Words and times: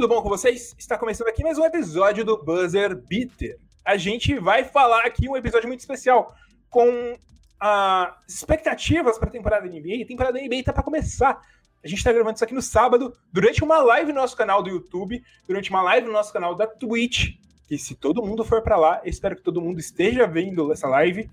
tudo 0.00 0.08
bom 0.08 0.22
com 0.22 0.30
vocês? 0.30 0.74
Está 0.78 0.96
começando 0.96 1.28
aqui 1.28 1.42
mais 1.42 1.58
um 1.58 1.64
episódio 1.66 2.24
do 2.24 2.42
Buzzer 2.42 2.96
Beater. 2.96 3.58
A 3.84 3.98
gente 3.98 4.38
vai 4.38 4.64
falar 4.64 5.04
aqui 5.04 5.28
um 5.28 5.36
episódio 5.36 5.68
muito 5.68 5.80
especial 5.80 6.34
com 6.70 6.88
uh, 6.88 8.14
expectativas 8.26 9.18
para 9.18 9.28
a 9.28 9.30
temporada 9.30 9.68
da 9.68 9.70
NBA. 9.70 10.02
A 10.02 10.06
temporada 10.06 10.38
da 10.38 10.42
NBA 10.42 10.54
está 10.54 10.72
para 10.72 10.82
começar. 10.82 11.38
A 11.84 11.86
gente 11.86 11.98
está 11.98 12.10
gravando 12.10 12.36
isso 12.36 12.44
aqui 12.44 12.54
no 12.54 12.62
sábado, 12.62 13.14
durante 13.30 13.62
uma 13.62 13.76
live 13.82 14.10
no 14.10 14.22
nosso 14.22 14.34
canal 14.34 14.62
do 14.62 14.70
YouTube, 14.70 15.22
durante 15.46 15.68
uma 15.68 15.82
live 15.82 16.06
no 16.06 16.14
nosso 16.14 16.32
canal 16.32 16.54
da 16.54 16.66
Twitch. 16.66 17.34
E 17.70 17.76
se 17.76 17.94
todo 17.94 18.24
mundo 18.24 18.42
for 18.42 18.62
para 18.62 18.78
lá, 18.78 19.02
espero 19.04 19.36
que 19.36 19.42
todo 19.42 19.60
mundo 19.60 19.80
esteja 19.80 20.26
vendo 20.26 20.72
essa 20.72 20.88
live. 20.88 21.28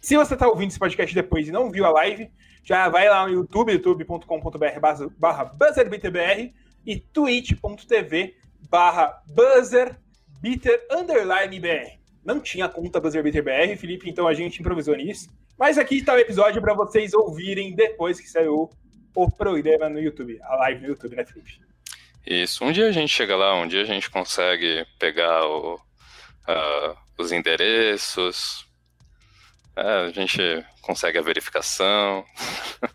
Se 0.00 0.16
você 0.16 0.34
está 0.34 0.46
ouvindo 0.46 0.70
esse 0.70 0.78
podcast 0.78 1.12
depois 1.12 1.48
e 1.48 1.50
não 1.50 1.68
viu 1.68 1.84
a 1.84 1.90
live, 1.90 2.30
já 2.62 2.88
vai 2.88 3.08
lá 3.08 3.26
no 3.26 3.32
YouTube, 3.32 3.72
youtube.com.br 3.72 5.10
barra 5.18 5.44
buzzerbeaterbr 5.46 6.52
e 6.86 6.98
twitch.tv 6.98 8.36
barra 8.70 9.22
buzzerbeater 9.26 10.86
underline 10.90 11.60
br. 11.60 11.98
Não 12.24 12.40
tinha 12.40 12.68
conta 12.68 13.00
buzzerbeaterbr, 13.00 13.76
Felipe, 13.76 14.08
então 14.08 14.26
a 14.26 14.34
gente 14.34 14.60
improvisou 14.60 14.96
nisso. 14.96 15.28
Mas 15.58 15.78
aqui 15.78 15.98
está 15.98 16.14
o 16.14 16.18
episódio 16.18 16.60
para 16.60 16.74
vocês 16.74 17.14
ouvirem 17.14 17.74
depois 17.74 18.20
que 18.20 18.28
saiu 18.28 18.70
o 19.14 19.30
programa 19.30 19.88
no 19.88 20.00
YouTube, 20.00 20.40
a 20.42 20.56
live 20.56 20.82
no 20.82 20.88
YouTube, 20.88 21.16
né, 21.16 21.24
Felipe? 21.24 21.60
Isso. 22.26 22.64
Um 22.64 22.72
dia 22.72 22.88
a 22.88 22.92
gente 22.92 23.10
chega 23.10 23.36
lá, 23.36 23.54
um 23.54 23.68
dia 23.68 23.82
a 23.82 23.86
gente 23.86 24.10
consegue 24.10 24.86
pegar 24.98 25.46
o, 25.46 25.74
uh, 25.74 26.96
os 27.18 27.30
endereços, 27.30 28.66
é, 29.76 30.06
a 30.06 30.10
gente 30.10 30.40
consegue 30.82 31.18
a 31.18 31.22
verificação. 31.22 32.24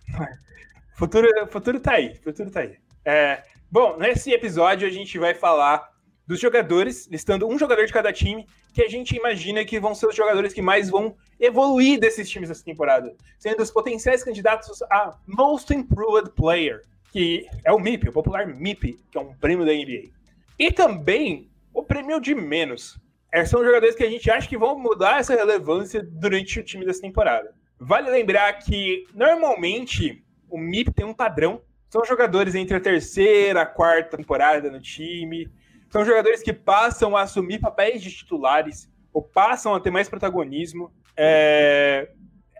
futuro, 0.98 1.28
futuro 1.48 1.80
tá 1.80 1.94
aí, 1.94 2.16
futuro 2.16 2.50
tá 2.50 2.62
aí. 2.62 2.78
É, 3.06 3.44
bom, 3.72 3.98
nesse 3.98 4.32
episódio 4.32 4.88
a 4.88 4.92
gente 4.92 5.18
vai 5.18 5.34
falar 5.34 5.90
dos 6.26 6.40
jogadores, 6.40 7.08
listando 7.08 7.48
um 7.48 7.58
jogador 7.58 7.86
de 7.86 7.94
cada 7.94 8.14
time, 8.14 8.48
que 8.74 8.84
a 8.84 8.88
gente 8.88 9.16
imagina 9.16 9.66
que 9.66 9.80
vão 9.80 9.96
ser 9.96 10.08
os 10.08 10.16
jogadores 10.16 10.54
que 10.54 10.62
mais 10.62 10.90
vão 10.90 11.16
evoluir 11.40 12.00
desses 12.00 12.30
times 12.30 12.50
nessa 12.50 12.64
temporada, 12.64 13.16
sendo 13.38 13.64
os 13.64 13.72
potenciais 13.72 14.24
candidatos 14.24 14.82
a 14.84 15.18
Most 15.26 15.74
Improved 15.74 16.32
Player, 16.36 16.84
que 17.12 17.48
é 17.64 17.72
o 17.72 17.80
MIP, 17.80 18.10
o 18.10 18.14
popular 18.14 18.46
MIP, 18.46 19.00
que 19.12 19.18
é 19.18 19.22
um 19.22 19.34
prêmio 19.34 19.66
da 19.66 19.74
NBA. 19.74 20.12
E 20.60 20.72
também 20.72 21.50
o 21.74 21.84
prêmio 21.84 22.20
de 22.20 22.36
menos, 22.36 23.00
é, 23.32 23.46
são 23.46 23.64
jogadores 23.64 23.96
que 23.96 24.04
a 24.04 24.10
gente 24.10 24.30
acha 24.30 24.48
que 24.48 24.58
vão 24.58 24.78
mudar 24.78 25.20
essa 25.20 25.36
relevância 25.36 26.04
durante 26.04 26.60
o 26.60 26.64
time 26.64 26.86
dessa 26.86 27.02
temporada. 27.02 27.54
Vale 27.80 28.10
lembrar 28.10 28.54
que, 28.54 29.06
normalmente, 29.14 30.24
o 30.50 30.58
MIP 30.58 30.92
tem 30.92 31.06
um 31.06 31.14
padrão. 31.14 31.62
São 31.90 32.06
jogadores 32.06 32.54
entre 32.54 32.78
a 32.78 32.80
terceira, 32.80 33.64
a 33.64 33.66
quarta 33.66 34.16
temporada 34.16 34.70
no 34.70 34.80
time. 34.80 35.52
São 35.90 36.06
jogadores 36.06 36.44
que 36.44 36.54
passam 36.54 37.18
a 37.18 37.24
assumir 37.24 37.60
papéis 37.60 38.02
de 38.02 38.12
titulares 38.12 38.90
ou 39.12 39.24
passam 39.24 39.74
a 39.74 39.80
ter 39.80 39.90
mais 39.90 40.08
protagonismo. 40.08 40.94
É, 41.18 42.12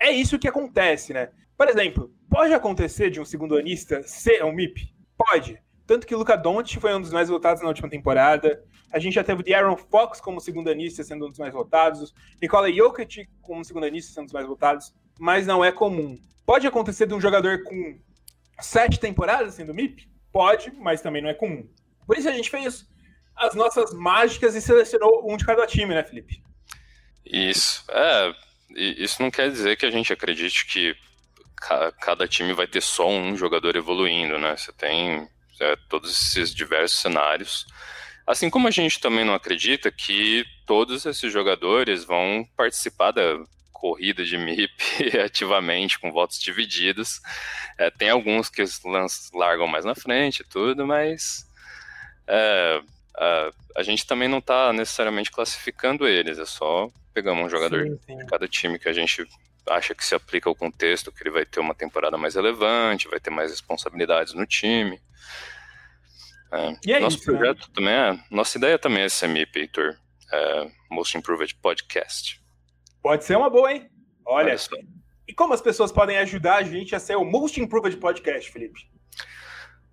é 0.02 0.12
isso 0.12 0.40
que 0.40 0.48
acontece, 0.48 1.14
né? 1.14 1.30
Por 1.56 1.70
exemplo, 1.70 2.12
pode 2.28 2.54
acontecer 2.54 3.12
de 3.12 3.22
um 3.22 3.26
segundo 3.26 3.56
anista 3.56 4.02
ser 4.02 4.44
um 4.44 4.52
MIP? 4.52 4.94
Pode. 5.16 5.62
Tanto 5.86 6.08
que 6.08 6.16
Luca 6.16 6.36
Doncic 6.36 6.80
foi 6.80 6.94
um 6.96 7.02
dos 7.02 7.12
mais 7.12 7.30
votados 7.30 7.62
na 7.62 7.68
última 7.68 7.90
temporada. 7.90 8.64
A 8.92 8.98
gente 8.98 9.14
já 9.14 9.24
teve 9.24 9.44
o 9.56 9.78
Fox 9.78 10.20
como 10.20 10.40
segundo 10.40 10.70
anista 10.70 11.04
sendo 11.04 11.26
um 11.26 11.30
dos 11.30 11.38
mais 11.38 11.54
votados. 11.54 12.16
Nikola 12.42 12.72
Jokic 12.72 13.28
como 13.42 13.64
segundo 13.64 13.86
anista 13.86 14.12
sendo 14.12 14.24
um 14.24 14.26
dos 14.26 14.34
mais 14.34 14.48
votados. 14.48 14.94
Mas 15.20 15.46
não 15.46 15.64
é 15.64 15.72
comum. 15.72 16.18
Pode 16.46 16.66
acontecer 16.66 17.06
de 17.06 17.14
um 17.14 17.22
jogador 17.22 17.62
com 17.64 18.00
sete 18.62 19.00
temporadas 19.00 19.56
sendo 19.56 19.74
MIP? 19.74 20.10
Pode, 20.32 20.72
mas 20.72 21.02
também 21.02 21.22
não 21.22 21.30
é 21.30 21.34
comum. 21.34 21.68
Por 22.06 22.18
isso 22.18 22.30
a 22.30 22.34
gente 22.34 22.50
fez 22.50 22.86
as 23.36 23.56
nossas 23.56 23.94
mágicas 23.94 24.56
e 24.56 24.62
selecionou 24.62 25.32
um 25.32 25.38
de 25.38 25.46
cada 25.46 25.66
time, 25.66 25.94
né, 25.94 26.04
Felipe? 26.04 26.44
Isso. 27.26 27.84
É, 27.90 28.34
isso 28.76 29.22
não 29.22 29.32
quer 29.32 29.50
dizer 29.50 29.78
que 29.78 29.86
a 29.86 29.92
gente 29.92 30.12
acredite 30.12 30.66
que 30.66 30.96
cada 32.02 32.28
time 32.28 32.54
vai 32.54 32.68
ter 32.68 32.82
só 32.82 33.08
um 33.08 33.36
jogador 33.36 33.76
evoluindo, 33.76 34.38
né? 34.40 34.56
Você 34.56 34.72
tem 34.72 35.28
é, 35.60 35.76
todos 35.90 36.12
esses 36.12 36.54
diversos 36.54 37.00
cenários. 37.00 37.66
Assim 38.26 38.50
como 38.50 38.68
a 38.68 38.72
gente 38.72 39.00
também 39.00 39.26
não 39.26 39.34
acredita 39.34 39.92
que 39.92 40.46
todos 40.66 41.06
esses 41.06 41.32
jogadores 41.32 42.06
vão 42.06 42.48
participar 42.56 43.12
da 43.12 43.40
corrida 43.80 44.24
de 44.26 44.38
MIP 44.38 45.18
ativamente, 45.24 45.98
com 45.98 46.12
votos 46.12 46.40
divididos. 46.40 47.22
É, 47.78 47.90
tem 47.90 48.10
alguns 48.10 48.50
que 48.50 48.64
largam 49.34 49.68
mais 49.68 49.86
na 49.86 49.96
frente 49.96 50.42
e 50.42 50.44
tudo, 50.44 50.86
mas 50.86 51.48
é, 52.28 52.82
a, 53.18 53.52
a, 53.78 53.84
gente 53.84 54.06
também 54.06 54.28
não 54.28 54.40
está 54.40 54.74
necessariamente 54.74 55.32
classificando 55.32 56.08
eles, 56.08 56.38
é 56.38 56.46
só 56.46 56.90
pegamos 57.14 57.46
um 57.46 57.50
jogador 57.50 57.86
sim, 57.86 58.00
sim. 58.06 58.18
de 58.18 58.26
cada 58.26 58.48
time 58.48 58.78
que 58.78 58.90
a 58.90 58.94
gente 58.94 59.26
acha 59.68 59.96
que 59.96 60.06
se 60.06 60.14
aplica 60.14 60.50
ao 60.50 60.56
contexto, 60.56 61.12
que 61.12 61.24
ele 61.24 61.32
vai 61.32 61.46
ter 61.46 61.60
uma 61.60 61.76
temporada 61.76 62.18
mais 62.18 62.36
relevante, 62.36 63.08
vai 63.08 63.20
ter 63.20 63.30
mais 63.30 63.52
responsabilidades 63.52 64.34
no 64.34 64.46
time. 64.46 65.00
É, 66.52 66.94
é 66.94 67.00
nosso 67.00 67.18
isso, 67.18 67.32
né? 67.32 67.38
projeto 67.38 67.68
né? 67.68 67.74
também 67.74 67.94
é. 67.94 68.20
Nossa 68.32 68.58
ideia 68.58 68.80
também 68.80 69.04
é 69.04 69.10
ser 69.10 69.28
MIP, 69.28 69.60
Heitor. 69.60 69.96
É, 70.32 70.72
Most 70.90 71.18
Improved 71.18 71.56
Podcast. 71.56 72.39
Pode 73.02 73.24
ser 73.24 73.38
uma 73.38 73.50
boa, 73.50 73.72
hein? 73.72 73.90
Olha. 74.26 74.54
Olha 74.54 75.00
e 75.30 75.34
como 75.34 75.54
as 75.54 75.62
pessoas 75.62 75.92
podem 75.92 76.18
ajudar 76.18 76.56
a 76.56 76.64
gente 76.64 76.96
a 76.96 77.00
ser 77.00 77.16
o 77.16 77.24
Most 77.24 77.62
Improved 77.62 77.96
Podcast, 77.98 78.52
Felipe? 78.52 78.90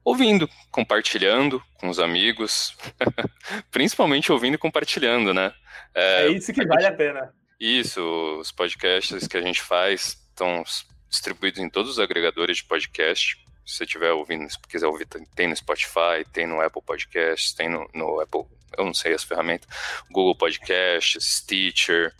Ouvindo, 0.03 0.49
compartilhando 0.71 1.63
com 1.79 1.91
os 1.91 1.99
amigos, 1.99 2.75
principalmente 3.71 4.33
ouvindo 4.33 4.55
e 4.55 4.59
compartilhando, 4.59 5.35
né? 5.35 5.53
É, 5.95 6.23
é 6.23 6.29
isso 6.31 6.55
que 6.55 6.63
a 6.63 6.67
vale 6.67 6.85
gente... 6.85 6.93
a 6.95 6.97
pena. 6.97 7.35
Isso, 7.61 8.01
os 8.41 8.51
podcasts 8.51 9.29
que 9.29 9.37
a 9.37 9.43
gente 9.43 9.61
faz 9.61 10.17
estão 10.31 10.65
distribuídos 11.07 11.61
em 11.61 11.69
todos 11.69 11.91
os 11.91 11.99
agregadores 11.99 12.57
de 12.57 12.65
podcast. 12.65 13.37
Se 13.67 13.77
você 13.77 13.85
estiver 13.85 14.13
ouvindo, 14.13 14.49
se 14.49 14.59
quiser 14.63 14.87
ouvir, 14.87 15.07
tem 15.35 15.49
no 15.49 15.57
Spotify, 15.57 16.25
tem 16.33 16.47
no 16.47 16.63
Apple 16.63 16.81
Podcasts, 16.81 17.53
tem 17.53 17.69
no, 17.69 17.87
no 17.93 18.21
Apple, 18.21 18.47
eu 18.79 18.87
não 18.87 18.95
sei 18.95 19.13
as 19.13 19.23
ferramentas, 19.23 19.69
Google 20.11 20.35
Podcasts, 20.35 21.23
Stitcher, 21.23 22.15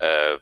é, 0.00 0.40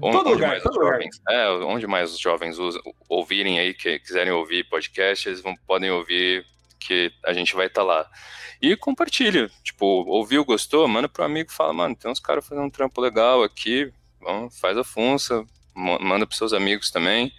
onde, 0.00 0.16
onde, 0.16 0.30
lugar, 0.30 0.50
mais 0.50 0.64
os 0.64 0.74
jovens, 0.74 1.22
é, 1.28 1.48
onde 1.48 1.86
mais 1.86 2.12
os 2.12 2.18
jovens 2.18 2.58
usam, 2.58 2.82
ouvirem 3.08 3.58
aí, 3.60 3.74
que 3.74 3.98
quiserem 3.98 4.32
ouvir 4.32 4.68
podcast, 4.68 5.28
eles 5.28 5.40
vão, 5.40 5.54
podem 5.66 5.90
ouvir 5.90 6.46
que 6.78 7.12
a 7.24 7.32
gente 7.32 7.54
vai 7.54 7.66
estar 7.66 7.82
tá 7.82 7.86
lá. 7.86 8.10
E 8.60 8.74
compartilha, 8.76 9.50
tipo, 9.62 9.84
ouviu, 9.86 10.44
gostou, 10.44 10.88
manda 10.88 11.08
pro 11.08 11.24
amigo, 11.24 11.52
fala, 11.52 11.72
mano, 11.72 11.94
tem 11.94 12.10
uns 12.10 12.20
caras 12.20 12.46
fazendo 12.46 12.64
um 12.66 12.70
trampo 12.70 13.00
legal 13.00 13.42
aqui, 13.42 13.92
vamos, 14.20 14.58
faz 14.58 14.78
a 14.78 14.84
funça, 14.84 15.44
manda 15.74 16.26
pros 16.26 16.38
seus 16.38 16.52
amigos 16.52 16.90
também. 16.90 17.32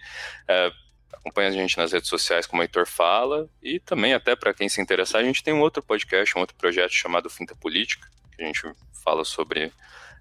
É, 0.46 0.70
acompanha 1.12 1.48
a 1.48 1.52
gente 1.52 1.76
nas 1.76 1.92
redes 1.92 2.08
sociais, 2.08 2.46
como 2.46 2.62
o 2.62 2.64
Heitor 2.64 2.86
fala, 2.86 3.48
e 3.62 3.80
também 3.80 4.14
até 4.14 4.36
para 4.36 4.54
quem 4.54 4.68
se 4.68 4.80
interessar, 4.80 5.20
a 5.20 5.24
gente 5.24 5.42
tem 5.42 5.52
um 5.52 5.60
outro 5.60 5.82
podcast, 5.82 6.36
um 6.36 6.40
outro 6.40 6.56
projeto 6.56 6.92
chamado 6.92 7.28
Finta 7.28 7.54
Política, 7.56 8.08
que 8.34 8.42
a 8.42 8.46
gente 8.46 8.62
fala 9.04 9.24
sobre, 9.24 9.72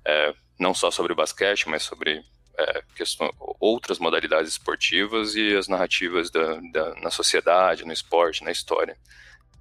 é, 0.04 0.34
não 0.60 0.74
só 0.74 0.90
sobre 0.90 1.14
basquete, 1.14 1.70
mas 1.70 1.84
sobre 1.84 2.24
é, 2.58 2.82
outras 3.60 4.00
modalidades 4.00 4.52
esportivas 4.52 5.36
e 5.36 5.56
as 5.56 5.68
narrativas 5.68 6.32
da, 6.32 6.60
da, 6.72 6.96
na 6.96 7.12
sociedade, 7.12 7.86
no 7.86 7.94
esporte, 7.94 8.44
na 8.44 8.52
história. 8.52 8.98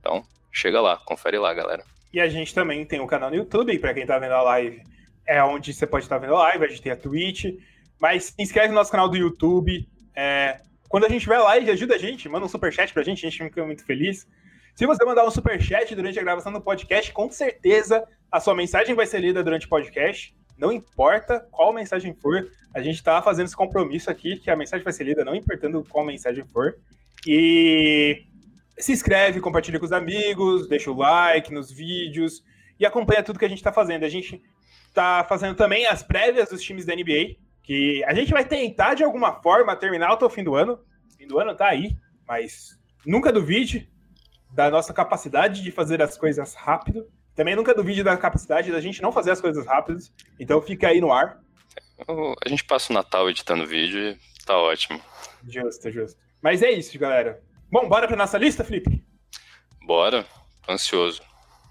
Então, 0.00 0.24
chega 0.52 0.80
lá, 0.80 0.96
confere 0.96 1.38
lá, 1.38 1.52
galera. 1.52 1.84
E 2.12 2.20
a 2.20 2.28
gente 2.28 2.54
também 2.54 2.84
tem 2.84 3.00
um 3.00 3.06
canal 3.06 3.30
no 3.30 3.36
YouTube, 3.36 3.78
para 3.78 3.92
quem 3.92 4.06
tá 4.06 4.18
vendo 4.18 4.32
a 4.32 4.42
live, 4.42 4.82
é 5.26 5.42
onde 5.42 5.74
você 5.74 5.86
pode 5.86 6.04
estar 6.04 6.16
tá 6.16 6.20
vendo 6.20 6.36
a 6.36 6.38
live, 6.38 6.64
a 6.64 6.68
gente 6.68 6.82
tem 6.82 6.92
a 6.92 6.96
Twitch, 6.96 7.44
mas 8.00 8.24
se 8.24 8.34
inscreve 8.38 8.68
no 8.68 8.74
nosso 8.74 8.90
canal 8.90 9.08
do 9.08 9.16
YouTube, 9.16 9.86
é, 10.14 10.60
quando 10.88 11.04
a 11.04 11.08
gente 11.08 11.22
tiver 11.22 11.38
live, 11.38 11.70
ajuda 11.70 11.96
a 11.96 11.98
gente, 11.98 12.28
manda 12.28 12.46
um 12.46 12.48
superchat 12.48 12.92
pra 12.92 13.02
gente, 13.02 13.26
a 13.26 13.30
gente 13.30 13.42
fica 13.42 13.64
muito 13.64 13.84
feliz. 13.84 14.26
Se 14.74 14.86
você 14.86 15.04
mandar 15.04 15.24
um 15.24 15.30
superchat 15.30 15.94
durante 15.94 16.18
a 16.18 16.22
gravação 16.22 16.52
do 16.52 16.60
podcast, 16.60 17.10
com 17.12 17.30
certeza 17.30 18.06
a 18.30 18.38
sua 18.40 18.54
mensagem 18.54 18.94
vai 18.94 19.06
ser 19.06 19.20
lida 19.20 19.42
durante 19.42 19.66
o 19.66 19.68
podcast. 19.68 20.35
Não 20.56 20.72
importa 20.72 21.40
qual 21.50 21.72
mensagem 21.72 22.14
for, 22.14 22.50
a 22.74 22.82
gente 22.82 23.02
tá 23.02 23.20
fazendo 23.22 23.46
esse 23.46 23.56
compromisso 23.56 24.10
aqui, 24.10 24.36
que 24.38 24.50
a 24.50 24.56
mensagem 24.56 24.84
vai 24.84 24.92
ser 24.92 25.04
lida, 25.04 25.24
não 25.24 25.34
importando 25.34 25.84
qual 25.88 26.04
mensagem 26.04 26.44
for. 26.44 26.76
E 27.26 28.24
se 28.78 28.92
inscreve, 28.92 29.40
compartilha 29.40 29.78
com 29.78 29.86
os 29.86 29.92
amigos, 29.92 30.68
deixa 30.68 30.90
o 30.90 30.96
like 30.96 31.52
nos 31.52 31.70
vídeos 31.70 32.42
e 32.78 32.84
acompanha 32.84 33.22
tudo 33.22 33.38
que 33.38 33.44
a 33.44 33.48
gente 33.48 33.62
tá 33.62 33.72
fazendo. 33.72 34.04
A 34.04 34.08
gente 34.08 34.42
tá 34.92 35.24
fazendo 35.28 35.54
também 35.54 35.86
as 35.86 36.02
prévias 36.02 36.48
dos 36.48 36.62
times 36.62 36.84
da 36.84 36.94
NBA 36.94 37.36
que 37.66 38.04
a 38.04 38.14
gente 38.14 38.30
vai 38.30 38.44
tentar 38.44 38.94
de 38.94 39.02
alguma 39.02 39.42
forma 39.42 39.74
terminar 39.74 40.12
até 40.12 40.24
o 40.24 40.30
fim 40.30 40.44
do 40.44 40.54
ano. 40.54 40.78
Fim 41.18 41.26
do 41.26 41.40
ano 41.40 41.54
tá 41.54 41.66
aí, 41.66 41.96
mas 42.26 42.78
nunca 43.04 43.32
duvide 43.32 43.90
da 44.52 44.70
nossa 44.70 44.94
capacidade 44.94 45.62
de 45.62 45.72
fazer 45.72 46.00
as 46.00 46.16
coisas 46.16 46.54
rápido. 46.54 47.08
Também 47.36 47.54
nunca 47.54 47.74
duvide 47.74 48.02
da 48.02 48.16
capacidade 48.16 48.72
da 48.72 48.80
gente 48.80 49.02
não 49.02 49.12
fazer 49.12 49.30
as 49.30 49.40
coisas 49.40 49.66
rápidas. 49.66 50.10
Então 50.40 50.60
fica 50.62 50.88
aí 50.88 51.00
no 51.00 51.12
ar. 51.12 51.38
A 52.44 52.48
gente 52.48 52.64
passa 52.64 52.92
o 52.92 52.94
Natal 52.94 53.28
editando 53.28 53.66
vídeo 53.66 54.00
e 54.00 54.18
tá 54.44 54.56
ótimo. 54.58 55.00
Justo, 55.46 55.90
justo. 55.90 56.18
Mas 56.42 56.62
é 56.62 56.70
isso, 56.70 56.98
galera. 56.98 57.42
Bom, 57.70 57.88
bora 57.88 58.08
pra 58.08 58.16
nossa 58.16 58.38
lista, 58.38 58.64
Felipe? 58.64 59.04
Bora. 59.82 60.24
Tô 60.64 60.72
ansioso. 60.72 61.22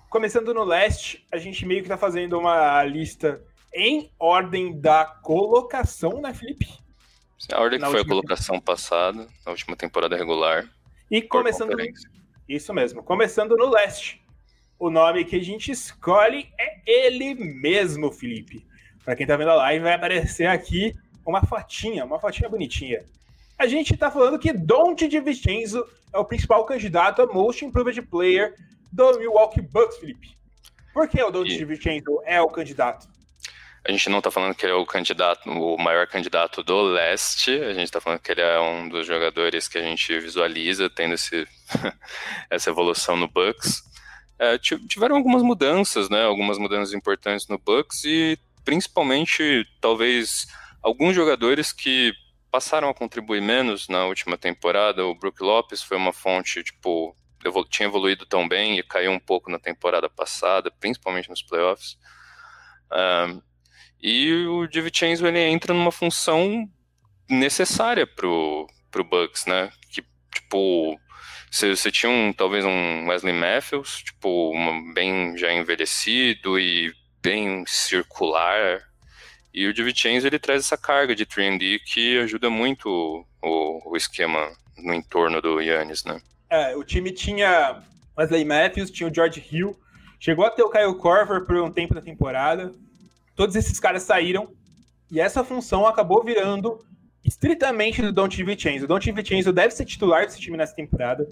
começando 0.09 0.53
no 0.53 0.63
leste, 0.63 1.25
a 1.31 1.37
gente 1.37 1.65
meio 1.65 1.83
que 1.83 1.89
tá 1.89 1.97
fazendo 1.97 2.39
uma 2.39 2.81
lista 2.83 3.43
em 3.73 4.09
ordem 4.17 4.79
da 4.79 5.03
colocação, 5.03 6.21
né, 6.21 6.33
Felipe? 6.33 6.67
A 7.51 7.59
ordem 7.59 7.77
na 7.77 7.87
que 7.87 7.91
foi 7.91 8.01
a 8.01 8.07
colocação 8.07 8.55
temporada. 8.55 8.81
passada, 8.81 9.27
na 9.45 9.51
última 9.51 9.75
temporada 9.75 10.15
regular. 10.15 10.69
E 11.11 11.21
começando. 11.21 11.75
Isso 12.47 12.73
mesmo, 12.73 13.03
começando 13.03 13.57
no 13.57 13.69
leste. 13.69 14.24
O 14.77 14.89
nome 14.89 15.23
que 15.23 15.37
a 15.37 15.43
gente 15.43 15.71
escolhe 15.71 16.49
é 16.59 16.79
ele 16.85 17.33
mesmo, 17.35 18.11
Felipe. 18.11 18.65
Para 19.03 19.15
quem 19.15 19.25
tá 19.25 19.37
vendo 19.37 19.51
a 19.51 19.55
live, 19.55 19.83
vai 19.83 19.93
aparecer 19.93 20.47
aqui 20.47 20.93
uma 21.25 21.45
fotinha, 21.45 22.03
uma 22.03 22.19
fotinha 22.19 22.49
bonitinha. 22.49 23.03
A 23.57 23.67
gente 23.67 23.95
tá 23.95 24.11
falando 24.11 24.37
que 24.37 24.51
Dante 24.51 25.07
DiVincenzo 25.07 25.85
é 26.13 26.17
o 26.17 26.25
principal 26.25 26.65
candidato 26.65 27.21
a 27.21 27.25
Most 27.25 27.63
Improved 27.63 28.01
Player 28.03 28.53
do 28.91 29.17
Milwaukee 29.17 29.61
Bucks, 29.61 29.97
Felipe. 29.97 30.35
Por 30.93 31.07
que 31.07 31.21
o 31.23 31.31
Dante 31.31 31.53
e... 31.53 31.57
DiVincenzo 31.57 32.21
é 32.25 32.41
o 32.41 32.49
candidato? 32.49 33.07
A 33.87 33.91
gente 33.91 34.09
não 34.09 34.19
tá 34.19 34.31
falando 34.31 34.55
que 34.55 34.65
ele 34.65 34.73
é 34.73 34.75
o 34.75 34.85
candidato, 34.85 35.47
o 35.47 35.77
maior 35.77 36.07
candidato 36.07 36.63
do 36.63 36.81
leste, 36.81 37.51
a 37.51 37.71
gente 37.71 37.91
tá 37.91 38.01
falando 38.01 38.19
que 38.19 38.31
ele 38.31 38.41
é 38.41 38.59
um 38.59 38.89
dos 38.89 39.05
jogadores 39.05 39.67
que 39.67 39.77
a 39.77 39.83
gente 39.83 40.19
visualiza 40.19 40.89
tendo 40.89 41.13
esse, 41.13 41.47
essa 42.49 42.71
evolução 42.71 43.15
no 43.15 43.27
Bucks. 43.27 43.83
É, 44.37 44.57
tiveram 44.57 45.15
algumas 45.15 45.41
mudanças, 45.41 46.09
né? 46.09 46.23
Algumas 46.23 46.57
mudanças 46.57 46.93
importantes 46.93 47.47
no 47.47 47.57
Bucks 47.57 48.03
e 48.03 48.37
principalmente 48.65 49.65
talvez 49.79 50.47
alguns 50.81 51.15
jogadores 51.15 51.71
que 51.71 52.13
passaram 52.51 52.89
a 52.89 52.93
contribuir 52.93 53.41
menos 53.41 53.87
na 53.87 54.05
última 54.05 54.37
temporada. 54.37 55.05
O 55.05 55.15
Brook 55.15 55.41
Lopes 55.41 55.81
foi 55.81 55.97
uma 55.97 56.13
fonte, 56.13 56.63
tipo, 56.63 57.15
evolu 57.43 57.67
tinha 57.69 57.87
evoluído 57.87 58.25
tão 58.25 58.47
bem 58.47 58.77
e 58.77 58.83
caiu 58.83 59.11
um 59.11 59.19
pouco 59.19 59.51
na 59.51 59.59
temporada 59.59 60.09
passada, 60.09 60.71
principalmente 60.79 61.29
nos 61.29 61.41
playoffs. 61.41 61.97
Um, 62.91 63.41
e 64.01 64.45
o 64.47 64.67
DiVincenzo 64.67 65.25
ele 65.25 65.39
entra 65.39 65.73
numa 65.73 65.91
função 65.91 66.69
necessária 67.29 68.05
pro, 68.05 68.67
pro 68.91 69.03
Bucks, 69.03 69.45
né? 69.45 69.71
Que, 69.91 70.03
tipo, 70.33 70.99
você, 71.55 71.69
você 71.73 71.89
tinha 71.89 72.11
um, 72.11 72.33
talvez 72.33 72.65
um 72.65 73.07
Wesley 73.07 73.33
Matthews, 73.33 74.03
tipo, 74.03 74.51
uma, 74.51 74.93
bem 74.93 75.37
já 75.37 75.53
envelhecido 75.53 76.59
e 76.59 76.93
bem 77.21 77.63
circular. 77.65 78.81
E 79.53 79.65
o 79.65 79.73
DiVincenzo 79.73 80.27
ele 80.27 80.37
traz 80.37 80.65
essa 80.65 80.77
carga 80.77 81.15
de 81.15 81.25
3D 81.25 81.79
que 81.85 82.19
ajuda 82.19 82.49
muito 82.49 83.25
o, 83.41 83.91
o 83.91 83.95
esquema 83.95 84.51
no 84.77 84.93
entorno 84.93 85.41
do 85.41 85.61
Yannis, 85.61 86.03
né? 86.03 86.21
É, 86.49 86.75
o 86.75 86.83
time 86.83 87.11
tinha 87.13 87.81
Wesley 88.17 88.43
Matthews, 88.43 88.91
tinha 88.91 89.09
o 89.09 89.13
George 89.13 89.41
Hill, 89.49 89.79
chegou 90.19 90.45
a 90.45 90.51
ter 90.51 90.63
o 90.63 90.69
Kyle 90.69 90.95
Korver 90.95 91.45
por 91.45 91.55
um 91.55 91.71
tempo 91.71 91.93
da 91.93 92.01
temporada. 92.01 92.73
Todos 93.33 93.55
esses 93.55 93.79
caras 93.79 94.03
saíram 94.03 94.51
e 95.09 95.21
essa 95.21 95.41
função 95.41 95.87
acabou 95.87 96.21
virando 96.21 96.85
estritamente 97.25 98.01
do 98.01 98.13
Don 98.13 98.27
DiVincenzo. 98.27 98.85
O 98.85 98.87
Don 98.87 98.99
DiVincenzo 98.99 99.51
deve 99.51 99.73
ser 99.73 99.85
titular 99.85 100.25
desse 100.25 100.39
time 100.39 100.55
nessa 100.55 100.75
temporada. 100.75 101.27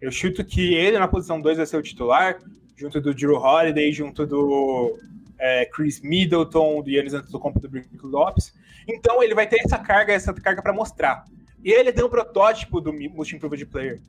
Eu 0.00 0.10
chuto 0.10 0.44
que 0.44 0.74
ele 0.74 0.98
na 0.98 1.08
posição 1.08 1.40
2 1.40 1.56
vai 1.58 1.66
ser 1.66 1.76
o 1.76 1.82
titular, 1.82 2.38
junto 2.76 3.00
do 3.00 3.12
Drew 3.12 3.36
Holiday, 3.36 3.92
junto 3.92 4.26
do 4.26 4.98
é, 5.38 5.66
Chris 5.66 6.00
Middleton, 6.00 6.82
do 6.82 6.90
Yannis 6.90 7.14
Antetokounmpo, 7.14 7.60
do 7.60 7.68
Brook 7.68 7.88
Lopes. 8.02 8.54
Então 8.88 9.22
ele 9.22 9.34
vai 9.34 9.46
ter 9.46 9.60
essa 9.60 9.78
carga, 9.78 10.12
essa 10.12 10.32
carga 10.32 10.62
para 10.62 10.72
mostrar. 10.72 11.24
E 11.62 11.70
ele 11.70 11.92
tem 11.92 12.04
um 12.04 12.08
protótipo 12.08 12.80
do 12.80 12.92
Most 12.92 13.34
Improved 13.34 13.66
Player, 13.66 14.00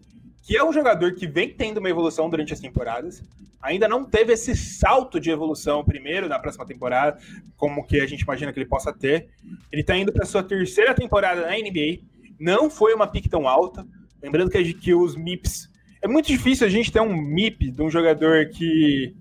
que 0.43 0.57
é 0.57 0.63
um 0.63 0.73
jogador 0.73 1.15
que 1.15 1.25
vem 1.25 1.53
tendo 1.53 1.77
uma 1.77 1.89
evolução 1.89 2.29
durante 2.29 2.53
as 2.53 2.59
temporadas, 2.59 3.23
ainda 3.61 3.87
não 3.87 4.03
teve 4.03 4.33
esse 4.33 4.55
salto 4.55 5.19
de 5.19 5.31
evolução 5.31 5.83
primeiro 5.85 6.27
na 6.27 6.37
próxima 6.37 6.65
temporada, 6.65 7.17
como 7.55 7.87
que 7.87 8.01
a 8.01 8.05
gente 8.05 8.21
imagina 8.21 8.51
que 8.51 8.59
ele 8.59 8.67
possa 8.67 8.91
ter. 8.91 9.29
Ele 9.71 9.81
está 9.81 9.97
indo 9.97 10.11
para 10.11 10.25
sua 10.25 10.43
terceira 10.43 10.93
temporada 10.93 11.41
na 11.41 11.57
NBA, 11.57 12.01
não 12.37 12.69
foi 12.69 12.93
uma 12.93 13.07
pick 13.07 13.29
tão 13.29 13.47
alta, 13.47 13.87
lembrando 14.21 14.51
que, 14.51 14.73
que 14.73 14.93
os 14.93 15.15
MIPs 15.15 15.71
é 16.01 16.07
muito 16.09 16.27
difícil 16.27 16.67
a 16.67 16.69
gente 16.69 16.91
ter 16.91 16.99
um 16.99 17.15
MIP 17.15 17.71
de 17.71 17.81
um 17.81 17.89
jogador 17.89 18.49
que 18.49 19.15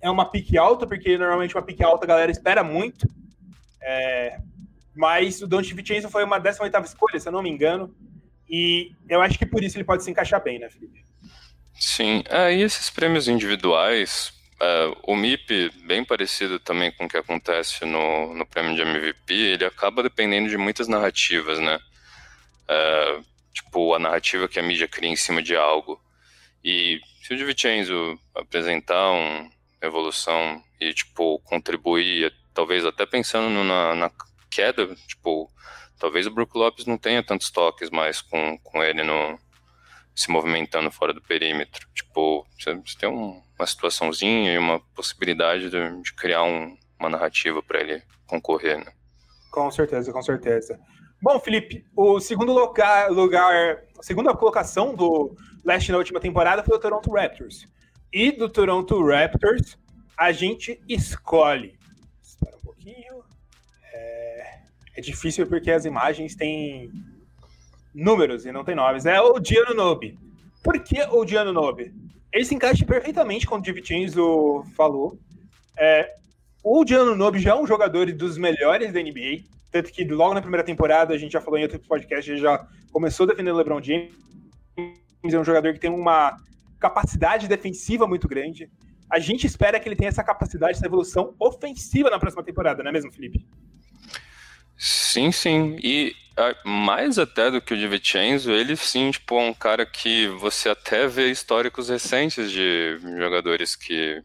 é 0.00 0.10
uma 0.10 0.24
pick 0.24 0.56
alta, 0.56 0.86
porque 0.86 1.18
normalmente 1.18 1.54
uma 1.54 1.62
pick 1.62 1.82
alta 1.82 2.06
a 2.06 2.08
galera 2.08 2.32
espera 2.32 2.64
muito. 2.64 3.06
É, 3.82 4.38
mas 4.96 5.42
o 5.42 5.46
Dante 5.46 5.74
Vincenzo 5.74 6.08
foi 6.08 6.24
uma 6.24 6.38
18 6.38 6.74
escolha, 6.84 7.20
se 7.20 7.28
eu 7.28 7.32
não 7.32 7.42
me 7.42 7.50
engano. 7.50 7.94
E 8.56 8.92
eu 9.08 9.20
acho 9.20 9.36
que 9.36 9.44
por 9.44 9.64
isso 9.64 9.76
ele 9.76 9.82
pode 9.82 10.04
se 10.04 10.10
encaixar 10.12 10.40
bem, 10.40 10.60
né, 10.60 10.70
Felipe? 10.70 11.04
Sim, 11.74 12.22
é, 12.28 12.54
e 12.54 12.62
esses 12.62 12.88
prêmios 12.88 13.26
individuais, 13.26 14.32
é, 14.60 14.96
o 15.02 15.16
MIP, 15.16 15.72
bem 15.84 16.04
parecido 16.04 16.60
também 16.60 16.92
com 16.92 17.04
o 17.06 17.08
que 17.08 17.16
acontece 17.16 17.84
no, 17.84 18.32
no 18.32 18.46
prêmio 18.46 18.76
de 18.76 18.82
MVP, 18.82 19.34
ele 19.34 19.64
acaba 19.64 20.04
dependendo 20.04 20.48
de 20.48 20.56
muitas 20.56 20.86
narrativas, 20.86 21.58
né? 21.58 21.80
É, 22.68 23.20
tipo, 23.52 23.92
a 23.92 23.98
narrativa 23.98 24.46
que 24.46 24.60
a 24.60 24.62
mídia 24.62 24.86
cria 24.86 25.10
em 25.10 25.16
cima 25.16 25.42
de 25.42 25.56
algo. 25.56 26.00
E 26.64 27.00
se 27.24 27.34
o 27.34 27.36
DiVincenzo 27.36 28.16
apresentar 28.36 29.10
uma 29.10 29.50
evolução 29.82 30.62
e, 30.80 30.94
tipo, 30.94 31.40
contribuir, 31.40 32.32
talvez 32.54 32.86
até 32.86 33.04
pensando 33.04 33.64
na, 33.64 33.96
na 33.96 34.12
queda, 34.48 34.94
tipo, 35.08 35.50
talvez 35.98 36.26
o 36.26 36.30
Brook 36.30 36.56
Lopes 36.56 36.86
não 36.86 36.98
tenha 36.98 37.22
tantos 37.22 37.50
toques 37.50 37.90
mais 37.90 38.20
com, 38.20 38.58
com 38.58 38.82
ele 38.82 39.02
no, 39.02 39.38
se 40.14 40.30
movimentando 40.30 40.90
fora 40.90 41.12
do 41.12 41.20
perímetro. 41.20 41.86
Tipo, 41.94 42.46
você, 42.58 42.80
tem 42.98 43.08
um, 43.08 43.42
uma 43.58 43.66
situaçãozinha 43.66 44.52
e 44.52 44.58
uma 44.58 44.80
possibilidade 44.94 45.70
de, 45.70 46.02
de 46.02 46.14
criar 46.14 46.44
um, 46.44 46.76
uma 46.98 47.08
narrativa 47.08 47.62
para 47.62 47.80
ele 47.80 48.02
concorrer, 48.26 48.78
né? 48.78 48.92
Com 49.50 49.70
certeza, 49.70 50.12
com 50.12 50.22
certeza. 50.22 50.78
Bom, 51.20 51.38
Felipe, 51.40 51.84
o 51.96 52.20
segundo 52.20 52.52
lugar, 52.52 53.10
lugar, 53.10 53.78
a 53.98 54.02
segunda 54.02 54.34
colocação 54.34 54.94
do 54.94 55.36
Leste 55.64 55.90
na 55.90 55.98
última 55.98 56.20
temporada 56.20 56.62
foi 56.62 56.76
o 56.76 56.80
Toronto 56.80 57.10
Raptors. 57.12 57.66
E 58.12 58.30
do 58.30 58.48
Toronto 58.48 59.02
Raptors, 59.04 59.78
a 60.16 60.32
gente 60.32 60.80
escolhe. 60.88 61.78
Espera 62.22 62.56
um 62.56 62.60
pouquinho. 62.60 63.03
É, 64.96 65.00
difícil 65.00 65.46
porque 65.46 65.70
as 65.70 65.84
imagens 65.84 66.34
têm 66.34 66.90
números 67.94 68.44
e 68.44 68.52
não 68.52 68.64
tem 68.64 68.74
nomes. 68.74 69.06
É 69.06 69.20
o 69.20 69.40
Giano 69.42 69.74
Nobe. 69.74 70.18
Por 70.62 70.78
que 70.80 71.00
o 71.02 71.26
Giano 71.26 71.52
Nobe? 71.52 71.92
Ele 72.32 72.44
se 72.44 72.54
encaixa 72.54 72.84
perfeitamente 72.84 73.46
com 73.46 73.56
o 73.56 73.62
Divitinzo 73.62 74.64
falou. 74.76 75.18
É, 75.78 76.14
o 76.62 76.84
Giano 76.86 77.14
Nobe 77.14 77.38
já 77.38 77.50
é 77.50 77.54
um 77.54 77.66
jogador 77.66 78.10
dos 78.12 78.38
melhores 78.38 78.92
da 78.92 79.00
NBA. 79.00 79.44
Tanto 79.70 79.92
que 79.92 80.04
logo 80.04 80.34
na 80.34 80.40
primeira 80.40 80.64
temporada, 80.64 81.12
a 81.12 81.18
gente 81.18 81.32
já 81.32 81.40
falou 81.40 81.58
em 81.58 81.62
outro 81.62 81.80
podcast, 81.80 82.30
ele 82.30 82.40
já 82.40 82.66
começou 82.92 83.26
defendendo 83.26 83.54
o 83.54 83.58
LeBron 83.58 83.82
James. 83.82 84.12
É 84.76 85.38
um 85.38 85.44
jogador 85.44 85.72
que 85.72 85.80
tem 85.80 85.90
uma 85.90 86.36
capacidade 86.78 87.48
defensiva 87.48 88.06
muito 88.06 88.28
grande. 88.28 88.70
A 89.10 89.18
gente 89.18 89.46
espera 89.46 89.78
que 89.78 89.88
ele 89.88 89.96
tenha 89.96 90.08
essa 90.08 90.24
capacidade, 90.24 90.76
essa 90.76 90.86
evolução 90.86 91.34
ofensiva 91.38 92.10
na 92.10 92.18
próxima 92.18 92.42
temporada, 92.42 92.82
não 92.82 92.90
é 92.90 92.92
mesmo, 92.92 93.12
Felipe? 93.12 93.46
Sim, 94.76 95.32
sim. 95.32 95.76
E 95.82 96.14
mais 96.64 97.18
até 97.18 97.50
do 97.50 97.60
que 97.60 97.74
o 97.74 97.76
DiVincenzo, 97.76 98.50
ele 98.50 98.76
sim, 98.76 99.10
tipo, 99.10 99.38
é 99.38 99.44
um 99.44 99.54
cara 99.54 99.86
que 99.86 100.26
você 100.28 100.68
até 100.68 101.06
vê 101.06 101.30
históricos 101.30 101.88
recentes 101.88 102.50
de 102.50 102.98
jogadores 103.18 103.76
que 103.76 104.20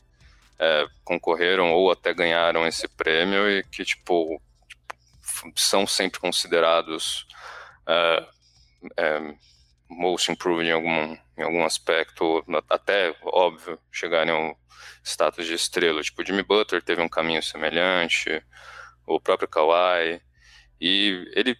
é, 0.59 0.87
concorreram 1.03 1.71
ou 1.73 1.91
até 1.91 2.13
ganharam 2.13 2.65
esse 2.67 2.87
prêmio 2.87 3.49
e 3.49 3.63
que, 3.63 3.85
tipo, 3.85 4.41
são 5.55 5.85
sempre 5.87 6.19
considerados 6.19 7.25
é, 7.87 8.27
é, 8.97 9.35
most 9.89 10.31
improved 10.31 10.67
em 10.67 10.71
algum, 10.71 11.17
em 11.37 11.43
algum 11.43 11.63
aspecto, 11.63 12.43
até, 12.69 13.15
óbvio, 13.23 13.79
chegarem 13.91 14.33
ao 14.33 14.57
status 15.03 15.45
de 15.45 15.53
estrela. 15.53 16.01
Tipo, 16.01 16.25
Jimmy 16.25 16.43
Butler 16.43 16.81
teve 16.81 17.01
um 17.01 17.09
caminho 17.09 17.41
semelhante, 17.43 18.43
o 19.05 19.19
próprio 19.19 19.47
Kawhi, 19.47 20.21
e 20.79 21.29
ele 21.33 21.57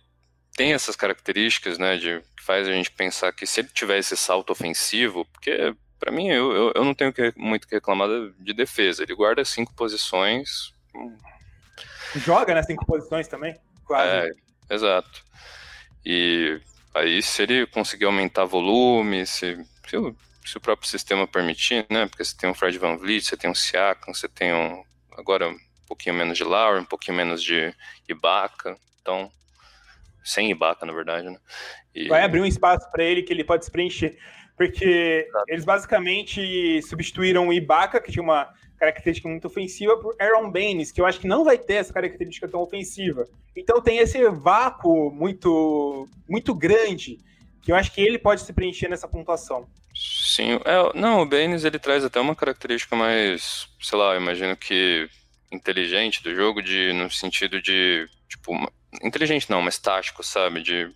tem 0.56 0.74
essas 0.74 0.96
características, 0.96 1.78
né, 1.78 1.98
de 1.98 2.22
que 2.36 2.44
faz 2.44 2.68
a 2.68 2.72
gente 2.74 2.92
pensar 2.92 3.32
que 3.32 3.48
se 3.48 3.62
ele 3.62 3.70
tiver 3.70 3.98
esse 3.98 4.18
salto 4.18 4.52
ofensivo, 4.52 5.26
porque 5.26 5.74
para 6.00 6.12
mim 6.12 6.28
eu, 6.30 6.52
eu, 6.52 6.72
eu, 6.76 6.84
não 6.84 6.94
tenho 6.94 7.14
que, 7.14 7.34
muito 7.38 7.68
que 7.68 7.76
reclamar 7.76 8.10
de 8.40 8.54
defesa, 8.54 9.04
ele 9.04 9.16
guarda 9.16 9.44
cinco 9.46 9.74
posições. 9.74 10.74
Joga 12.16 12.54
nas 12.54 12.66
cinco 12.66 12.86
posições 12.86 13.28
também, 13.28 13.56
quase. 13.86 14.30
É, 14.30 14.74
exato. 14.74 15.24
E 16.06 16.60
aí 16.94 17.22
se 17.22 17.44
ele 17.44 17.66
conseguir 17.68 18.06
aumentar 18.06 18.46
volume, 18.46 19.26
se, 19.26 19.58
se, 19.88 19.98
o, 19.98 20.16
se 20.46 20.58
o 20.58 20.62
próprio 20.62 20.90
sistema 20.90 21.28
permitir, 21.28 21.86
né, 21.90 22.08
porque 22.08 22.24
você 22.24 22.36
tem 22.36 22.50
um 22.50 22.54
Fred 22.54 22.78
Van 22.78 22.98
Vliet, 22.98 23.24
você 23.24 23.38
tem 23.38 23.50
um 23.50 23.56
Siakam, 23.56 24.14
você 24.14 24.28
tem 24.28 24.54
um 24.54 24.84
agora 25.18 25.50
um 25.50 25.58
pouquinho 25.88 26.16
menos 26.16 26.38
de 26.38 26.44
Lowry, 26.44 26.82
um 26.82 26.86
pouquinho 26.86 27.18
menos 27.18 27.44
de 27.44 27.74
Ibaka, 28.08 28.78
então, 29.10 29.32
sem 30.24 30.52
Ibaka, 30.52 30.86
na 30.86 30.94
verdade, 30.94 31.28
né? 31.28 31.38
E... 31.96 32.08
Vai 32.08 32.24
abrir 32.24 32.42
um 32.42 32.46
espaço 32.46 32.90
para 32.92 33.04
ele 33.04 33.24
que 33.24 33.34
ele 33.34 33.44
pode 33.44 33.66
se 33.66 33.72
preencher. 33.72 34.18
Porque 34.56 35.28
eles 35.48 35.66
basicamente 35.66 36.82
substituíram 36.84 37.48
o 37.48 37.54
Ibaka, 37.54 38.00
que 38.02 38.12
tinha 38.12 38.22
uma 38.22 38.50
característica 38.78 39.28
muito 39.28 39.48
ofensiva, 39.48 39.98
por 39.98 40.16
Aaron 40.20 40.52
Baines, 40.52 40.92
que 40.92 41.02
eu 41.02 41.06
acho 41.06 41.20
que 41.20 41.28
não 41.28 41.44
vai 41.44 41.58
ter 41.58 41.76
essa 41.76 41.94
característica 41.94 42.48
tão 42.48 42.62
ofensiva. 42.62 43.26
Então 43.56 43.82
tem 43.82 43.98
esse 43.98 44.30
vácuo 44.30 45.12
muito, 45.12 46.08
muito 46.30 46.54
grande, 46.54 47.18
que 47.62 47.72
eu 47.72 47.76
acho 47.76 47.92
que 47.94 48.02
ele 48.02 48.20
pode 48.20 48.42
se 48.42 48.54
preencher 48.54 48.90
nessa 48.90 49.08
pontuação. 49.08 49.68
Sim, 49.96 50.60
é, 50.66 50.98
não, 50.98 51.22
o 51.22 51.26
Baines 51.26 51.66
ele 51.66 51.80
traz 51.80 52.06
até 52.06 52.20
uma 52.20 52.36
característica 52.36 52.96
mais, 52.96 53.68
sei 53.82 53.98
lá, 53.98 54.14
eu 54.14 54.22
imagino 54.22 54.56
que 54.56 55.10
inteligente 55.52 56.22
do 56.24 56.34
jogo, 56.34 56.62
de 56.62 56.94
no 56.94 57.10
sentido 57.10 57.62
de, 57.62 58.08
tipo, 58.28 58.54
inteligente 59.04 59.50
não, 59.50 59.62
mas 59.62 59.78
tático, 59.78 60.24
sabe? 60.24 60.62
De 60.62 60.92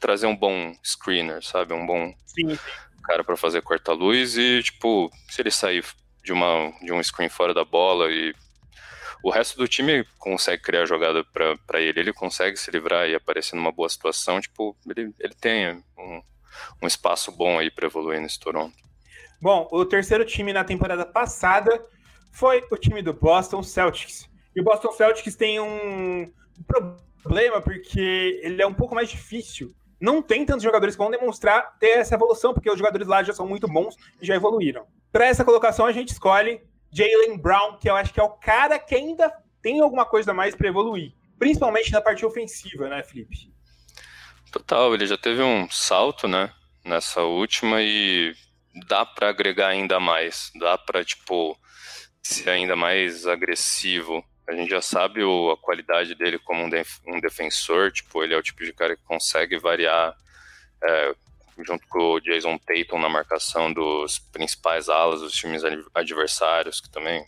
trazer 0.00 0.26
um 0.26 0.36
bom 0.36 0.74
screener, 0.82 1.42
sabe? 1.42 1.72
Um 1.72 1.86
bom 1.86 2.14
Sim. 2.26 2.58
cara 3.04 3.22
para 3.22 3.36
fazer 3.36 3.62
corta-luz 3.62 4.36
e, 4.36 4.62
tipo, 4.62 5.10
se 5.28 5.40
ele 5.40 5.50
sair 5.50 5.84
de, 6.24 6.32
uma, 6.32 6.72
de 6.80 6.92
um 6.92 7.02
screen 7.02 7.28
fora 7.28 7.54
da 7.54 7.64
bola 7.64 8.10
e 8.10 8.34
o 9.22 9.30
resto 9.30 9.56
do 9.56 9.68
time 9.68 10.04
consegue 10.18 10.62
criar 10.62 10.84
jogada 10.84 11.24
para 11.24 11.80
ele, 11.80 12.00
ele 12.00 12.12
consegue 12.12 12.56
se 12.56 12.70
livrar 12.70 13.08
e 13.08 13.14
aparecer 13.14 13.54
numa 13.54 13.70
boa 13.70 13.88
situação, 13.88 14.40
tipo, 14.40 14.76
ele, 14.88 15.14
ele 15.20 15.34
tem 15.34 15.82
um, 15.96 16.22
um 16.82 16.86
espaço 16.86 17.30
bom 17.30 17.58
aí 17.58 17.70
para 17.70 17.86
evoluir 17.86 18.20
nesse 18.20 18.40
Toronto. 18.40 18.76
Bom, 19.40 19.68
o 19.70 19.84
terceiro 19.84 20.24
time 20.24 20.52
na 20.52 20.64
temporada 20.64 21.04
passada 21.06 21.84
foi 22.32 22.64
o 22.70 22.76
time 22.76 23.02
do 23.02 23.12
Boston 23.12 23.62
Celtics. 23.62 24.28
E 24.56 24.60
o 24.60 24.64
Boston 24.64 24.90
Celtics 24.92 25.36
tem 25.36 25.60
um 25.60 26.32
problema 26.66 27.60
porque 27.60 28.40
ele 28.42 28.60
é 28.60 28.66
um 28.66 28.74
pouco 28.74 28.94
mais 28.94 29.08
difícil. 29.08 29.72
Não 30.00 30.20
tem 30.20 30.44
tantos 30.44 30.64
jogadores 30.64 30.96
que 30.96 31.02
vão 31.02 31.10
demonstrar 31.10 31.78
ter 31.78 31.98
essa 31.98 32.16
evolução, 32.16 32.52
porque 32.52 32.70
os 32.70 32.78
jogadores 32.78 33.06
lá 33.06 33.22
já 33.22 33.32
são 33.32 33.46
muito 33.46 33.68
bons 33.68 33.94
e 34.20 34.26
já 34.26 34.34
evoluíram. 34.34 34.84
Para 35.12 35.26
essa 35.26 35.44
colocação, 35.44 35.86
a 35.86 35.92
gente 35.92 36.08
escolhe 36.08 36.60
Jalen 36.90 37.38
Brown, 37.38 37.78
que 37.78 37.88
eu 37.88 37.94
acho 37.94 38.12
que 38.12 38.18
é 38.18 38.22
o 38.22 38.30
cara 38.30 38.78
que 38.78 38.94
ainda 38.94 39.32
tem 39.62 39.80
alguma 39.80 40.04
coisa 40.04 40.32
a 40.32 40.34
mais 40.34 40.56
para 40.56 40.68
evoluir, 40.68 41.12
principalmente 41.38 41.92
na 41.92 42.00
parte 42.00 42.26
ofensiva, 42.26 42.88
né, 42.88 43.02
Felipe? 43.04 43.52
Total, 44.50 44.92
ele 44.92 45.06
já 45.06 45.16
teve 45.16 45.40
um 45.40 45.70
salto, 45.70 46.26
né, 46.26 46.52
nessa 46.84 47.22
última 47.22 47.80
e 47.80 48.34
dá 48.88 49.06
para 49.06 49.28
agregar 49.28 49.68
ainda 49.68 50.00
mais, 50.00 50.50
dá 50.58 50.76
para 50.76 51.04
tipo 51.04 51.56
ser 52.22 52.50
ainda 52.50 52.76
mais 52.76 53.26
agressivo. 53.26 54.24
A 54.48 54.52
gente 54.52 54.70
já 54.70 54.80
sabe 54.80 55.22
o, 55.22 55.50
a 55.50 55.56
qualidade 55.56 56.14
dele 56.14 56.38
como 56.38 56.64
um, 56.64 56.70
def, 56.70 56.98
um, 57.06 57.20
defensor, 57.20 57.90
tipo, 57.90 58.22
ele 58.22 58.34
é 58.34 58.36
o 58.36 58.42
tipo 58.42 58.64
de 58.64 58.72
cara 58.72 58.96
que 58.96 59.02
consegue 59.04 59.58
variar 59.58 60.16
é, 60.82 61.14
junto 61.64 61.86
com 61.88 61.98
o 61.98 62.20
Jason 62.20 62.58
Tatum 62.58 62.98
na 62.98 63.08
marcação 63.08 63.72
dos 63.72 64.18
principais 64.18 64.88
alas 64.88 65.20
dos 65.20 65.32
times 65.32 65.62
adversários, 65.94 66.80
que 66.80 66.90
também 66.90 67.24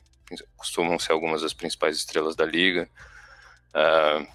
costumam 0.56 0.98
ser 0.98 1.12
algumas 1.12 1.42
das 1.42 1.52
principais 1.52 1.96
estrelas 1.96 2.34
da 2.34 2.44
liga. 2.44 2.88
Uh, 3.70 4.26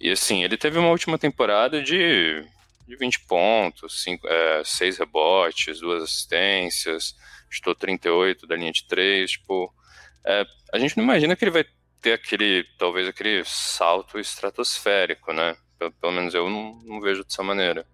e 0.00 0.10
assim, 0.10 0.42
ele 0.42 0.56
teve 0.56 0.78
uma 0.78 0.90
última 0.90 1.18
temporada 1.18 1.82
de, 1.82 2.44
de 2.86 2.96
20 2.96 3.20
pontos, 3.20 4.02
5, 4.02 4.26
é, 4.26 4.62
6 4.64 4.98
rebotes, 4.98 5.80
2 5.80 6.02
assistências, 6.02 7.14
chutou 7.54 7.74
38 7.74 8.46
da 8.46 8.56
linha 8.56 8.72
de 8.72 8.84
3, 8.84 9.30
tipo, 9.30 9.72
é, 10.24 10.46
a 10.72 10.78
gente 10.78 10.96
não 10.96 11.04
imagina 11.04 11.36
que 11.36 11.44
ele 11.44 11.50
vai 11.50 11.64
ter 12.00 12.14
aquele, 12.14 12.64
talvez 12.78 13.06
aquele 13.06 13.42
salto 13.44 14.18
estratosférico, 14.18 15.32
né? 15.32 15.56
Pelo, 15.78 15.92
pelo 15.92 16.12
menos 16.12 16.34
eu 16.34 16.48
não, 16.48 16.74
não, 16.84 17.00
vejo 17.00 17.24
dessa 17.24 17.42
maneira. 17.42 17.86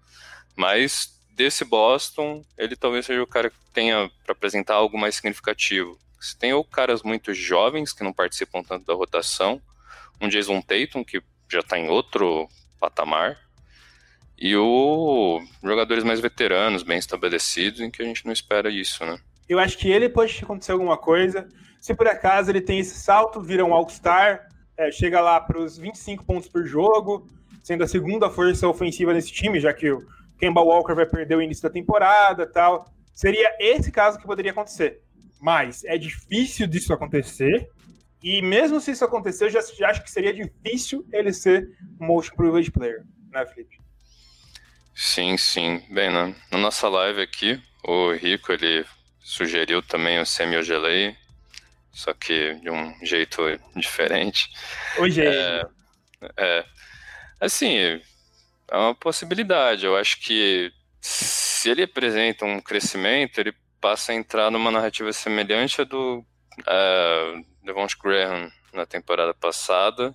Mas 0.56 1.20
desse 1.30 1.64
Boston, 1.64 2.44
ele 2.56 2.76
talvez 2.76 3.06
seja 3.06 3.22
o 3.22 3.26
cara 3.26 3.50
que 3.50 3.56
tenha 3.72 4.10
para 4.24 4.32
apresentar 4.32 4.74
algo 4.74 4.98
mais 4.98 5.16
significativo. 5.16 5.98
Você 6.20 6.36
tem 6.36 6.52
ou 6.52 6.64
caras 6.64 7.02
muito 7.02 7.32
jovens 7.32 7.92
que 7.92 8.02
não 8.02 8.12
participam 8.12 8.62
tanto 8.62 8.84
da 8.84 8.94
rotação, 8.94 9.60
um 10.20 10.28
Jason 10.28 10.60
Tatum 10.60 11.04
que 11.04 11.22
já 11.48 11.60
está 11.60 11.78
em 11.78 11.88
outro 11.88 12.48
patamar, 12.80 13.38
e 14.36 14.56
o 14.56 15.40
jogadores 15.62 16.04
mais 16.04 16.20
veteranos, 16.20 16.82
bem 16.82 16.98
estabelecidos, 16.98 17.80
em 17.80 17.90
que 17.90 18.02
a 18.02 18.04
gente 18.04 18.24
não 18.24 18.32
espera 18.32 18.70
isso, 18.70 19.04
né? 19.04 19.18
Eu 19.48 19.58
acho 19.58 19.78
que 19.78 19.90
ele 19.90 20.08
pode 20.08 20.38
acontecer 20.42 20.72
alguma 20.72 20.96
coisa. 20.96 21.48
Se 21.80 21.94
por 21.94 22.06
acaso 22.06 22.50
ele 22.50 22.60
tem 22.60 22.80
esse 22.80 22.98
salto, 22.98 23.40
vira 23.40 23.64
um 23.64 23.72
All-Star, 23.72 24.48
é, 24.76 24.90
chega 24.90 25.20
lá 25.20 25.40
para 25.40 25.58
os 25.58 25.78
25 25.78 26.24
pontos 26.24 26.48
por 26.48 26.66
jogo, 26.66 27.26
sendo 27.62 27.84
a 27.84 27.88
segunda 27.88 28.28
força 28.28 28.68
ofensiva 28.68 29.12
nesse 29.12 29.32
time, 29.32 29.60
já 29.60 29.72
que 29.72 29.90
o 29.90 30.06
Kemba 30.38 30.60
Walker 30.60 30.94
vai 30.94 31.06
perder 31.06 31.36
o 31.36 31.42
início 31.42 31.62
da 31.62 31.70
temporada 31.70 32.46
tal. 32.46 32.92
Seria 33.14 33.56
esse 33.58 33.90
caso 33.90 34.18
que 34.18 34.26
poderia 34.26 34.52
acontecer. 34.52 35.00
Mas 35.40 35.84
é 35.84 35.96
difícil 35.96 36.66
disso 36.66 36.92
acontecer. 36.92 37.68
E 38.22 38.42
mesmo 38.42 38.80
se 38.80 38.90
isso 38.90 39.04
acontecer, 39.04 39.46
eu 39.46 39.50
já, 39.50 39.60
já 39.60 39.88
acho 39.88 40.02
que 40.02 40.10
seria 40.10 40.34
difícil 40.34 41.06
ele 41.12 41.32
ser 41.32 41.68
um 42.00 42.06
motion 42.06 42.34
privilege 42.34 42.70
player, 42.70 43.04
né, 43.30 43.46
Felipe? 43.46 43.78
Sim, 44.94 45.36
sim. 45.36 45.80
Bem, 45.90 46.10
na, 46.10 46.34
na 46.50 46.58
nossa 46.58 46.88
live 46.88 47.20
aqui, 47.20 47.60
o 47.84 48.12
Rico 48.12 48.52
ele 48.52 48.84
sugeriu 49.28 49.82
também 49.82 50.18
o 50.18 50.24
semi-ogelei, 50.24 51.14
só 51.92 52.14
que 52.14 52.54
de 52.54 52.70
um 52.70 53.04
jeito 53.04 53.42
diferente. 53.76 54.48
Hoje 54.96 55.20
é, 55.20 55.66
é. 56.34 56.64
Assim, 57.38 57.76
é 57.76 58.00
uma 58.74 58.94
possibilidade. 58.94 59.84
Eu 59.84 59.96
acho 59.96 60.18
que 60.20 60.72
se 60.98 61.68
ele 61.68 61.82
apresenta 61.82 62.46
um 62.46 62.58
crescimento, 62.58 63.38
ele 63.38 63.54
passa 63.78 64.12
a 64.12 64.14
entrar 64.14 64.50
numa 64.50 64.70
narrativa 64.70 65.12
semelhante 65.12 65.82
à 65.82 65.84
do 65.84 66.24
uh, 66.60 67.46
Devonte 67.62 67.98
Graham 68.02 68.50
na 68.72 68.86
temporada 68.86 69.34
passada, 69.34 70.14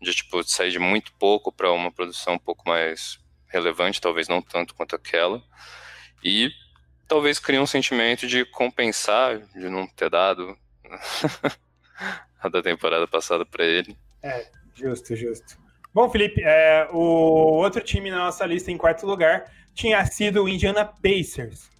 de 0.00 0.14
tipo 0.14 0.42
sair 0.44 0.70
de 0.70 0.78
muito 0.78 1.12
pouco 1.18 1.52
para 1.52 1.70
uma 1.70 1.92
produção 1.92 2.34
um 2.34 2.38
pouco 2.38 2.66
mais 2.66 3.18
relevante, 3.48 4.00
talvez 4.00 4.28
não 4.28 4.40
tanto 4.40 4.74
quanto 4.74 4.96
aquela, 4.96 5.42
e 6.24 6.50
talvez 7.06 7.38
crie 7.38 7.58
um 7.58 7.66
sentimento 7.66 8.26
de 8.26 8.44
compensar 8.44 9.38
de 9.54 9.68
não 9.68 9.86
ter 9.86 10.10
dado 10.10 10.56
a 12.40 12.48
da 12.48 12.62
temporada 12.62 13.06
passada 13.06 13.44
para 13.44 13.64
ele. 13.64 13.96
É, 14.22 14.46
justo, 14.74 15.14
justo. 15.14 15.58
Bom, 15.92 16.10
Felipe, 16.10 16.42
é, 16.42 16.88
o 16.92 16.98
outro 16.98 17.80
time 17.80 18.10
na 18.10 18.18
nossa 18.18 18.44
lista 18.44 18.70
em 18.70 18.76
quarto 18.76 19.06
lugar 19.06 19.44
tinha 19.74 20.04
sido 20.06 20.42
o 20.42 20.48
Indiana 20.48 20.84
Pacers. 20.84 21.70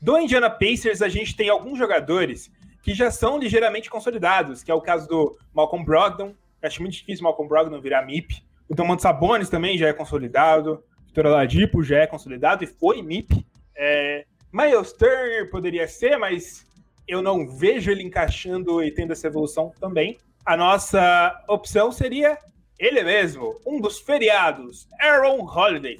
Do 0.00 0.18
Indiana 0.18 0.50
Pacers, 0.50 1.02
a 1.02 1.08
gente 1.08 1.34
tem 1.34 1.48
alguns 1.48 1.78
jogadores 1.78 2.52
que 2.82 2.94
já 2.94 3.10
são 3.10 3.38
ligeiramente 3.38 3.88
consolidados, 3.88 4.62
que 4.62 4.70
é 4.70 4.74
o 4.74 4.80
caso 4.80 5.08
do 5.08 5.38
Malcolm 5.52 5.84
Brogdon. 5.84 6.34
Acho 6.62 6.82
muito 6.82 6.94
difícil 6.94 7.22
o 7.22 7.24
Malcolm 7.24 7.48
Brogdon 7.48 7.80
virar 7.80 8.04
MIP. 8.04 8.44
O 8.68 8.74
Domantas 8.74 9.02
Sabonis 9.02 9.48
também 9.48 9.78
já 9.78 9.88
é 9.88 9.92
consolidado. 9.92 10.84
Vitor 11.06 11.26
Oladipo 11.26 11.82
já 11.82 11.98
é 11.98 12.06
consolidado 12.06 12.62
e 12.62 12.66
foi 12.66 13.02
MIP. 13.02 13.46
É, 13.74 14.26
Miles 14.54 14.92
Turner 14.92 15.50
poderia 15.50 15.88
ser, 15.88 16.16
mas 16.16 16.64
eu 17.08 17.20
não 17.20 17.44
vejo 17.44 17.90
ele 17.90 18.04
encaixando 18.04 18.84
e 18.84 18.94
tendo 18.94 19.12
essa 19.12 19.26
evolução 19.26 19.74
também. 19.80 20.16
A 20.46 20.56
nossa 20.56 21.44
opção 21.48 21.90
seria 21.90 22.38
ele 22.78 23.02
mesmo, 23.02 23.60
um 23.66 23.80
dos 23.80 23.98
feriados, 23.98 24.86
Aaron 25.00 25.44
Holiday. 25.44 25.98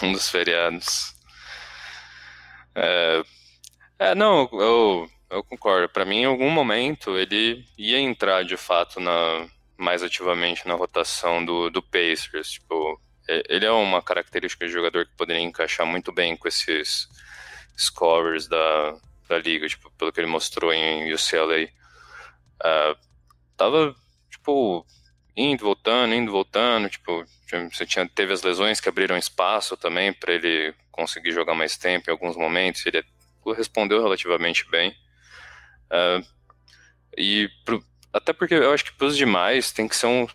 Um 0.00 0.12
dos 0.12 0.28
feriados. 0.28 1.12
É, 2.72 3.22
é 3.98 4.14
não, 4.14 4.48
eu, 4.52 5.10
eu 5.30 5.42
concordo. 5.42 5.88
Para 5.88 6.04
mim, 6.04 6.18
em 6.18 6.26
algum 6.26 6.50
momento, 6.50 7.18
ele 7.18 7.64
ia 7.76 7.98
entrar 7.98 8.44
de 8.44 8.56
fato 8.56 9.00
na, 9.00 9.48
mais 9.76 10.04
ativamente 10.04 10.68
na 10.68 10.74
rotação 10.74 11.44
do, 11.44 11.68
do 11.68 11.82
Pacers. 11.82 12.52
Tipo, 12.52 13.00
ele 13.28 13.66
é 13.66 13.70
uma 13.70 14.02
característica 14.02 14.66
de 14.66 14.72
jogador 14.72 15.06
que 15.06 15.16
poderia 15.16 15.42
encaixar 15.42 15.86
muito 15.86 16.10
bem 16.10 16.36
com 16.36 16.48
esses 16.48 17.08
scorers 17.76 18.48
da, 18.48 18.96
da 19.28 19.38
liga, 19.38 19.68
tipo, 19.68 19.90
pelo 19.92 20.12
que 20.12 20.20
ele 20.20 20.26
mostrou 20.26 20.72
em 20.72 21.12
UCLA. 21.12 21.64
Uh, 21.64 21.68
ah, 22.60 22.96
tava, 23.56 23.94
tipo, 24.30 24.84
indo, 25.36 25.64
voltando, 25.64 26.14
indo, 26.14 26.32
voltando, 26.32 26.88
tipo, 26.88 27.24
você 27.70 27.86
tinha, 27.86 28.08
teve 28.08 28.32
as 28.32 28.42
lesões 28.42 28.80
que 28.80 28.88
abriram 28.88 29.16
espaço 29.16 29.76
também 29.76 30.12
para 30.12 30.32
ele 30.32 30.74
conseguir 30.90 31.30
jogar 31.30 31.54
mais 31.54 31.76
tempo 31.76 32.10
em 32.10 32.12
alguns 32.12 32.36
momentos, 32.36 32.84
ele 32.84 33.04
respondeu 33.56 34.02
relativamente 34.02 34.68
bem. 34.68 34.90
Uh, 35.90 36.26
e 37.16 37.48
pro, 37.64 37.82
até 38.12 38.32
porque 38.32 38.54
eu 38.54 38.72
acho 38.72 38.84
que 38.84 38.92
para 38.92 39.06
os 39.06 39.16
demais 39.16 39.72
tem 39.72 39.86
que 39.86 39.96
ser 39.96 40.06
um, 40.06 40.26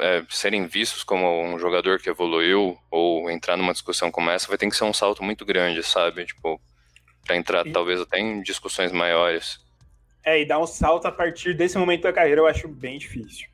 é, 0.00 0.24
serem 0.28 0.66
vistos 0.66 1.04
como 1.04 1.42
um 1.42 1.58
jogador 1.58 2.00
que 2.00 2.08
evoluiu 2.08 2.78
ou 2.90 3.30
entrar 3.30 3.56
numa 3.56 3.72
discussão 3.72 4.10
como 4.10 4.30
essa, 4.30 4.48
vai 4.48 4.58
ter 4.58 4.68
que 4.68 4.76
ser 4.76 4.84
um 4.84 4.92
salto 4.92 5.22
muito 5.22 5.44
grande, 5.44 5.82
sabe? 5.82 6.24
Tipo, 6.26 6.60
para 7.24 7.36
entrar 7.36 7.66
e... 7.66 7.72
talvez 7.72 8.00
até 8.00 8.18
em 8.18 8.42
discussões 8.42 8.92
maiores. 8.92 9.60
É, 10.24 10.40
e 10.40 10.46
dar 10.46 10.58
um 10.58 10.66
salto 10.66 11.06
a 11.06 11.12
partir 11.12 11.54
desse 11.54 11.76
momento 11.76 12.02
da 12.02 12.12
carreira 12.12 12.40
eu 12.40 12.46
acho 12.46 12.68
bem 12.68 12.98
difícil. 12.98 13.48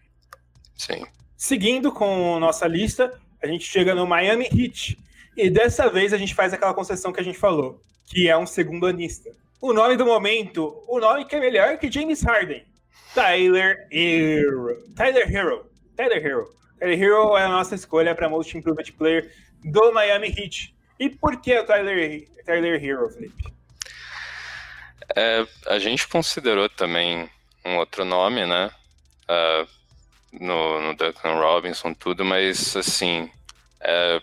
Sim. 0.76 1.04
Seguindo 1.36 1.90
com 1.92 2.38
nossa 2.38 2.66
lista, 2.66 3.18
a 3.42 3.46
gente 3.46 3.64
chega 3.64 3.94
no 3.94 4.06
Miami 4.06 4.46
Heat. 4.46 4.98
E 5.36 5.48
dessa 5.48 5.88
vez 5.88 6.12
a 6.12 6.18
gente 6.18 6.34
faz 6.34 6.52
aquela 6.52 6.74
concessão 6.74 7.12
que 7.12 7.20
a 7.20 7.24
gente 7.24 7.38
falou, 7.38 7.80
que 8.06 8.28
é 8.28 8.36
um 8.36 8.46
segundo 8.46 8.86
anista. 8.86 9.30
O 9.60 9.72
nome 9.72 9.96
do 9.96 10.04
momento, 10.04 10.82
o 10.86 10.98
nome 10.98 11.24
que 11.24 11.36
é 11.36 11.40
melhor 11.40 11.78
que 11.78 11.90
James 11.90 12.22
Harden. 12.22 12.64
Tyler 13.14 13.88
Hero. 13.90 14.76
Tyler 14.94 15.34
Hero. 15.34 15.67
Tyler 15.98 16.24
Hero. 16.24 16.54
Tyler 16.78 17.02
Hero 17.02 17.36
é 17.36 17.42
a 17.42 17.48
nossa 17.48 17.74
escolha 17.74 18.14
para 18.14 18.28
Most 18.28 18.56
Improved 18.56 18.92
Player 18.92 19.32
do 19.64 19.92
Miami 19.92 20.28
Heat. 20.28 20.72
E 21.00 21.10
por 21.10 21.40
que 21.40 21.58
o 21.58 21.66
Tyler, 21.66 22.28
Tyler 22.46 22.82
Hero, 22.82 23.10
Felipe? 23.10 23.52
É, 25.16 25.44
a 25.66 25.78
gente 25.80 26.06
considerou 26.06 26.68
também 26.68 27.28
um 27.64 27.76
outro 27.78 28.04
nome, 28.04 28.46
né? 28.46 28.70
Uh, 29.28 29.68
no, 30.40 30.80
no, 30.80 30.94
Duncan 30.94 31.34
Robinson, 31.34 31.92
tudo, 31.92 32.24
mas 32.24 32.76
assim, 32.76 33.28
é, 33.80 34.20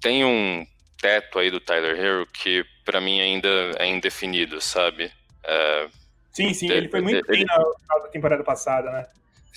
tem 0.00 0.24
um 0.24 0.66
teto 1.00 1.38
aí 1.38 1.50
do 1.50 1.60
Tyler 1.60 1.98
Hero 1.98 2.26
que 2.26 2.64
para 2.84 3.00
mim 3.00 3.20
ainda 3.20 3.48
é 3.78 3.86
indefinido, 3.86 4.60
sabe? 4.60 5.10
É, 5.42 5.88
sim, 6.32 6.52
sim, 6.52 6.70
ele 6.70 6.88
foi 6.88 7.00
muito 7.00 7.16
ele, 7.16 7.38
bem 7.38 7.44
na, 7.44 7.56
na 7.56 8.08
temporada 8.08 8.44
passada, 8.44 8.90
né? 8.90 9.06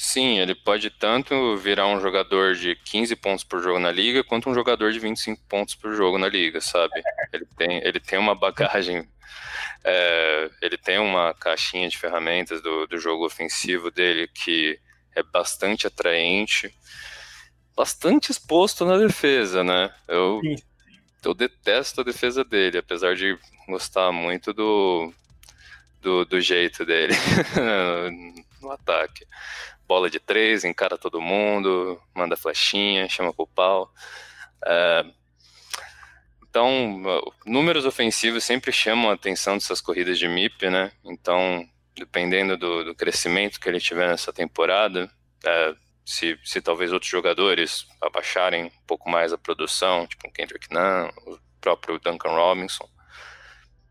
Sim, 0.03 0.39
ele 0.39 0.55
pode 0.55 0.89
tanto 0.89 1.55
virar 1.57 1.85
um 1.85 2.01
jogador 2.01 2.55
de 2.55 2.75
15 2.75 3.15
pontos 3.17 3.43
por 3.43 3.61
jogo 3.61 3.77
na 3.77 3.91
liga, 3.91 4.23
quanto 4.23 4.49
um 4.49 4.53
jogador 4.53 4.91
de 4.91 4.97
25 4.97 5.43
pontos 5.47 5.75
por 5.75 5.93
jogo 5.93 6.17
na 6.17 6.27
liga, 6.27 6.59
sabe? 6.59 7.03
Ele 7.31 7.45
tem, 7.55 7.77
ele 7.83 7.99
tem 7.99 8.17
uma 8.17 8.33
bagagem, 8.33 9.07
é, 9.85 10.49
ele 10.59 10.75
tem 10.75 10.97
uma 10.97 11.35
caixinha 11.35 11.87
de 11.87 11.99
ferramentas 11.99 12.63
do, 12.63 12.87
do 12.87 12.97
jogo 12.97 13.27
ofensivo 13.27 13.91
dele 13.91 14.27
que 14.27 14.79
é 15.15 15.21
bastante 15.21 15.85
atraente, 15.85 16.73
bastante 17.75 18.31
exposto 18.31 18.83
na 18.83 18.97
defesa, 18.97 19.63
né? 19.63 19.93
Eu, 20.07 20.41
eu 21.23 21.35
detesto 21.35 22.01
a 22.01 22.03
defesa 22.03 22.43
dele, 22.43 22.79
apesar 22.79 23.15
de 23.15 23.37
gostar 23.67 24.11
muito 24.11 24.51
do, 24.51 25.13
do, 26.01 26.25
do 26.25 26.41
jeito 26.41 26.83
dele 26.83 27.13
no 28.59 28.71
ataque 28.71 29.27
bola 29.91 30.09
de 30.09 30.21
três, 30.21 30.63
encara 30.63 30.97
todo 30.97 31.19
mundo, 31.19 32.01
manda 32.15 32.37
flechinha, 32.37 33.09
chama 33.09 33.33
pro 33.33 33.45
pau. 33.45 33.91
É, 34.65 35.05
então, 36.47 37.01
números 37.45 37.85
ofensivos 37.85 38.45
sempre 38.45 38.71
chamam 38.71 39.09
a 39.11 39.15
atenção 39.15 39.55
dessas 39.55 39.81
corridas 39.81 40.17
de 40.17 40.29
MIP, 40.29 40.69
né? 40.69 40.93
Então, 41.03 41.67
dependendo 41.93 42.55
do, 42.55 42.85
do 42.85 42.95
crescimento 42.95 43.59
que 43.59 43.67
ele 43.67 43.81
tiver 43.81 44.07
nessa 44.07 44.31
temporada, 44.31 45.11
é, 45.45 45.75
se, 46.05 46.39
se 46.41 46.61
talvez 46.61 46.93
outros 46.93 47.11
jogadores 47.11 47.85
abaixarem 47.99 48.67
um 48.67 48.85
pouco 48.87 49.09
mais 49.09 49.33
a 49.33 49.37
produção, 49.37 50.07
tipo 50.07 50.25
o 50.25 50.31
Kendrick 50.31 50.73
Nunn, 50.73 51.09
o 51.27 51.37
próprio 51.59 51.99
Duncan 51.99 52.29
Robinson. 52.29 52.87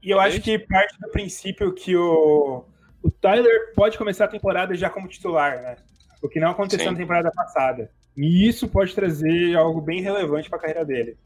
E 0.03 0.09
eu 0.09 0.19
acho 0.19 0.41
que 0.41 0.59
parte 0.59 0.99
do 0.99 1.11
princípio 1.11 1.75
que 1.75 1.95
o, 1.95 2.65
o 3.03 3.11
Tyler 3.11 3.73
pode 3.75 3.97
começar 3.97 4.27
a 4.27 4.29
temporada 4.29 4.75
já 4.75 4.91
como 4.91 5.09
titular, 5.09 5.63
né? 5.63 5.77
o 6.23 6.29
que 6.29 6.41
não 6.41 6.51
aconteceu 6.51 6.87
Sim. 6.87 6.93
na 6.93 6.99
temporada 6.99 7.31
passada. 7.33 7.91
E 8.17 8.47
isso 8.47 8.69
pode 8.69 8.95
trazer 8.95 9.57
algo 9.57 9.81
bem 9.81 10.03
relevante 10.03 10.49
para 10.49 10.59
a 10.59 10.61
carreira 10.61 10.85
dele. 10.85 11.17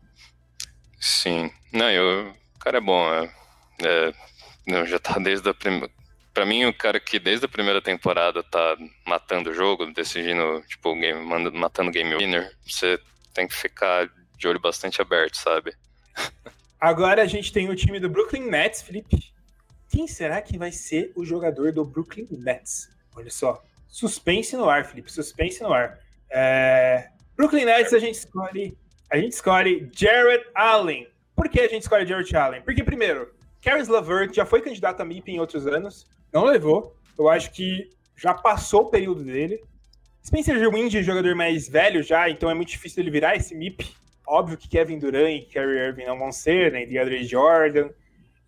Sim, 1.01 1.51
não, 1.73 1.91
eu, 1.91 2.31
o 2.55 2.59
cara 2.59 2.79
é 2.79 2.81
bom, 2.81 3.13
é, 3.13 3.31
é, 3.83 4.13
não, 4.67 4.87
já 4.87 4.99
tá 4.99 5.19
desde 5.19 5.49
a 5.49 5.55
primeira. 5.55 5.91
Pra 6.33 6.47
mim, 6.47 6.65
o 6.65 6.75
cara 6.75 6.99
que 6.99 7.19
desde 7.19 7.47
a 7.47 7.49
primeira 7.49 7.81
temporada 7.81 8.43
tá 8.43 8.77
matando 9.07 9.51
o 9.51 9.55
jogo, 9.55 9.93
decidindo, 9.93 10.63
tipo, 10.67 10.93
game, 10.95 11.25
matando 11.53 11.93
game 11.93 12.17
winner, 12.17 12.51
você 12.67 12.99
tem 13.33 13.47
que 13.47 13.55
ficar 13.55 14.09
de 14.37 14.49
olho 14.49 14.61
bastante 14.61 15.01
aberto, 15.01 15.37
sabe? 15.37 15.73
Agora 16.81 17.23
a 17.23 17.27
gente 17.27 17.53
tem 17.53 17.71
o 17.71 17.77
time 17.77 18.01
do 18.01 18.09
Brooklyn 18.09 18.51
Nets, 18.51 18.83
Felipe. 18.83 19.33
Quem 19.95 20.09
será 20.09 20.43
que 20.43 20.59
vai 20.59 20.73
ser 20.73 21.13
o 21.15 21.25
jogador 21.25 21.71
do 21.71 21.85
Brooklyn 21.85 22.27
Nets? 22.33 22.91
Olha 23.15 23.31
só, 23.31 23.63
Suspense 23.87 24.57
no 24.57 24.69
ar, 24.69 24.85
Felipe. 24.85 25.13
Suspense 25.13 25.63
no 25.63 25.73
ar. 25.73 26.01
É... 26.29 27.11
Brooklyn 27.37 27.65
Nets, 27.65 27.93
a 27.93 28.01
gente 28.01 28.17
escolhe. 28.17 28.77
A 29.09 29.17
gente 29.19 29.35
escolhe 29.35 29.89
Jared 29.95 30.45
Allen. 30.53 31.07
Por 31.37 31.49
que 31.49 31.61
a 31.61 31.69
gente 31.69 31.83
escolhe 31.83 32.05
Jared 32.05 32.37
Allen? 32.37 32.63
Porque, 32.63 32.83
primeiro, 32.83 33.33
Caris 33.63 33.87
LeVert 33.87 34.35
já 34.35 34.45
foi 34.45 34.61
candidato 34.63 35.01
a 35.01 35.05
MIP 35.05 35.31
em 35.31 35.39
outros 35.39 35.65
anos. 35.65 36.09
Não 36.33 36.45
levou. 36.45 36.97
Eu 37.17 37.29
acho 37.29 37.53
que 37.53 37.89
já 38.17 38.35
passou 38.35 38.83
o 38.87 38.91
período 38.91 39.23
dele. 39.23 39.63
Spencer 40.27 40.59
Wind 40.71 40.93
é 40.93 41.05
jogador 41.05 41.37
mais 41.37 41.69
velho 41.69 42.03
já, 42.03 42.29
então 42.29 42.51
é 42.51 42.55
muito 42.55 42.71
difícil 42.71 43.01
ele 43.01 43.13
virar 43.13 43.37
esse 43.37 43.55
MIP. 43.55 43.95
Óbvio 44.27 44.59
que 44.59 44.69
Kevin 44.69 44.99
Durant 44.99 45.37
e 45.37 45.43
Kyrie 45.43 45.87
Irving 45.87 46.07
não 46.07 46.19
vão 46.19 46.33
ser, 46.33 46.73
né? 46.73 46.85
DeAndre 46.85 47.25
Jordan. 47.25 47.91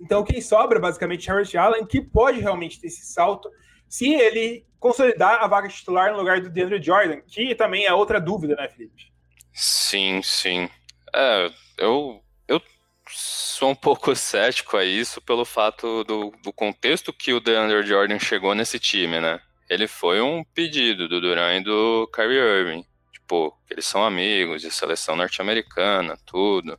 Então 0.00 0.24
quem 0.24 0.40
sobra, 0.40 0.78
basicamente, 0.78 1.28
é 1.28 1.32
Jared 1.32 1.56
Allen, 1.56 1.86
que 1.86 2.00
pode 2.00 2.40
realmente 2.40 2.80
ter 2.80 2.88
esse 2.88 3.06
salto 3.06 3.50
se 3.88 4.12
ele 4.12 4.66
consolidar 4.78 5.42
a 5.42 5.46
vaga 5.46 5.68
titular 5.68 6.12
no 6.12 6.18
lugar 6.18 6.40
do 6.40 6.50
DeAndre 6.50 6.82
Jordan, 6.82 7.20
que 7.26 7.54
também 7.54 7.86
é 7.86 7.92
outra 7.92 8.20
dúvida, 8.20 8.54
né, 8.56 8.68
Felipe? 8.68 9.12
Sim, 9.52 10.20
sim. 10.22 10.68
É, 11.14 11.50
eu, 11.78 12.22
eu 12.46 12.60
sou 13.08 13.70
um 13.70 13.74
pouco 13.76 14.14
cético 14.14 14.76
a 14.76 14.84
isso 14.84 15.20
pelo 15.20 15.44
fato 15.44 16.04
do, 16.04 16.32
do 16.42 16.52
contexto 16.52 17.12
que 17.12 17.32
o 17.32 17.40
DeAndre 17.40 17.86
Jordan 17.86 18.18
chegou 18.18 18.54
nesse 18.54 18.78
time, 18.78 19.20
né? 19.20 19.40
Ele 19.68 19.88
foi 19.88 20.20
um 20.20 20.44
pedido 20.44 21.08
do 21.08 21.20
Durant 21.20 21.60
e 21.60 21.64
do 21.64 22.08
Kyrie 22.14 22.38
Irving. 22.38 22.84
Tipo, 23.12 23.58
eles 23.68 23.84
são 23.84 24.04
amigos 24.04 24.62
de 24.62 24.70
seleção 24.70 25.16
norte-americana, 25.16 26.16
tudo. 26.24 26.78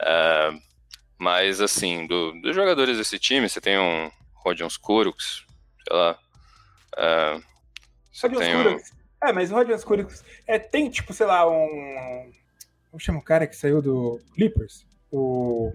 É, 0.00 0.52
mas, 1.24 1.58
assim, 1.58 2.06
do, 2.06 2.32
dos 2.42 2.54
jogadores 2.54 2.98
desse 2.98 3.18
time, 3.18 3.48
você 3.48 3.58
tem 3.58 3.78
um 3.78 4.10
Rodion 4.34 4.66
Skurux, 4.68 5.46
sei 5.82 5.96
lá, 5.96 6.18
é, 6.98 7.40
Rodion 8.22 8.76
um... 8.76 9.26
É, 9.26 9.32
mas 9.32 9.50
o 9.50 9.54
Rodion 9.54 9.78
Skurix 9.78 10.22
é, 10.46 10.58
tem, 10.58 10.90
tipo, 10.90 11.14
sei 11.14 11.24
lá, 11.24 11.50
um... 11.50 12.30
Como 12.90 13.00
chama 13.00 13.20
o 13.20 13.24
cara 13.24 13.46
que 13.46 13.56
saiu 13.56 13.80
do 13.80 14.20
Clippers? 14.34 14.86
O... 15.10 15.72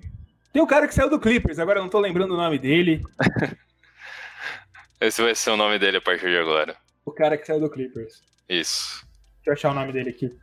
Tem 0.53 0.61
um 0.61 0.67
cara 0.67 0.87
que 0.87 0.93
saiu 0.93 1.09
do 1.09 1.19
Clippers, 1.19 1.57
agora 1.57 1.79
eu 1.79 1.83
não 1.83 1.89
tô 1.89 1.99
lembrando 1.99 2.35
o 2.35 2.37
nome 2.37 2.59
dele. 2.59 3.01
Esse 5.01 5.23
vai 5.23 5.33
ser 5.33 5.49
o 5.49 5.57
nome 5.57 5.79
dele 5.79 5.97
a 5.97 6.01
partir 6.01 6.29
de 6.29 6.37
agora. 6.37 6.77
O 7.03 7.11
cara 7.11 7.35
que 7.35 7.47
saiu 7.47 7.59
do 7.59 7.71
Clippers. 7.71 8.21
Isso. 8.47 9.03
Deixa 9.37 9.49
eu 9.49 9.53
achar 9.53 9.71
o 9.71 9.73
nome 9.73 9.93
dele 9.93 10.11
aqui. 10.11 10.37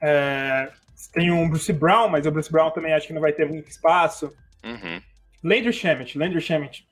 É... 0.00 0.72
Tem 1.12 1.30
um 1.30 1.46
Bruce 1.46 1.74
Brown, 1.74 2.08
mas 2.08 2.24
o 2.24 2.30
Bruce 2.30 2.50
Brown 2.50 2.70
também 2.70 2.94
acho 2.94 3.06
que 3.06 3.12
não 3.12 3.20
vai 3.20 3.34
ter 3.34 3.46
muito 3.46 3.68
espaço. 3.68 4.34
Uhum. 4.66 5.00
Landry 5.44 5.72
Shamet, 5.72 6.18
Landry 6.18 6.40
Shamet. 6.40 6.86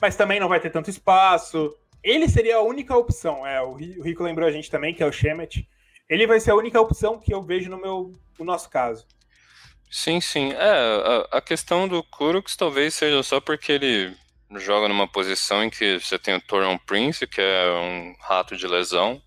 Mas 0.00 0.14
também 0.14 0.38
não 0.38 0.48
vai 0.48 0.60
ter 0.60 0.70
tanto 0.70 0.90
espaço. 0.90 1.74
Ele 2.02 2.28
seria 2.28 2.56
a 2.56 2.62
única 2.62 2.96
opção. 2.96 3.46
É, 3.46 3.62
o 3.62 3.74
Rico 3.74 4.22
lembrou 4.22 4.48
a 4.48 4.52
gente 4.52 4.70
também, 4.70 4.92
que 4.94 5.02
é 5.02 5.06
o 5.06 5.12
Shemet. 5.12 5.68
Ele 6.08 6.26
vai 6.26 6.38
ser 6.38 6.50
a 6.50 6.56
única 6.56 6.80
opção 6.80 7.18
que 7.18 7.32
eu 7.32 7.42
vejo 7.42 7.70
no 7.70 7.80
meu 7.80 8.12
no 8.38 8.44
nosso 8.44 8.68
caso. 8.68 9.06
Sim, 9.90 10.20
sim. 10.20 10.52
É, 10.52 11.26
a, 11.32 11.38
a 11.38 11.40
questão 11.40 11.86
do 11.86 12.02
Kurux 12.02 12.56
talvez 12.56 12.94
seja 12.94 13.22
só 13.22 13.40
porque 13.40 13.72
ele 13.72 14.16
joga 14.56 14.88
numa 14.88 15.06
posição 15.06 15.62
em 15.62 15.70
que 15.70 15.98
você 15.98 16.18
tem 16.18 16.34
o 16.34 16.40
Toron 16.40 16.78
Prince, 16.78 17.26
que 17.26 17.40
é 17.40 17.70
um 17.72 18.14
rato 18.20 18.56
de 18.56 18.66
lesão, 18.66 19.22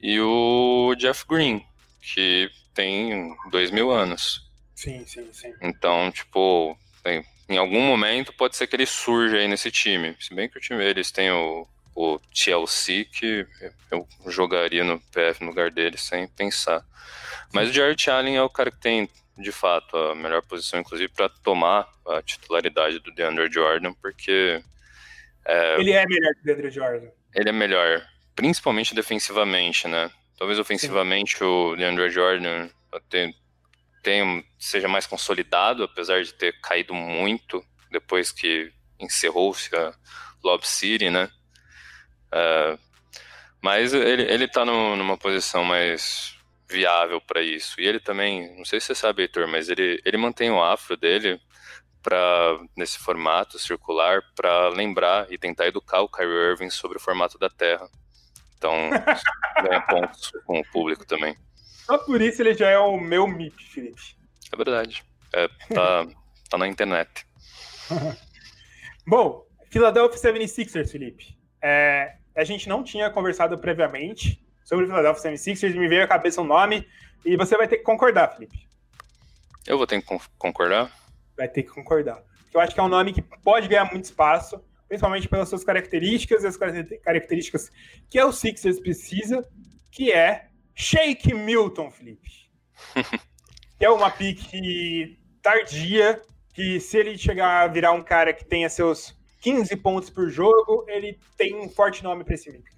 e 0.00 0.20
o 0.20 0.94
Jeff 0.96 1.24
Green, 1.28 1.64
que 2.00 2.50
tem 2.74 3.34
dois 3.50 3.70
mil 3.70 3.90
anos. 3.90 4.43
Sim, 4.84 5.02
sim, 5.06 5.32
sim. 5.32 5.54
Então, 5.62 6.12
tipo, 6.12 6.78
tem, 7.02 7.24
em 7.48 7.56
algum 7.56 7.80
momento 7.80 8.34
pode 8.34 8.54
ser 8.54 8.66
que 8.66 8.76
ele 8.76 8.84
surja 8.84 9.38
aí 9.38 9.48
nesse 9.48 9.70
time. 9.70 10.14
Se 10.20 10.34
bem 10.34 10.46
que 10.46 10.58
o 10.58 10.60
time 10.60 10.84
eles 10.84 11.10
têm 11.10 11.30
o, 11.30 11.66
o 11.96 12.20
Chelsea, 12.30 13.06
que 13.06 13.46
eu 13.90 14.06
jogaria 14.26 14.84
no 14.84 15.00
PF 15.00 15.40
no 15.40 15.48
lugar 15.48 15.70
dele 15.70 15.96
sem 15.96 16.28
pensar. 16.28 16.84
Mas 17.50 17.70
o 17.70 17.72
Jared 17.72 18.10
Allen 18.10 18.36
é 18.36 18.42
o 18.42 18.50
cara 18.50 18.70
que 18.70 18.78
tem, 18.78 19.08
de 19.38 19.50
fato, 19.50 19.96
a 19.96 20.14
melhor 20.14 20.42
posição, 20.42 20.78
inclusive, 20.80 21.10
para 21.10 21.30
tomar 21.30 21.88
a 22.06 22.20
titularidade 22.20 22.98
do 22.98 23.10
DeAndre 23.14 23.50
Jordan, 23.50 23.94
porque. 24.02 24.62
É, 25.46 25.80
ele 25.80 25.92
é 25.92 26.04
melhor 26.06 26.34
que 26.34 26.40
o 26.40 26.44
DeAndre 26.44 26.70
Jordan. 26.70 27.08
Ele 27.34 27.48
é 27.48 27.52
melhor, 27.52 28.06
principalmente 28.36 28.94
defensivamente, 28.94 29.88
né? 29.88 30.10
Talvez 30.36 30.58
ofensivamente 30.58 31.38
Sim. 31.38 31.44
o 31.44 31.74
DeAndre 31.74 32.10
Jordan 32.10 32.68
tem, 33.08 33.34
seja 34.58 34.88
mais 34.88 35.06
consolidado, 35.06 35.84
apesar 35.84 36.22
de 36.22 36.34
ter 36.34 36.60
caído 36.60 36.94
muito 36.94 37.64
depois 37.90 38.32
que 38.32 38.72
encerrou-se 38.98 39.74
a 39.74 39.94
Lob 40.42 40.66
City, 40.66 41.10
né? 41.10 41.30
Uh, 42.32 42.78
mas 43.62 43.94
ele, 43.94 44.22
ele 44.24 44.48
tá 44.48 44.64
no, 44.64 44.96
numa 44.96 45.16
posição 45.16 45.64
mais 45.64 46.36
viável 46.68 47.20
para 47.20 47.40
isso. 47.40 47.80
E 47.80 47.86
ele 47.86 48.00
também, 48.00 48.56
não 48.56 48.64
sei 48.64 48.80
se 48.80 48.88
você 48.88 48.94
sabe, 48.94 49.22
Heitor, 49.22 49.46
mas 49.46 49.68
ele, 49.68 50.00
ele 50.04 50.16
mantém 50.16 50.50
o 50.50 50.62
afro 50.62 50.96
dele 50.96 51.40
para 52.02 52.58
nesse 52.76 52.98
formato 52.98 53.58
circular 53.58 54.22
para 54.34 54.68
lembrar 54.68 55.32
e 55.32 55.38
tentar 55.38 55.66
educar 55.66 56.02
o 56.02 56.08
Kyrie 56.08 56.50
Irving 56.50 56.68
sobre 56.68 56.98
o 56.98 57.00
formato 57.00 57.38
da 57.38 57.48
Terra. 57.48 57.88
Então, 58.58 58.90
ganha 59.62 59.80
pontos 59.80 60.30
com 60.44 60.60
o 60.60 60.64
público 60.70 61.06
também. 61.06 61.34
Só 61.84 61.98
por 61.98 62.20
isso 62.20 62.40
ele 62.40 62.54
já 62.54 62.70
é 62.70 62.78
o 62.78 62.98
meu 62.98 63.26
MIP, 63.26 63.62
Felipe. 63.64 64.16
É 64.50 64.56
verdade. 64.56 65.04
É, 65.32 65.48
tá, 65.72 66.06
tá 66.48 66.58
na 66.58 66.66
internet. 66.66 67.26
Bom, 69.06 69.46
Philadelphia 69.70 70.32
76ers, 70.32 70.90
Felipe. 70.90 71.36
É, 71.62 72.16
a 72.34 72.44
gente 72.44 72.68
não 72.68 72.82
tinha 72.82 73.10
conversado 73.10 73.58
previamente 73.58 74.42
sobre 74.64 74.86
o 74.86 74.88
Philadelphia 74.88 75.30
76ers, 75.30 75.76
me 75.76 75.88
veio 75.88 76.04
à 76.04 76.08
cabeça 76.08 76.40
um 76.40 76.46
nome 76.46 76.88
e 77.24 77.36
você 77.36 77.56
vai 77.56 77.68
ter 77.68 77.78
que 77.78 77.82
concordar, 77.82 78.32
Felipe. 78.32 78.66
Eu 79.66 79.76
vou 79.76 79.86
ter 79.86 80.00
que 80.00 80.18
concordar? 80.38 80.90
Vai 81.36 81.48
ter 81.48 81.62
que 81.62 81.70
concordar. 81.70 82.22
Eu 82.52 82.60
acho 82.60 82.74
que 82.74 82.80
é 82.80 82.82
um 82.82 82.88
nome 82.88 83.12
que 83.12 83.20
pode 83.20 83.68
ganhar 83.68 83.90
muito 83.90 84.04
espaço, 84.04 84.62
principalmente 84.88 85.28
pelas 85.28 85.48
suas 85.48 85.64
características 85.64 86.44
e 86.44 86.46
as 86.46 86.56
características 86.56 87.70
que 88.08 88.22
o 88.22 88.32
Sixers 88.32 88.80
precisa, 88.80 89.46
que 89.90 90.12
é 90.12 90.48
Shake 90.74 91.32
Milton, 91.34 91.90
Felipe. 91.90 92.50
é 93.78 93.90
uma 93.90 94.10
pique 94.10 95.18
tardia, 95.42 96.20
que 96.54 96.80
se 96.80 96.96
ele 96.98 97.18
chegar 97.18 97.62
a 97.62 97.66
virar 97.66 97.92
um 97.92 98.02
cara 98.02 98.32
que 98.32 98.44
tenha 98.44 98.68
seus 98.68 99.14
15 99.40 99.76
pontos 99.76 100.10
por 100.10 100.30
jogo, 100.30 100.84
ele 100.88 101.18
tem 101.36 101.54
um 101.54 101.68
forte 101.68 102.02
nome 102.02 102.24
para 102.24 102.34
esse 102.34 102.50
mix. 102.50 102.74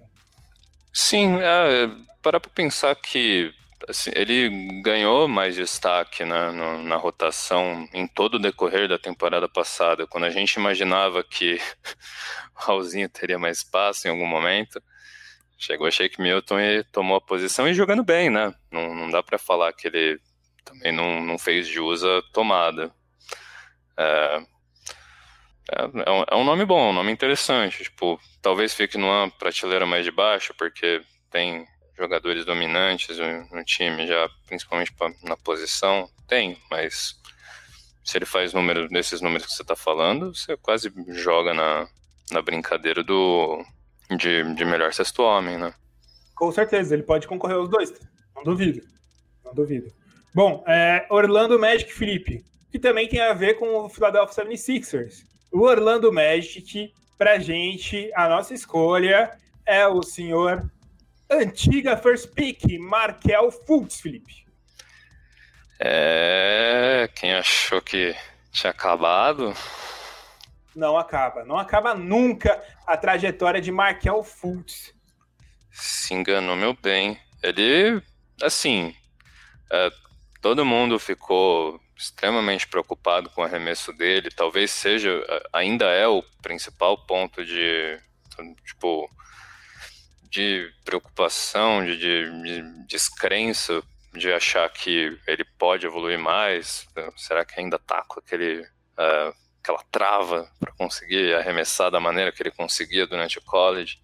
Sim, 0.93 1.37
é, 1.39 1.89
para 2.21 2.39
pensar 2.39 2.95
que 2.95 3.53
assim, 3.87 4.09
ele 4.15 4.81
ganhou 4.81 5.27
mais 5.27 5.55
destaque 5.55 6.25
na, 6.25 6.51
no, 6.51 6.83
na 6.83 6.95
rotação 6.95 7.87
em 7.93 8.07
todo 8.07 8.35
o 8.35 8.39
decorrer 8.39 8.87
da 8.87 8.97
temporada 8.97 9.47
passada, 9.47 10.07
quando 10.07 10.23
a 10.23 10.29
gente 10.29 10.53
imaginava 10.53 11.23
que 11.23 11.61
o 12.55 12.59
Raulzinho 12.59 13.07
teria 13.07 13.37
mais 13.37 13.59
espaço 13.59 14.07
em 14.07 14.11
algum 14.11 14.25
momento. 14.25 14.81
Chegou 15.57 15.89
Shake 15.89 16.21
Milton 16.21 16.59
e 16.59 16.83
tomou 16.83 17.17
a 17.17 17.21
posição 17.21 17.67
e 17.67 17.73
jogando 17.73 18.03
bem, 18.03 18.29
né? 18.29 18.53
Não, 18.71 18.93
não 18.93 19.09
dá 19.09 19.23
para 19.23 19.39
falar 19.39 19.73
que 19.73 19.87
ele 19.87 20.19
também 20.63 20.91
não, 20.91 21.21
não 21.21 21.37
fez 21.37 21.67
jus 21.67 22.03
à 22.03 22.21
tomada. 22.31 22.93
É, 23.97 24.43
é, 25.71 25.81
é, 26.05 26.11
um, 26.11 26.23
é, 26.29 26.35
um, 26.35 26.43
nome 26.43 26.63
bom, 26.65 26.89
um 26.89 26.93
nome 26.93 27.11
interessante. 27.11 27.83
Tipo, 27.83 28.19
talvez 28.41 28.73
fique 28.73 28.97
numa 28.97 29.31
prateleira 29.31 29.85
mais 29.85 30.05
de 30.05 30.11
baixo, 30.11 30.53
porque 30.53 31.01
tem 31.31 31.65
jogadores 31.97 32.45
dominantes 32.45 33.17
no, 33.17 33.47
no 33.47 33.63
time, 33.63 34.05
já 34.05 34.29
principalmente 34.45 34.93
pra, 34.93 35.11
na 35.23 35.35
posição. 35.35 36.09
Tem, 36.27 36.57
mas 36.69 37.19
se 38.03 38.17
ele 38.17 38.25
faz 38.25 38.53
número 38.53 38.87
desses 38.87 39.21
números 39.21 39.47
que 39.47 39.53
você 39.53 39.63
está 39.63 39.75
falando, 39.75 40.35
você 40.35 40.55
quase 40.57 40.93
joga 41.09 41.53
na, 41.53 41.87
na 42.31 42.41
brincadeira 42.41 43.03
do 43.03 43.65
de, 44.15 44.53
de 44.53 44.65
melhor 44.65 44.93
sexto 44.93 45.21
homem, 45.23 45.57
né? 45.57 45.73
Com 46.35 46.51
certeza, 46.51 46.93
ele 46.93 47.03
pode 47.03 47.27
concorrer 47.27 47.57
aos 47.57 47.69
dois. 47.69 47.93
Não 48.35 48.43
duvido. 48.43 48.81
Não 49.43 49.53
duvido. 49.53 49.91
Bom, 50.33 50.63
é, 50.67 51.07
Orlando 51.09 51.57
Magic 51.57 51.91
Felipe, 51.91 52.45
que 52.71 52.77
também 52.77 53.07
tem 53.07 53.19
a 53.19 53.33
ver 53.33 53.55
com 53.55 53.75
o 53.75 53.89
Philadelphia 53.89 54.45
76ers. 54.45 55.25
O 55.51 55.61
Orlando 55.61 56.11
Magic, 56.13 56.93
pra 57.17 57.39
gente, 57.39 58.11
a 58.13 58.29
nossa 58.29 58.53
escolha 58.53 59.31
é 59.65 59.87
o 59.87 60.03
senhor 60.03 60.69
antiga 61.29 61.97
first 61.97 62.29
pick, 62.33 62.77
Markel 62.79 63.51
Fultz, 63.51 63.99
Felipe. 63.99 64.45
É, 65.79 67.09
quem 67.15 67.33
achou 67.33 67.81
que 67.81 68.15
tinha 68.51 68.71
acabado? 68.71 69.53
Não 70.77 70.95
acaba, 70.95 71.43
não 71.43 71.57
acaba 71.57 71.95
nunca 71.95 72.63
a 72.85 72.95
trajetória 72.95 73.59
de 73.59 73.71
Markel 73.71 74.23
Fultz. 74.23 74.93
Se 75.71 76.13
enganou 76.13 76.55
meu 76.55 76.75
bem. 76.75 77.19
Ele, 77.41 77.99
assim, 78.43 78.95
é, 79.71 79.89
todo 80.39 80.63
mundo 80.63 80.99
ficou 80.99 81.81
extremamente 81.97 82.67
preocupado 82.67 83.27
com 83.31 83.41
o 83.41 83.43
arremesso 83.43 83.91
dele. 83.91 84.29
Talvez 84.29 84.69
seja, 84.69 85.09
ainda 85.51 85.85
é 85.85 86.07
o 86.07 86.21
principal 86.43 86.95
ponto 87.07 87.43
de, 87.43 87.99
tipo, 88.63 89.09
de 90.29 90.71
preocupação, 90.85 91.83
de, 91.83 91.97
de, 91.97 92.43
de 92.43 92.85
descrença, 92.85 93.81
de 94.13 94.31
achar 94.31 94.69
que 94.69 95.19
ele 95.25 95.43
pode 95.57 95.87
evoluir 95.87 96.19
mais. 96.19 96.87
Será 97.15 97.43
que 97.43 97.59
ainda 97.59 97.79
tá 97.79 98.03
com 98.07 98.19
aquele, 98.19 98.61
uh, 98.61 99.46
aquela 99.67 99.83
trava 99.91 100.49
para 100.59 100.71
conseguir 100.71 101.35
arremessar 101.35 101.91
da 101.91 101.99
maneira 101.99 102.31
que 102.31 102.41
ele 102.41 102.51
conseguia 102.51 103.05
durante 103.05 103.37
o 103.37 103.41
college? 103.41 103.99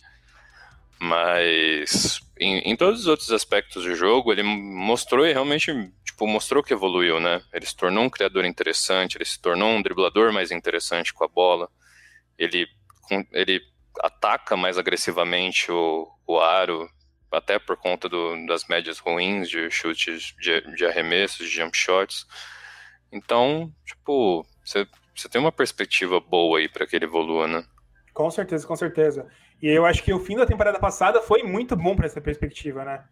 Mas 1.00 2.20
em, 2.40 2.60
em, 2.60 2.76
todos 2.76 3.02
os 3.02 3.08
outros 3.08 3.32
aspectos 3.32 3.84
do 3.84 3.96
jogo, 3.96 4.32
ele 4.32 4.44
mostrou 4.44 5.26
e 5.26 5.34
realmente 5.34 5.92
tipo, 6.04 6.28
mostrou 6.28 6.64
que 6.64 6.74
evoluiu, 6.74 7.20
né? 7.20 7.42
Ele 7.54 7.66
se 7.66 7.76
tornou 7.76 8.04
um 8.04 8.10
criador 8.10 8.46
interessante, 8.46 9.18
ele 9.18 9.26
se 9.26 9.42
tornou 9.42 9.70
um 9.70 9.82
driblador 9.82 10.32
mais 10.32 10.52
interessante 10.52 11.14
com 11.14 11.24
a 11.24 11.28
bola. 11.28 11.70
Ele, 12.38 12.68
ele 13.32 13.62
ataca 14.02 14.56
mais 14.56 14.78
agressivamente 14.78 15.72
o, 15.72 16.08
o 16.28 16.40
aro, 16.40 16.90
até 17.32 17.58
por 17.58 17.76
conta 17.76 18.08
do, 18.08 18.46
das 18.46 18.66
médias 18.68 19.00
ruins 19.00 19.50
de 19.50 19.70
chutes 19.72 20.36
de, 20.40 20.62
de 20.76 20.86
arremessos, 20.86 21.50
de 21.50 21.56
jump 21.56 21.76
shots. 21.76 22.28
Então, 23.12 23.72
tipo, 23.86 24.46
você, 24.64 24.88
você 25.16 25.30
tem 25.30 25.40
uma 25.40 25.52
perspectiva 25.52 26.20
boa 26.20 26.60
aí 26.60 26.70
para 26.70 26.86
que 26.86 26.96
ele 26.96 27.06
evolua, 27.06 27.48
né? 27.48 27.64
Com 28.14 28.30
certeza, 28.30 28.68
com 28.68 28.76
certeza. 28.76 29.28
E 29.62 29.68
eu 29.68 29.86
acho 29.86 30.04
que 30.04 30.14
o 30.14 30.20
fim 30.20 30.36
da 30.36 30.46
temporada 30.46 30.80
passada 30.80 31.22
foi 31.22 31.44
muito 31.44 31.76
bom 31.76 31.96
para 31.96 32.06
essa 32.06 32.22
perspectiva, 32.22 32.84
né? 32.84 33.04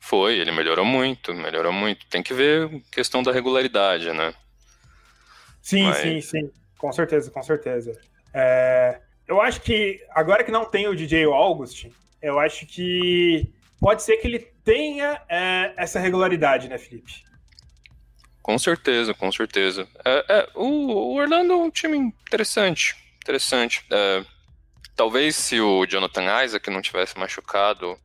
Foi, 0.00 0.38
ele 0.38 0.52
melhorou 0.52 0.84
muito, 0.84 1.32
melhorou 1.32 1.72
muito. 1.72 2.06
Tem 2.08 2.22
que 2.22 2.34
ver 2.34 2.82
questão 2.92 3.22
da 3.22 3.32
regularidade, 3.32 4.12
né? 4.12 4.34
Sim, 5.62 5.84
Mas... 5.84 5.96
sim, 5.96 6.20
sim. 6.20 6.50
Com 6.78 6.92
certeza, 6.92 7.30
com 7.30 7.42
certeza. 7.42 7.98
É... 8.32 9.00
Eu 9.26 9.40
acho 9.40 9.62
que, 9.62 10.04
agora 10.10 10.44
que 10.44 10.52
não 10.52 10.66
tem 10.66 10.86
o 10.86 10.94
DJ 10.94 11.24
August, 11.24 11.86
eu 12.20 12.38
acho 12.38 12.66
que 12.66 13.50
pode 13.80 14.02
ser 14.02 14.18
que 14.18 14.26
ele 14.26 14.40
tenha 14.62 15.22
é, 15.28 15.72
essa 15.76 15.98
regularidade, 15.98 16.68
né, 16.68 16.76
Felipe? 16.76 17.24
Com 18.44 18.58
certeza, 18.58 19.14
com 19.14 19.32
certeza. 19.32 19.88
É, 20.04 20.24
é, 20.28 20.48
o, 20.54 20.66
o, 20.66 21.14
Orlando 21.14 21.54
é 21.54 21.56
um 21.56 21.70
time 21.70 21.96
interessante, 21.96 22.94
interessante. 23.16 23.82
É, 23.90 24.22
talvez 24.94 25.34
se 25.34 25.58
o 25.58 25.86
Jonathan 25.86 26.44
Isaac 26.44 26.68
não 26.68 26.82
tivesse 26.82 27.18
machucado, 27.18 27.98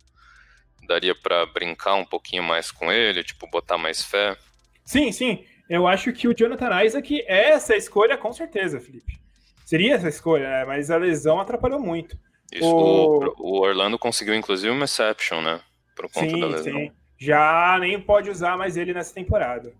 daria 0.88 1.13
para 1.13 1.45
brincar 1.45 1.95
um 1.95 2.06
pouquinho 2.06 2.41
mais 2.41 2.71
com 2.71 2.89
ele, 2.89 3.21
tipo, 3.21 3.49
botar 3.49 3.78
mais 3.78 4.02
fé? 4.02 4.38
Sim, 4.86 5.12
sim. 5.12 5.43
Eu 5.69 5.86
acho 5.86 6.13
que 6.13 6.25
o 6.25 6.34
Jonathan 6.34 6.86
Isaac 6.86 7.21
é 7.28 7.49
essa 7.49 7.75
escolha 7.75 8.17
com 8.17 8.32
certeza, 8.32 8.80
Felipe. 8.80 9.19
Seria 9.65 9.95
essa 9.95 10.08
escolha, 10.08 10.49
né? 10.49 10.63
Mas 10.63 10.89
a 10.89 10.95
lesão 10.95 11.41
atrapalhou 11.41 11.82
muito. 11.82 12.17
Isso, 12.49 12.65
o... 12.65 13.36
o 13.38 13.60
Orlando 13.60 13.99
conseguiu 13.99 14.36
inclusive 14.36 14.71
uma 14.71 14.86
exception, 14.86 15.41
né? 15.41 15.60
Por 15.97 16.10
conta 16.10 16.30
sim, 16.30 16.39
da 16.39 16.47
lesão. 16.47 16.73
Sim. 16.80 16.91
Já 17.17 17.78
nem 17.82 17.99
pode 17.99 18.30
usar 18.30 18.58
mais 18.58 18.78
ele 18.78 18.93
nessa 18.93 19.13
temporada. 19.13 19.73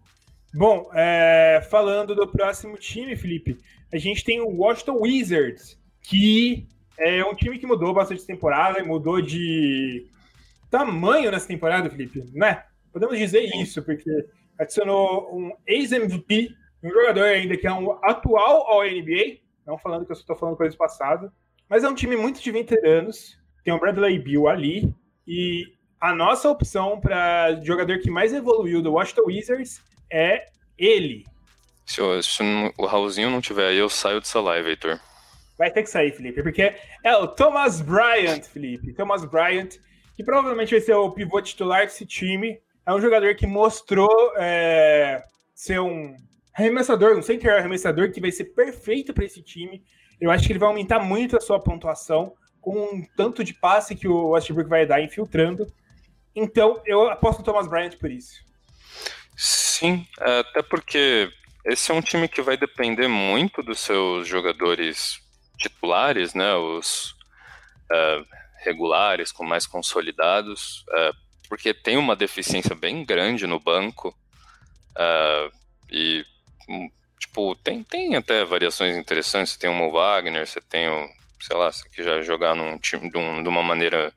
Bom, 0.53 0.89
é... 0.93 1.62
falando 1.69 2.15
do 2.15 2.27
próximo 2.27 2.77
time, 2.77 3.15
Felipe, 3.15 3.57
a 3.91 3.97
gente 3.97 4.23
tem 4.23 4.41
o 4.41 4.49
Washington 4.49 4.99
Wizards, 5.01 5.79
que 6.01 6.67
é 6.97 7.23
um 7.23 7.35
time 7.35 7.57
que 7.57 7.65
mudou 7.65 7.93
bastante 7.93 8.25
temporada, 8.25 8.83
mudou 8.83 9.21
de 9.21 10.07
tamanho 10.69 11.31
nessa 11.31 11.47
temporada, 11.47 11.89
Felipe, 11.89 12.23
né? 12.33 12.63
Podemos 12.91 13.17
dizer 13.17 13.43
isso, 13.55 13.81
porque 13.81 14.25
adicionou 14.57 15.35
um 15.35 15.51
ex-MVP, 15.65 16.49
um 16.83 16.89
jogador 16.89 17.23
ainda 17.23 17.57
que 17.57 17.67
é 17.67 17.71
um 17.71 17.91
atual 18.03 18.67
All-NBA, 18.67 19.39
não 19.65 19.77
falando 19.77 20.05
que 20.05 20.12
eu 20.12 20.15
estou 20.15 20.35
falando 20.35 20.57
coisa 20.57 20.75
passada, 20.75 21.31
mas 21.69 21.83
é 21.83 21.89
um 21.89 21.95
time 21.95 22.15
muito 22.15 22.41
de 22.41 22.51
veteranos, 22.51 23.38
tem 23.63 23.73
o 23.73 23.79
Bradley 23.79 24.19
Bill 24.19 24.47
ali, 24.47 24.93
e 25.27 25.63
a 26.01 26.13
nossa 26.13 26.49
opção 26.49 26.99
para 26.99 27.59
jogador 27.62 27.99
que 27.99 28.09
mais 28.09 28.33
evoluiu 28.33 28.81
do 28.81 28.93
Washington 28.93 29.23
Wizards 29.27 29.81
é 30.12 30.45
ele. 30.78 31.26
Se, 31.86 32.02
o, 32.02 32.22
se 32.22 32.43
o 32.78 32.86
Raulzinho 32.86 33.30
não 33.30 33.41
tiver 33.41 33.67
aí, 33.67 33.78
eu 33.78 33.89
saio 33.89 34.19
dessa 34.19 34.39
live, 34.39 34.69
Heitor. 34.69 35.00
Vai 35.58 35.72
ter 35.72 35.84
que 35.84 35.89
sair, 35.89 36.12
Felipe, 36.13 36.41
porque 36.41 36.74
é 37.04 37.15
o 37.17 37.28
Thomas 37.28 37.82
Bryant, 37.82 38.43
Felipe. 38.43 38.93
Thomas 38.93 39.26
Bryant, 39.26 39.72
que 40.15 40.24
provavelmente 40.24 40.72
vai 40.72 40.80
ser 40.80 40.93
o 40.93 41.12
pivô 41.12 41.41
titular 41.41 41.86
desse 41.86 42.06
time. 42.06 42.60
É 42.86 42.93
um 42.93 43.02
jogador 43.02 43.36
que 43.36 43.45
mostrou 43.45 44.34
é, 44.38 45.22
ser 45.54 45.82
um 45.82 46.15
arremessador, 46.54 47.17
um 47.17 47.22
center 47.22 47.58
arremessador 47.58 48.12
que 48.12 48.22
vai 48.22 48.32
ser 48.32 48.45
perfeito 48.45 49.13
para 49.13 49.26
esse 49.26 49.41
time. 49.41 49.84
Eu 50.19 50.32
acho 50.32 50.45
que 50.45 50.54
ele 50.54 50.60
vai 50.60 50.69
aumentar 50.69 51.00
muito 51.00 51.36
a 51.36 51.41
sua 51.41 51.60
pontuação 51.60 52.34
com 52.62 52.78
um 52.78 53.06
tanto 53.17 53.43
de 53.43 53.54
passe 53.54 53.95
que 53.95 54.08
o 54.08 54.30
Westbrook 54.30 54.69
vai 54.69 54.86
dar 54.86 55.02
infiltrando. 55.02 55.67
Então, 56.36 56.82
eu 56.86 57.10
aposto 57.10 57.39
no 57.39 57.45
Thomas 57.45 57.67
Bryant 57.67 57.98
por 57.98 58.12
isso. 58.12 58.36
Sim, 59.80 60.06
até 60.20 60.62
porque 60.62 61.32
esse 61.65 61.89
é 61.92 61.94
um 61.94 62.02
time 62.02 62.28
que 62.28 62.42
vai 62.42 62.58
depender 62.58 63.08
muito 63.08 63.63
dos 63.63 63.80
seus 63.80 64.28
jogadores 64.28 65.22
titulares, 65.58 66.34
né? 66.34 66.54
Os 66.56 67.12
uh, 67.92 68.26
regulares, 68.63 69.32
com 69.32 69.46
mais 69.46 69.65
consolidados, 69.65 70.84
uh, 70.89 71.15
porque 71.48 71.74
tem 71.74 71.98
uma 71.98 72.15
deficiência 72.15 72.76
bem 72.76 73.06
grande 73.06 73.48
no 73.48 73.60
banco. 73.60 74.10
Uh, 74.98 75.52
E, 75.92 76.26
hum, 76.70 76.89
tipo, 77.20 77.56
tem, 77.56 77.84
tem 77.84 78.15
até 78.15 78.46
variações 78.46 78.98
interessantes. 78.98 79.54
Você 79.54 79.60
tem 79.60 79.70
o 79.70 79.92
Wagner, 79.92 80.46
você 80.48 80.62
tem 80.62 80.88
o, 80.89 81.10
sei 81.42 81.56
lá, 81.58 81.72
você 81.72 81.88
quiser 81.89 82.24
jogar 82.24 82.56
num 82.56 82.78
time, 82.78 83.10
de, 83.10 83.18
um, 83.18 83.42
de 83.44 83.50
uma 83.50 83.63
maneira 83.63 84.13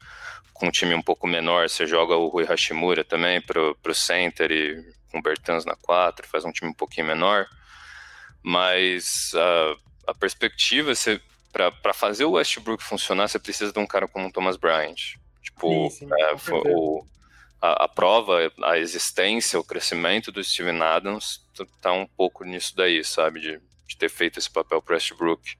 com 0.52 0.66
um 0.68 0.70
time 0.70 0.94
um 0.94 1.02
pouco 1.02 1.26
menor, 1.26 1.68
você 1.68 1.86
joga 1.86 2.16
o 2.16 2.28
Rui 2.28 2.44
Hashimura 2.44 3.04
também 3.04 3.40
pro, 3.40 3.76
pro 3.82 3.94
center 3.94 4.50
e 4.52 4.76
com 5.12 5.18
o 5.18 5.22
Bertans 5.22 5.64
na 5.64 5.76
4, 5.76 6.26
faz 6.26 6.44
um 6.44 6.50
time 6.50 6.70
um 6.70 6.74
pouquinho 6.74 7.06
menor. 7.06 7.46
Mas 8.42 9.32
a, 9.34 10.10
a 10.10 10.14
perspectiva, 10.14 10.92
para 11.52 11.92
fazer 11.92 12.24
o 12.24 12.32
Westbrook 12.32 12.82
funcionar, 12.82 13.28
você 13.28 13.38
precisa 13.38 13.72
de 13.72 13.78
um 13.78 13.86
cara 13.86 14.08
como 14.08 14.26
o 14.26 14.32
Thomas 14.32 14.56
Bryant. 14.56 15.14
Tipo, 15.42 15.90
sim, 15.90 16.08
sim, 16.08 16.08
é, 16.18 16.34
o, 16.74 17.06
a, 17.60 17.84
a, 17.84 17.88
prova, 17.88 18.50
a 18.64 18.78
existência, 18.78 19.60
o 19.60 19.64
crescimento 19.64 20.32
do 20.32 20.42
Steven 20.42 20.82
Adams 20.82 21.46
tá 21.80 21.92
um 21.92 22.06
pouco 22.06 22.42
nisso 22.44 22.74
daí, 22.74 23.04
sabe? 23.04 23.40
De, 23.40 23.60
de 23.86 23.96
ter 23.96 24.08
feito 24.08 24.38
esse 24.38 24.50
papel 24.50 24.82
para 24.82 24.94
Westbrook. 24.94 25.56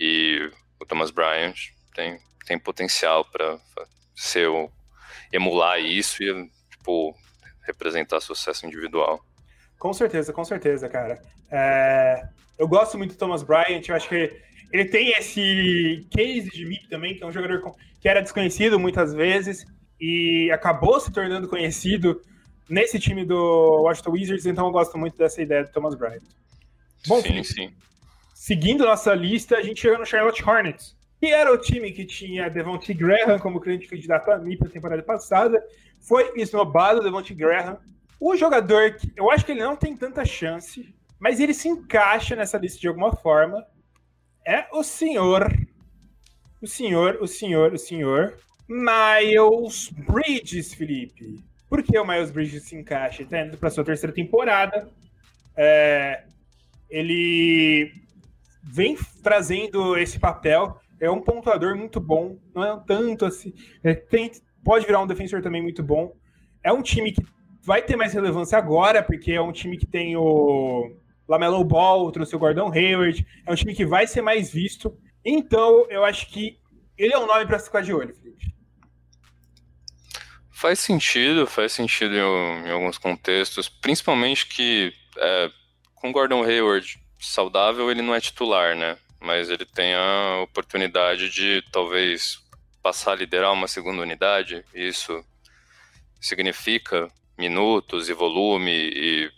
E 0.00 0.50
o 0.80 0.86
Thomas 0.86 1.10
Bryant 1.10 1.56
tem, 1.94 2.18
tem 2.46 2.58
potencial 2.58 3.24
para 3.24 3.58
ser 4.14 4.48
o, 4.48 4.70
emular 5.32 5.78
isso 5.80 6.22
e, 6.22 6.50
tipo, 6.70 7.14
representar 7.68 8.20
sucesso 8.20 8.66
individual. 8.66 9.24
Com 9.78 9.92
certeza, 9.92 10.32
com 10.32 10.44
certeza, 10.44 10.88
cara. 10.88 11.22
É, 11.50 12.26
eu 12.58 12.66
gosto 12.66 12.98
muito 12.98 13.12
do 13.12 13.18
Thomas 13.18 13.42
Bryant, 13.42 13.86
eu 13.88 13.94
acho 13.94 14.08
que 14.08 14.36
ele 14.72 14.86
tem 14.86 15.10
esse 15.10 16.06
case 16.10 16.50
de 16.50 16.66
MIP 16.66 16.88
também, 16.88 17.14
que 17.14 17.22
é 17.22 17.26
um 17.26 17.32
jogador 17.32 17.74
que 18.00 18.08
era 18.08 18.20
desconhecido 18.20 18.78
muitas 18.78 19.14
vezes 19.14 19.64
e 20.00 20.50
acabou 20.50 20.98
se 21.00 21.12
tornando 21.12 21.48
conhecido 21.48 22.20
nesse 22.68 22.98
time 22.98 23.24
do 23.24 23.82
Washington 23.82 24.10
Wizards, 24.10 24.46
então 24.46 24.66
eu 24.66 24.72
gosto 24.72 24.98
muito 24.98 25.16
dessa 25.16 25.40
ideia 25.40 25.64
do 25.64 25.70
Thomas 25.70 25.94
Bryant. 25.94 26.22
Bom, 27.06 27.20
sim, 27.22 27.42
sim. 27.42 27.72
seguindo 28.34 28.84
nossa 28.84 29.14
lista, 29.14 29.56
a 29.56 29.62
gente 29.62 29.80
chega 29.80 29.96
no 29.96 30.04
Charlotte 30.04 30.44
Hornets, 30.44 30.96
que 31.20 31.26
era 31.26 31.52
o 31.52 31.58
time 31.58 31.92
que 31.92 32.04
tinha 32.04 32.50
Devontae 32.50 32.94
Graham 32.94 33.38
como 33.38 33.60
cliente 33.60 33.88
candidato 33.88 34.30
a 34.30 34.38
MIP 34.38 34.64
na 34.64 34.70
temporada 34.70 35.02
passada, 35.02 35.62
foi 36.00 36.32
esnobado 36.36 37.02
Devontae 37.02 37.34
Graham. 37.34 37.78
O 38.20 38.36
jogador, 38.36 38.94
que 38.94 39.12
eu 39.16 39.30
acho 39.30 39.44
que 39.44 39.52
ele 39.52 39.62
não 39.62 39.76
tem 39.76 39.96
tanta 39.96 40.24
chance, 40.24 40.94
mas 41.18 41.40
ele 41.40 41.54
se 41.54 41.68
encaixa 41.68 42.34
nessa 42.34 42.58
lista 42.58 42.80
de 42.80 42.88
alguma 42.88 43.14
forma, 43.14 43.66
é 44.46 44.66
o 44.72 44.82
senhor, 44.82 45.52
o 46.60 46.66
senhor, 46.66 47.18
o 47.20 47.26
senhor, 47.26 47.72
o 47.74 47.78
senhor 47.78 48.38
Miles 48.68 49.90
Bridges, 49.90 50.74
Felipe. 50.74 51.42
Por 51.68 51.82
que 51.82 51.98
o 51.98 52.04
Miles 52.04 52.30
Bridges 52.30 52.64
se 52.64 52.76
encaixa? 52.76 53.22
Está 53.22 53.40
indo 53.40 53.56
para 53.56 53.70
sua 53.70 53.84
terceira 53.84 54.14
temporada. 54.14 54.88
É, 55.56 56.24
ele 56.90 57.92
vem 58.62 58.96
trazendo 59.22 59.96
esse 59.96 60.18
papel. 60.18 60.78
É 61.00 61.10
um 61.10 61.20
pontuador 61.20 61.76
muito 61.76 61.98
bom. 61.98 62.38
Não 62.54 62.64
é 62.64 62.82
tanto 62.86 63.24
assim. 63.24 63.54
É, 63.82 63.94
tem, 63.94 64.30
pode 64.64 64.86
virar 64.86 65.02
um 65.02 65.06
defensor 65.06 65.42
também 65.42 65.62
muito 65.62 65.82
bom. 65.82 66.14
É 66.62 66.72
um 66.72 66.82
time 66.82 67.12
que 67.12 67.22
vai 67.62 67.82
ter 67.82 67.96
mais 67.96 68.12
relevância 68.12 68.56
agora, 68.56 69.02
porque 69.02 69.32
é 69.32 69.40
um 69.40 69.52
time 69.52 69.76
que 69.76 69.86
tem 69.86 70.16
o 70.16 70.96
Lamelo 71.28 71.64
Ball, 71.64 72.10
trouxe 72.10 72.34
o 72.34 72.38
Gordon 72.38 72.72
Hayward, 72.72 73.26
é 73.46 73.52
um 73.52 73.54
time 73.54 73.74
que 73.74 73.84
vai 73.84 74.06
ser 74.06 74.22
mais 74.22 74.50
visto. 74.50 74.96
Então, 75.24 75.86
eu 75.90 76.04
acho 76.04 76.28
que 76.30 76.58
ele 76.96 77.12
é 77.12 77.18
um 77.18 77.26
nome 77.26 77.46
para 77.46 77.58
ficar 77.58 77.82
de 77.82 77.92
olho, 77.92 78.14
Felipe. 78.14 78.52
Faz 80.50 80.80
sentido, 80.80 81.46
faz 81.46 81.72
sentido 81.72 82.14
em, 82.14 82.66
em 82.66 82.70
alguns 82.70 82.98
contextos, 82.98 83.68
principalmente 83.68 84.46
que 84.48 84.92
é, 85.16 85.50
com 85.94 86.10
Gordon 86.10 86.42
Hayward 86.42 86.98
saudável 87.20 87.90
ele 87.90 88.02
não 88.02 88.14
é 88.14 88.20
titular, 88.20 88.74
né? 88.74 88.96
Mas 89.20 89.50
ele 89.50 89.64
tem 89.64 89.94
a 89.94 90.40
oportunidade 90.42 91.28
de 91.28 91.62
talvez 91.72 92.38
passar 92.82 93.12
a 93.12 93.16
liderar 93.16 93.52
uma 93.52 93.68
segunda 93.68 94.02
unidade. 94.02 94.64
Isso 94.74 95.24
significa 96.20 97.08
minutos 97.36 98.08
e 98.08 98.12
volume 98.12 98.72
e 98.72 99.30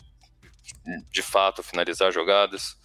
de 1.10 1.22
fato 1.22 1.62
finalizar 1.62 2.12
jogadas. 2.12 2.76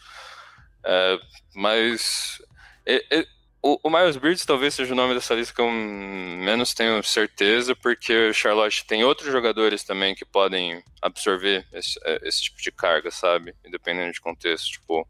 É, 0.83 1.19
mas 1.55 2.41
é, 2.85 3.19
é, 3.19 3.27
o, 3.61 3.79
o 3.81 3.89
Miles 3.89 4.15
Bridges 4.15 4.45
talvez 4.45 4.75
seja 4.75 4.93
o 4.93 4.95
nome 4.95 5.15
dessa 5.15 5.33
lista 5.33 5.53
que 5.53 5.59
eu 5.59 5.71
menos 5.71 6.73
tenho 6.73 7.01
certeza, 7.03 7.75
porque 7.75 8.31
Charlotte 8.31 8.85
tem 8.85 9.03
outros 9.03 9.31
jogadores 9.31 9.83
também 9.83 10.13
que 10.13 10.23
podem 10.23 10.83
absorver 11.01 11.65
esse, 11.73 11.99
é, 12.03 12.19
esse 12.27 12.43
tipo 12.43 12.61
de 12.61 12.71
carga, 12.71 13.09
sabe? 13.09 13.55
Independente 13.65 14.13
de 14.13 14.21
contexto. 14.21 14.73
Tipo, 14.73 15.07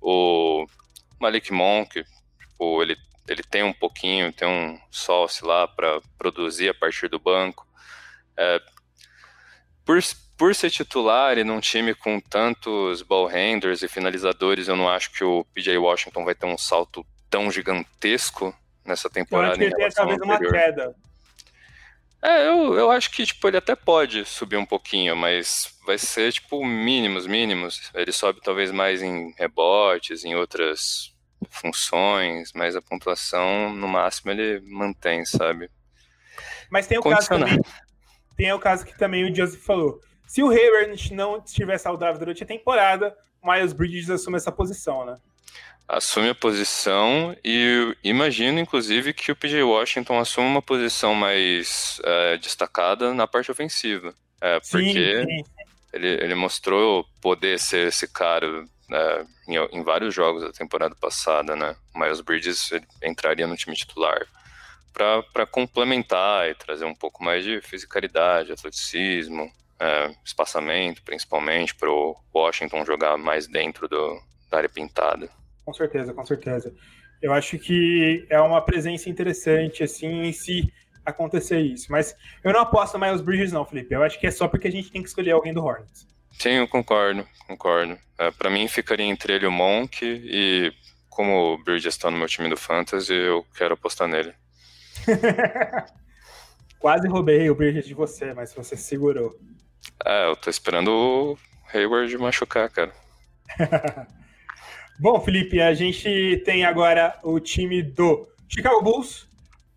o 0.00 0.66
Malik 1.18 1.52
Monk, 1.52 2.04
tipo, 2.38 2.80
ele, 2.80 2.96
ele 3.30 3.44
tem 3.44 3.62
um 3.62 3.72
pouquinho, 3.72 4.32
tem 4.32 4.48
um 4.48 4.76
sauce 4.90 5.44
lá 5.44 5.68
para 5.68 6.00
produzir 6.18 6.68
a 6.68 6.74
partir 6.74 7.08
do 7.08 7.20
banco. 7.20 7.64
É, 8.36 8.60
por, 9.84 10.00
por 10.36 10.52
ser 10.52 10.68
titular 10.68 11.38
e 11.38 11.44
num 11.44 11.60
time 11.60 11.94
com 11.94 12.18
tantos 12.18 13.02
ball 13.02 13.28
handlers 13.28 13.82
e 13.82 13.88
finalizadores, 13.88 14.66
eu 14.66 14.74
não 14.74 14.88
acho 14.88 15.12
que 15.12 15.22
o 15.22 15.44
PJ 15.54 15.78
Washington 15.78 16.24
vai 16.24 16.34
ter 16.34 16.46
um 16.46 16.58
salto 16.58 17.06
tão 17.30 17.52
gigantesco 17.52 18.52
nessa 18.84 19.08
temporada. 19.08 19.46
Eu 19.46 19.50
acho 19.52 19.58
que 19.58 19.64
ele 19.64 19.76
tem 19.76 19.90
talvez 19.90 20.20
uma 20.20 20.38
queda. 20.38 20.96
É, 22.22 22.48
eu, 22.48 22.74
eu 22.74 22.90
acho 22.90 23.12
que 23.12 23.24
tipo, 23.24 23.46
ele 23.46 23.56
até 23.56 23.76
pode 23.76 24.24
subir 24.24 24.56
um 24.56 24.66
pouquinho, 24.66 25.16
mas 25.16 25.78
vai 25.86 25.96
ser 25.96 26.32
tipo 26.32 26.64
mínimos, 26.66 27.28
mínimos. 27.28 27.92
Ele 27.94 28.10
sobe 28.10 28.40
talvez 28.42 28.72
mais 28.72 29.02
em 29.02 29.32
rebotes, 29.38 30.24
em 30.24 30.34
outras 30.34 31.14
funções, 31.48 32.52
mas 32.54 32.76
a 32.76 32.82
pontuação 32.82 33.74
no 33.74 33.88
máximo 33.88 34.30
ele 34.30 34.60
mantém, 34.60 35.24
sabe? 35.24 35.70
Mas 36.70 36.86
tem 36.86 36.98
o 36.98 37.02
caso 37.02 37.28
também, 37.28 37.60
tem 38.36 38.52
o 38.52 38.58
caso 38.58 38.84
que 38.84 38.96
também 38.96 39.30
o 39.30 39.34
Joseph 39.34 39.62
falou. 39.62 40.00
Se 40.26 40.42
o 40.42 40.50
Hayward 40.50 41.12
não 41.12 41.38
estiver 41.38 41.78
saudável 41.78 42.18
durante 42.18 42.44
a 42.44 42.46
temporada, 42.46 43.16
o 43.42 43.50
Miles 43.50 43.72
Bridges 43.72 44.10
assume 44.10 44.36
essa 44.36 44.52
posição, 44.52 45.04
né? 45.04 45.16
Assume 45.88 46.28
a 46.28 46.34
posição 46.36 47.36
e 47.44 47.96
imagino, 48.04 48.60
inclusive, 48.60 49.12
que 49.12 49.32
o 49.32 49.36
PJ 49.36 49.60
Washington 49.64 50.20
assuma 50.20 50.46
uma 50.46 50.62
posição 50.62 51.14
mais 51.14 52.00
é, 52.04 52.36
destacada 52.36 53.12
na 53.12 53.26
parte 53.26 53.50
ofensiva. 53.50 54.14
É, 54.40 54.60
porque 54.60 55.20
sim, 55.20 55.42
sim. 55.42 55.44
Ele, 55.92 56.06
ele 56.06 56.34
mostrou 56.36 57.04
poder 57.20 57.58
ser 57.58 57.88
esse 57.88 58.06
cara 58.06 58.64
é, 58.92 59.24
em, 59.48 59.56
em, 59.78 59.82
vários 59.82 60.14
jogos 60.14 60.42
da 60.42 60.52
temporada 60.52 60.94
passada, 60.94 61.54
né? 61.54 61.76
O 61.94 61.98
Miles 61.98 62.20
Bridges 62.20 62.70
entraria 63.02 63.46
no 63.46 63.56
time 63.56 63.76
titular 63.76 64.26
para 64.92 65.46
complementar 65.46 66.48
e 66.48 66.54
trazer 66.54 66.84
um 66.84 66.94
pouco 66.94 67.22
mais 67.22 67.44
de 67.44 67.60
fisicalidade, 67.60 68.52
atleticismo, 68.52 69.50
é, 69.78 70.14
espaçamento, 70.24 71.02
principalmente, 71.02 71.74
para 71.74 71.90
o 71.90 72.16
Washington 72.34 72.84
jogar 72.84 73.16
mais 73.16 73.46
dentro 73.46 73.88
do, 73.88 74.20
da 74.50 74.58
área 74.58 74.68
pintada. 74.68 75.28
Com 75.64 75.72
certeza, 75.72 76.12
com 76.12 76.26
certeza. 76.26 76.74
Eu 77.22 77.32
acho 77.32 77.58
que 77.58 78.26
é 78.28 78.40
uma 78.40 78.60
presença 78.62 79.08
interessante, 79.08 79.82
assim, 79.82 80.32
se 80.32 80.72
acontecer 81.04 81.60
isso. 81.60 81.90
Mas 81.90 82.14
eu 82.42 82.52
não 82.52 82.60
aposto 82.60 82.98
mais 82.98 83.16
os 83.16 83.22
Bridges, 83.22 83.52
não, 83.52 83.64
Felipe. 83.64 83.94
Eu 83.94 84.02
acho 84.02 84.18
que 84.18 84.26
é 84.26 84.30
só 84.30 84.48
porque 84.48 84.68
a 84.68 84.72
gente 84.72 84.90
tem 84.90 85.02
que 85.02 85.08
escolher 85.08 85.32
alguém 85.32 85.52
do 85.52 85.64
Hornets. 85.64 86.06
Sim, 86.32 86.50
eu 86.50 86.68
concordo, 86.68 87.26
concordo. 87.46 87.98
É, 88.18 88.30
para 88.30 88.50
mim 88.50 88.68
ficaria 88.68 89.06
entre 89.06 89.34
ele 89.34 89.46
o 89.46 89.52
Monk, 89.52 90.02
e 90.02 90.72
como 91.08 91.54
o 91.54 91.58
Bridges 91.64 91.94
está 91.94 92.10
no 92.10 92.16
meu 92.16 92.28
time 92.28 92.48
do 92.48 92.56
Fantasy, 92.56 93.12
eu 93.12 93.44
quero 93.56 93.74
apostar 93.74 94.08
nele. 94.08 94.32
Quase 96.78 97.06
roubei 97.08 97.50
o 97.50 97.54
Bridges 97.54 97.86
de 97.86 97.94
você, 97.94 98.32
mas 98.32 98.54
você 98.54 98.76
segurou. 98.76 99.38
É, 100.04 100.26
eu 100.26 100.36
tô 100.36 100.48
esperando 100.48 100.88
o 100.90 101.38
Hayward 101.72 102.16
machucar, 102.16 102.70
cara. 102.70 102.92
Bom, 104.98 105.20
Felipe, 105.20 105.60
a 105.60 105.72
gente 105.74 106.42
tem 106.44 106.64
agora 106.64 107.18
o 107.22 107.40
time 107.40 107.82
do 107.82 108.28
Chicago 108.48 108.82
Bulls, 108.82 109.28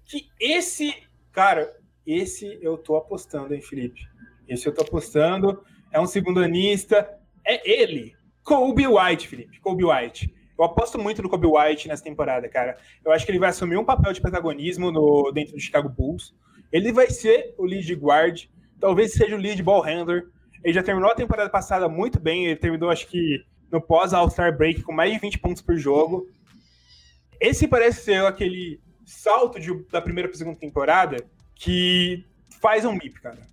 que 0.05 0.29
esse, 0.39 0.93
cara, 1.31 1.73
esse 2.05 2.59
eu 2.61 2.77
tô 2.77 2.95
apostando, 2.95 3.53
hein, 3.53 3.61
Felipe? 3.61 4.01
Esse 4.47 4.67
eu 4.67 4.73
tô 4.73 4.81
apostando, 4.81 5.63
é 5.93 5.99
um 5.99 6.07
segundo 6.07 6.41
anista, 6.41 7.07
é 7.45 7.69
ele, 7.69 8.15
Kobe 8.43 8.87
White, 8.87 9.27
Felipe, 9.27 9.59
Kobe 9.61 9.85
White. 9.85 10.33
Eu 10.57 10.65
aposto 10.65 10.99
muito 10.99 11.21
no 11.21 11.29
Kobe 11.29 11.47
White 11.47 11.87
nessa 11.87 12.03
temporada, 12.03 12.49
cara. 12.49 12.77
Eu 13.05 13.11
acho 13.11 13.25
que 13.25 13.31
ele 13.31 13.39
vai 13.39 13.49
assumir 13.49 13.77
um 13.77 13.85
papel 13.85 14.11
de 14.11 14.21
protagonismo 14.21 14.91
no, 14.91 15.31
dentro 15.31 15.53
do 15.53 15.59
Chicago 15.59 15.87
Bulls. 15.87 16.33
Ele 16.71 16.91
vai 16.91 17.09
ser 17.09 17.53
o 17.57 17.65
lead 17.65 17.93
guard, 17.95 18.45
talvez 18.79 19.13
seja 19.13 19.35
o 19.35 19.39
lead 19.39 19.61
ball 19.61 19.81
handler. 19.81 20.25
Ele 20.63 20.73
já 20.73 20.81
terminou 20.81 21.11
a 21.11 21.15
temporada 21.15 21.49
passada 21.49 21.87
muito 21.87 22.19
bem, 22.19 22.45
ele 22.45 22.55
terminou, 22.55 22.89
acho 22.89 23.07
que, 23.07 23.43
no 23.71 23.81
pós-All-Star 23.81 24.55
Break 24.55 24.81
com 24.81 24.93
mais 24.93 25.13
de 25.13 25.19
20 25.19 25.39
pontos 25.39 25.61
por 25.61 25.77
jogo. 25.77 26.27
Esse 27.39 27.67
parece 27.67 28.03
ser 28.03 28.25
aquele 28.25 28.79
salto 29.05 29.59
de, 29.59 29.73
da 29.91 30.01
primeira 30.01 30.27
para 30.29 30.35
a 30.35 30.37
segunda 30.37 30.57
temporada 30.57 31.17
que 31.55 32.25
faz 32.61 32.85
um 32.85 32.93
MIP, 32.93 33.21
cara. 33.21 33.52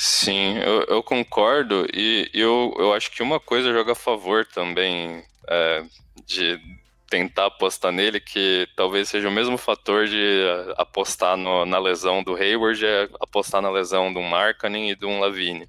Sim, 0.00 0.58
eu, 0.58 0.82
eu 0.82 1.02
concordo 1.02 1.84
e 1.92 2.30
eu, 2.32 2.72
eu 2.78 2.94
acho 2.94 3.10
que 3.10 3.20
uma 3.20 3.40
coisa 3.40 3.72
joga 3.72 3.92
a 3.92 3.96
favor 3.96 4.46
também 4.46 5.24
é, 5.48 5.84
de 6.24 6.56
tentar 7.10 7.46
apostar 7.46 7.90
nele, 7.90 8.20
que 8.20 8.68
talvez 8.76 9.08
seja 9.08 9.28
o 9.28 9.32
mesmo 9.32 9.58
fator 9.58 10.06
de 10.06 10.16
eh, 10.16 10.74
apostar 10.76 11.36
no, 11.36 11.66
na 11.66 11.80
lesão 11.80 12.22
do 12.22 12.36
Hayward, 12.36 12.86
é 12.86 13.08
apostar 13.18 13.60
na 13.60 13.70
lesão 13.70 14.12
do 14.12 14.22
Markkanen 14.22 14.90
e 14.90 14.94
do 14.94 15.08
Lavine. 15.18 15.68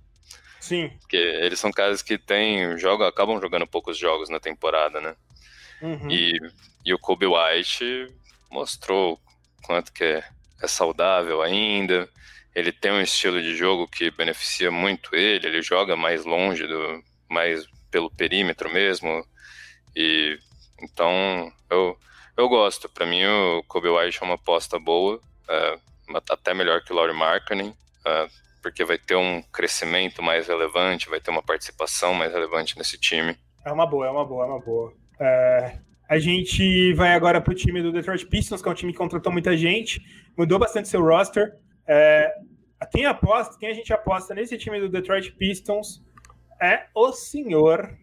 Sim. 0.60 0.90
Porque 1.00 1.18
eles 1.18 1.60
são 1.60 1.72
caras 1.72 2.04
que 2.04 2.16
têm, 2.16 2.78
jogam, 2.78 3.08
acabam 3.08 3.42
jogando 3.42 3.66
poucos 3.66 3.98
jogos 3.98 4.30
na 4.30 4.40
temporada, 4.40 5.02
né? 5.02 5.16
Uhum. 5.82 6.12
E, 6.12 6.38
e 6.86 6.94
o 6.94 7.00
Kobe 7.00 7.26
White 7.26 8.14
mostrou 8.52 9.20
quanto 9.64 9.92
que 9.92 10.04
é, 10.04 10.24
é 10.62 10.68
saudável 10.68 11.42
ainda. 11.42 12.08
Ele 12.60 12.72
tem 12.72 12.92
um 12.92 13.02
estilo 13.02 13.42
de 13.42 13.56
jogo 13.56 13.88
que 13.88 14.12
beneficia 14.12 14.70
muito 14.70 15.16
ele, 15.16 15.48
ele 15.48 15.62
joga 15.62 15.96
mais 15.96 16.26
longe 16.26 16.66
do 16.68 17.02
mais 17.30 17.66
pelo 17.92 18.10
perímetro 18.10 18.72
mesmo. 18.72 19.24
E 19.96 20.38
então, 20.82 21.52
eu, 21.70 21.98
eu 22.38 22.48
gosto. 22.48 22.90
Para 22.90 23.06
mim, 23.06 23.26
o 23.26 23.64
Kobe 23.68 23.90
White 23.90 24.20
é 24.22 24.26
uma 24.26 24.36
aposta 24.36 24.80
boa, 24.80 25.20
é, 25.48 25.80
até 26.30 26.54
melhor 26.54 26.82
que 26.84 26.92
o 26.92 26.96
Laurie 26.96 27.16
Markkinen, 27.16 27.74
é, 28.06 28.28
porque 28.62 28.84
vai 28.84 28.98
ter 28.98 29.16
um 29.16 29.42
crescimento 29.52 30.22
mais 30.22 30.48
relevante, 30.48 31.10
vai 31.10 31.20
ter 31.20 31.32
uma 31.32 31.44
participação 31.44 32.14
mais 32.14 32.32
relevante 32.34 32.78
nesse 32.78 32.98
time. 32.98 33.38
É 33.66 33.72
uma 33.72 33.86
boa, 33.86 34.08
é 34.08 34.10
uma 34.10 34.26
boa, 34.26 34.46
é 34.46 34.48
uma 34.48 34.60
boa. 34.60 34.94
É, 35.20 35.80
a 36.10 36.18
gente 36.18 36.94
vai 36.94 37.14
agora 37.14 37.42
para 37.42 37.52
o 37.52 37.56
time 37.56 37.82
do 37.82 37.92
Detroit 37.92 38.26
Pistons, 38.26 38.62
que 38.62 38.68
é 38.68 38.72
um 38.72 38.76
time 38.76 38.92
que 38.92 38.98
contratou 38.98 39.32
muita 39.32 39.56
gente, 39.56 40.02
mudou 40.38 40.58
bastante 40.58 40.88
seu 40.88 41.02
roster. 41.02 41.54
É, 41.92 42.32
quem 42.92 43.08
aposta, 43.08 43.58
quem 43.60 43.70
a 43.70 43.74
gente 43.74 43.92
aposta 43.92 44.36
nesse 44.36 44.56
time 44.60 44.80
do 44.80 44.88
Detroit 44.88 45.32
Pistons 45.32 46.04
é 46.62 46.86
o 46.94 47.12
senhor 47.12 47.98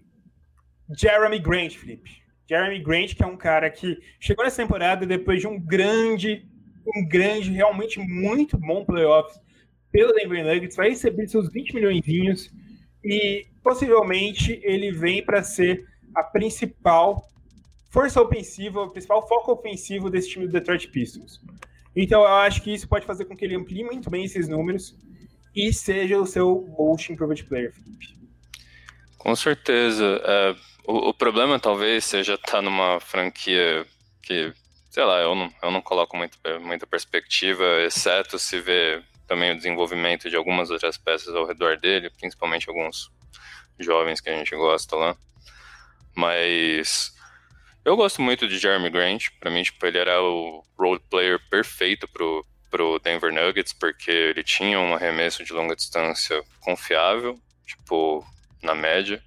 Jeremy 0.98 1.38
Grant, 1.38 1.76
Felipe. 1.76 2.10
Jeremy 2.48 2.80
Grant, 2.80 3.14
que 3.14 3.22
é 3.22 3.26
um 3.26 3.36
cara 3.36 3.70
que 3.70 3.96
chegou 4.18 4.44
nessa 4.44 4.60
temporada 4.62 5.06
depois 5.06 5.40
de 5.40 5.46
um 5.46 5.60
grande, 5.60 6.44
um 6.84 7.06
grande, 7.06 7.52
realmente 7.52 8.00
muito 8.00 8.58
bom 8.58 8.84
playoffs 8.84 9.40
pelo 9.92 10.12
Denver 10.12 10.44
Nuggets, 10.44 10.76
vai 10.76 10.90
receber 10.90 11.28
seus 11.28 11.48
20 11.52 11.74
milhões 11.74 12.52
e 13.04 13.46
possivelmente 13.62 14.60
ele 14.64 14.90
vem 14.90 15.24
para 15.24 15.44
ser 15.44 15.86
a 16.12 16.24
principal 16.24 17.24
força 17.88 18.20
ofensiva, 18.20 18.82
o 18.82 18.90
principal 18.90 19.26
foco 19.28 19.52
ofensivo 19.52 20.10
desse 20.10 20.30
time 20.30 20.46
do 20.46 20.52
Detroit 20.52 20.88
Pistons. 20.88 21.40
Então 21.96 22.20
eu 22.20 22.28
acho 22.28 22.60
que 22.62 22.74
isso 22.74 22.86
pode 22.86 23.06
fazer 23.06 23.24
com 23.24 23.34
que 23.34 23.44
ele 23.44 23.56
amplie 23.56 23.82
muito 23.82 24.10
bem 24.10 24.24
esses 24.24 24.46
números 24.46 24.94
e 25.54 25.72
seja 25.72 26.18
o 26.18 26.26
seu 26.26 26.66
most 26.78 27.10
improved 27.10 27.42
player, 27.44 27.72
Felipe. 27.72 28.14
Com 29.16 29.34
certeza. 29.34 30.20
É, 30.22 30.54
o, 30.86 31.08
o, 31.08 31.14
problema 31.14 31.58
talvez 31.58 32.04
seja 32.04 32.34
estar 32.34 32.52
tá 32.52 32.62
numa 32.62 33.00
franquia 33.00 33.86
que, 34.22 34.52
sei 34.90 35.04
lá, 35.04 35.20
eu 35.20 35.34
não, 35.34 35.50
eu 35.62 35.70
não 35.70 35.80
coloco 35.80 36.16
muito, 36.16 36.38
muita 36.60 36.86
perspectiva, 36.86 37.64
exceto 37.86 38.38
se 38.38 38.60
ver 38.60 39.02
também 39.26 39.52
o 39.52 39.56
desenvolvimento 39.56 40.28
de 40.28 40.36
algumas 40.36 40.70
outras 40.70 40.98
peças 40.98 41.34
ao 41.34 41.46
redor 41.46 41.78
dele, 41.78 42.10
principalmente 42.10 42.68
alguns 42.68 43.10
jovens 43.80 44.20
que 44.20 44.28
a 44.28 44.36
gente 44.36 44.54
gosta 44.54 44.94
lá. 44.94 45.16
Mas 46.14 47.15
eu 47.86 47.96
gosto 47.96 48.20
muito 48.20 48.46
de 48.46 48.58
Jeremy 48.58 48.90
Grant. 48.90 49.28
Para 49.40 49.50
mim, 49.50 49.62
tipo, 49.62 49.84
ele 49.86 49.98
era 49.98 50.20
o 50.22 50.62
role 50.78 51.00
player 51.08 51.40
perfeito 51.48 52.06
pro, 52.08 52.44
pro 52.70 52.98
Denver 52.98 53.32
Nuggets, 53.32 53.72
porque 53.72 54.10
ele 54.10 54.44
tinha 54.44 54.78
um 54.78 54.94
arremesso 54.94 55.44
de 55.44 55.52
longa 55.52 55.74
distância 55.74 56.42
confiável, 56.60 57.40
tipo, 57.64 58.26
na 58.62 58.74
média 58.74 59.22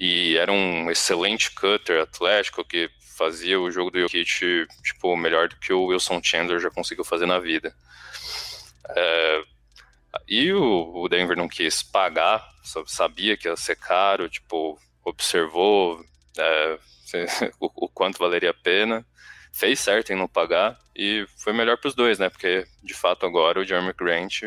e 0.00 0.38
era 0.38 0.50
um 0.50 0.90
excelente 0.90 1.50
cutter 1.50 2.00
atlético 2.00 2.64
que 2.64 2.88
fazia 3.18 3.60
o 3.60 3.70
jogo 3.70 3.90
do 3.90 4.00
Jokic 4.00 4.66
tipo, 4.82 5.14
melhor 5.14 5.46
do 5.50 5.56
que 5.56 5.74
o 5.74 5.84
Wilson 5.84 6.22
Chandler 6.24 6.58
já 6.58 6.70
conseguiu 6.70 7.04
fazer 7.04 7.26
na 7.26 7.38
vida. 7.38 7.74
É, 8.88 9.42
e 10.26 10.52
o, 10.54 11.06
Denver 11.06 11.36
não 11.36 11.48
quis 11.48 11.82
pagar, 11.82 12.42
sabia 12.86 13.36
que 13.36 13.46
ia 13.46 13.54
ser 13.56 13.76
caro, 13.76 14.26
tipo, 14.26 14.80
observou 15.04 16.02
é, 16.38 16.78
o, 17.60 17.70
o, 17.86 17.88
quanto 17.88 18.18
valeria 18.18 18.50
a 18.50 18.54
pena, 18.54 19.04
fez 19.52 19.80
certo 19.80 20.12
em 20.12 20.16
não 20.16 20.28
pagar 20.28 20.78
e 20.94 21.26
foi 21.36 21.52
melhor 21.52 21.76
para 21.78 21.88
os 21.88 21.94
dois, 21.94 22.18
né? 22.18 22.28
Porque 22.28 22.66
de 22.82 22.94
fato 22.94 23.26
agora 23.26 23.60
o 23.60 23.64
Jeremy 23.64 23.92
Grant 23.92 24.42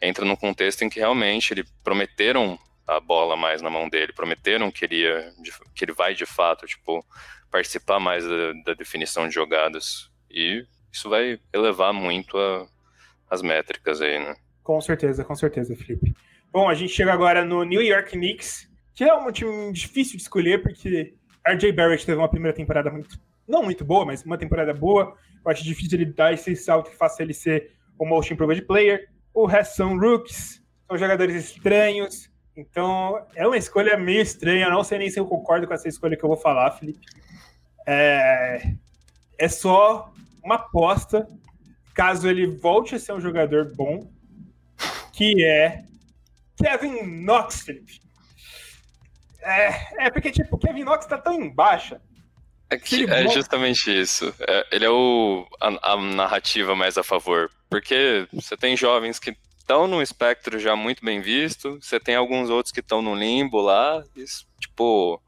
entra 0.00 0.24
num 0.24 0.36
contexto 0.36 0.82
em 0.82 0.88
que 0.88 1.00
realmente 1.00 1.52
ele 1.52 1.64
prometeram 1.82 2.58
a 2.86 3.00
bola 3.00 3.36
mais 3.36 3.62
na 3.62 3.70
mão 3.70 3.88
dele, 3.88 4.12
prometeram 4.12 4.70
que 4.70 4.84
ele, 4.84 4.96
ia, 4.96 5.32
que 5.74 5.84
ele 5.84 5.92
vai 5.92 6.14
de 6.14 6.26
fato, 6.26 6.66
tipo, 6.66 7.04
participar 7.50 7.98
mais 7.98 8.24
da, 8.24 8.52
da 8.64 8.74
definição 8.74 9.26
de 9.26 9.34
jogadas. 9.34 10.10
E 10.30 10.66
isso 10.92 11.08
vai 11.08 11.40
elevar 11.52 11.94
muito 11.94 12.36
a, 12.36 12.66
as 13.30 13.40
métricas 13.40 14.02
aí, 14.02 14.18
né? 14.18 14.36
Com 14.62 14.80
certeza, 14.80 15.24
com 15.24 15.34
certeza, 15.34 15.74
Felipe. 15.74 16.14
Bom, 16.52 16.68
a 16.68 16.74
gente 16.74 16.92
chega 16.92 17.12
agora 17.12 17.44
no 17.44 17.64
New 17.64 17.82
York 17.82 18.12
Knicks, 18.12 18.68
que 18.94 19.04
é 19.04 19.14
um 19.14 19.30
time 19.32 19.72
difícil 19.72 20.16
de 20.16 20.22
escolher, 20.22 20.62
porque 20.62 21.14
RJ 21.46 21.72
Barrett 21.72 22.06
teve 22.06 22.18
uma 22.18 22.28
primeira 22.28 22.56
temporada 22.56 22.90
muito, 22.90 23.18
não 23.46 23.62
muito 23.62 23.84
boa, 23.84 24.04
mas 24.04 24.22
uma 24.24 24.38
temporada 24.38 24.72
boa. 24.72 25.16
Eu 25.44 25.50
acho 25.50 25.62
difícil 25.62 26.00
ele 26.00 26.12
dar 26.12 26.32
esse 26.32 26.56
salto 26.56 26.90
que 26.90 26.96
faça 26.96 27.22
ele 27.22 27.34
ser 27.34 27.72
o 27.98 28.06
most 28.06 28.32
improved 28.32 28.62
player. 28.62 29.08
O 29.32 29.46
resto 29.46 29.76
são 29.76 29.98
rookies, 29.98 30.62
são 30.88 30.96
jogadores 30.96 31.34
estranhos, 31.34 32.30
então, 32.56 33.26
é 33.34 33.46
uma 33.46 33.56
escolha 33.56 33.96
meio 33.96 34.22
estranha. 34.22 34.66
Eu 34.66 34.70
não 34.70 34.84
sei 34.84 34.98
nem 34.98 35.10
se 35.10 35.18
eu 35.18 35.26
concordo 35.26 35.66
com 35.66 35.74
essa 35.74 35.88
escolha 35.88 36.16
que 36.16 36.24
eu 36.24 36.28
vou 36.28 36.38
falar, 36.38 36.70
Felipe. 36.72 37.04
É, 37.86 38.74
é 39.38 39.48
só 39.48 40.12
uma 40.42 40.54
aposta, 40.56 41.26
caso 41.94 42.28
ele 42.28 42.46
volte 42.46 42.94
a 42.94 42.98
ser 42.98 43.12
um 43.12 43.20
jogador 43.20 43.72
bom, 43.74 44.08
que 45.12 45.44
é 45.44 45.84
Kevin 46.56 47.02
Knox, 47.02 47.62
Felipe. 47.62 48.00
É, 49.44 50.06
é 50.06 50.10
porque, 50.10 50.30
tipo, 50.30 50.58
Kevin 50.58 50.84
Knox 50.84 51.06
tá 51.06 51.18
tão 51.18 51.34
em 51.34 51.50
baixa. 51.50 52.00
É, 52.70 52.78
que, 52.78 53.04
é 53.04 53.28
justamente 53.28 53.90
isso. 53.90 54.34
É, 54.40 54.66
ele 54.72 54.84
é 54.84 54.90
o, 54.90 55.46
a, 55.60 55.92
a 55.92 55.96
narrativa 55.96 56.74
mais 56.74 56.96
a 56.96 57.02
favor. 57.02 57.50
Porque 57.68 58.26
você 58.32 58.56
tem 58.56 58.76
jovens 58.76 59.18
que 59.18 59.36
estão 59.58 59.86
num 59.86 60.02
espectro 60.02 60.58
já 60.58 60.74
muito 60.74 61.04
bem 61.04 61.20
visto. 61.20 61.78
Você 61.80 62.00
tem 62.00 62.14
alguns 62.14 62.50
outros 62.50 62.72
que 62.72 62.80
estão 62.80 63.02
no 63.02 63.14
limbo 63.14 63.60
lá, 63.60 64.02
tipo, 64.60 65.20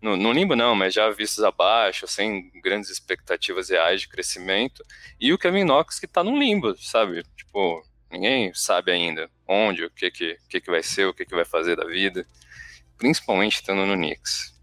no, 0.00 0.16
no, 0.16 0.32
limbo 0.32 0.56
não, 0.56 0.74
mas 0.74 0.94
já 0.94 1.10
vistos 1.10 1.44
abaixo, 1.44 2.06
sem 2.06 2.50
grandes 2.62 2.90
expectativas 2.90 3.68
reais 3.68 4.00
de 4.00 4.08
crescimento. 4.08 4.84
E 5.20 5.32
o 5.32 5.38
Kevin 5.38 5.64
Knox 5.64 5.98
que 5.98 6.06
está 6.06 6.24
no 6.24 6.38
limbo, 6.38 6.76
sabe? 6.76 7.22
Tipo, 7.36 7.84
ninguém 8.10 8.52
sabe 8.54 8.92
ainda 8.92 9.28
onde, 9.46 9.84
o 9.84 9.90
que 9.90 10.10
que, 10.10 10.38
que, 10.48 10.60
que 10.60 10.70
vai 10.70 10.82
ser, 10.82 11.06
o 11.06 11.14
que 11.14 11.24
que 11.24 11.34
vai 11.34 11.44
fazer 11.44 11.76
da 11.76 11.84
vida, 11.84 12.26
principalmente 13.00 13.54
estando 13.54 13.86
no 13.86 13.94
Knicks. 13.94 14.54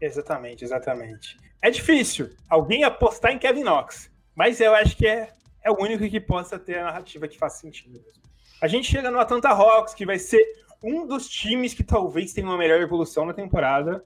Exatamente, 0.00 0.64
exatamente. 0.64 1.38
É 1.62 1.70
difícil 1.70 2.30
alguém 2.50 2.84
apostar 2.84 3.32
em 3.32 3.38
Kevin 3.38 3.62
Knox, 3.62 4.10
mas 4.34 4.60
eu 4.60 4.74
acho 4.74 4.96
que 4.96 5.06
é, 5.06 5.30
é 5.62 5.70
o 5.70 5.80
único 5.80 6.06
que 6.06 6.20
possa 6.20 6.58
ter 6.58 6.78
a 6.78 6.84
narrativa 6.84 7.28
que 7.28 7.38
faz 7.38 7.54
sentido 7.54 7.92
mesmo. 7.92 8.22
A 8.60 8.66
gente 8.66 8.90
chega 8.90 9.10
no 9.10 9.20
Atlanta 9.20 9.48
Hawks, 9.48 9.94
que 9.94 10.04
vai 10.04 10.18
ser 10.18 10.44
um 10.82 11.06
dos 11.06 11.28
times 11.28 11.72
que 11.72 11.84
talvez 11.84 12.32
tenha 12.32 12.46
uma 12.46 12.58
melhor 12.58 12.80
evolução 12.80 13.24
na 13.24 13.32
temporada. 13.32 14.04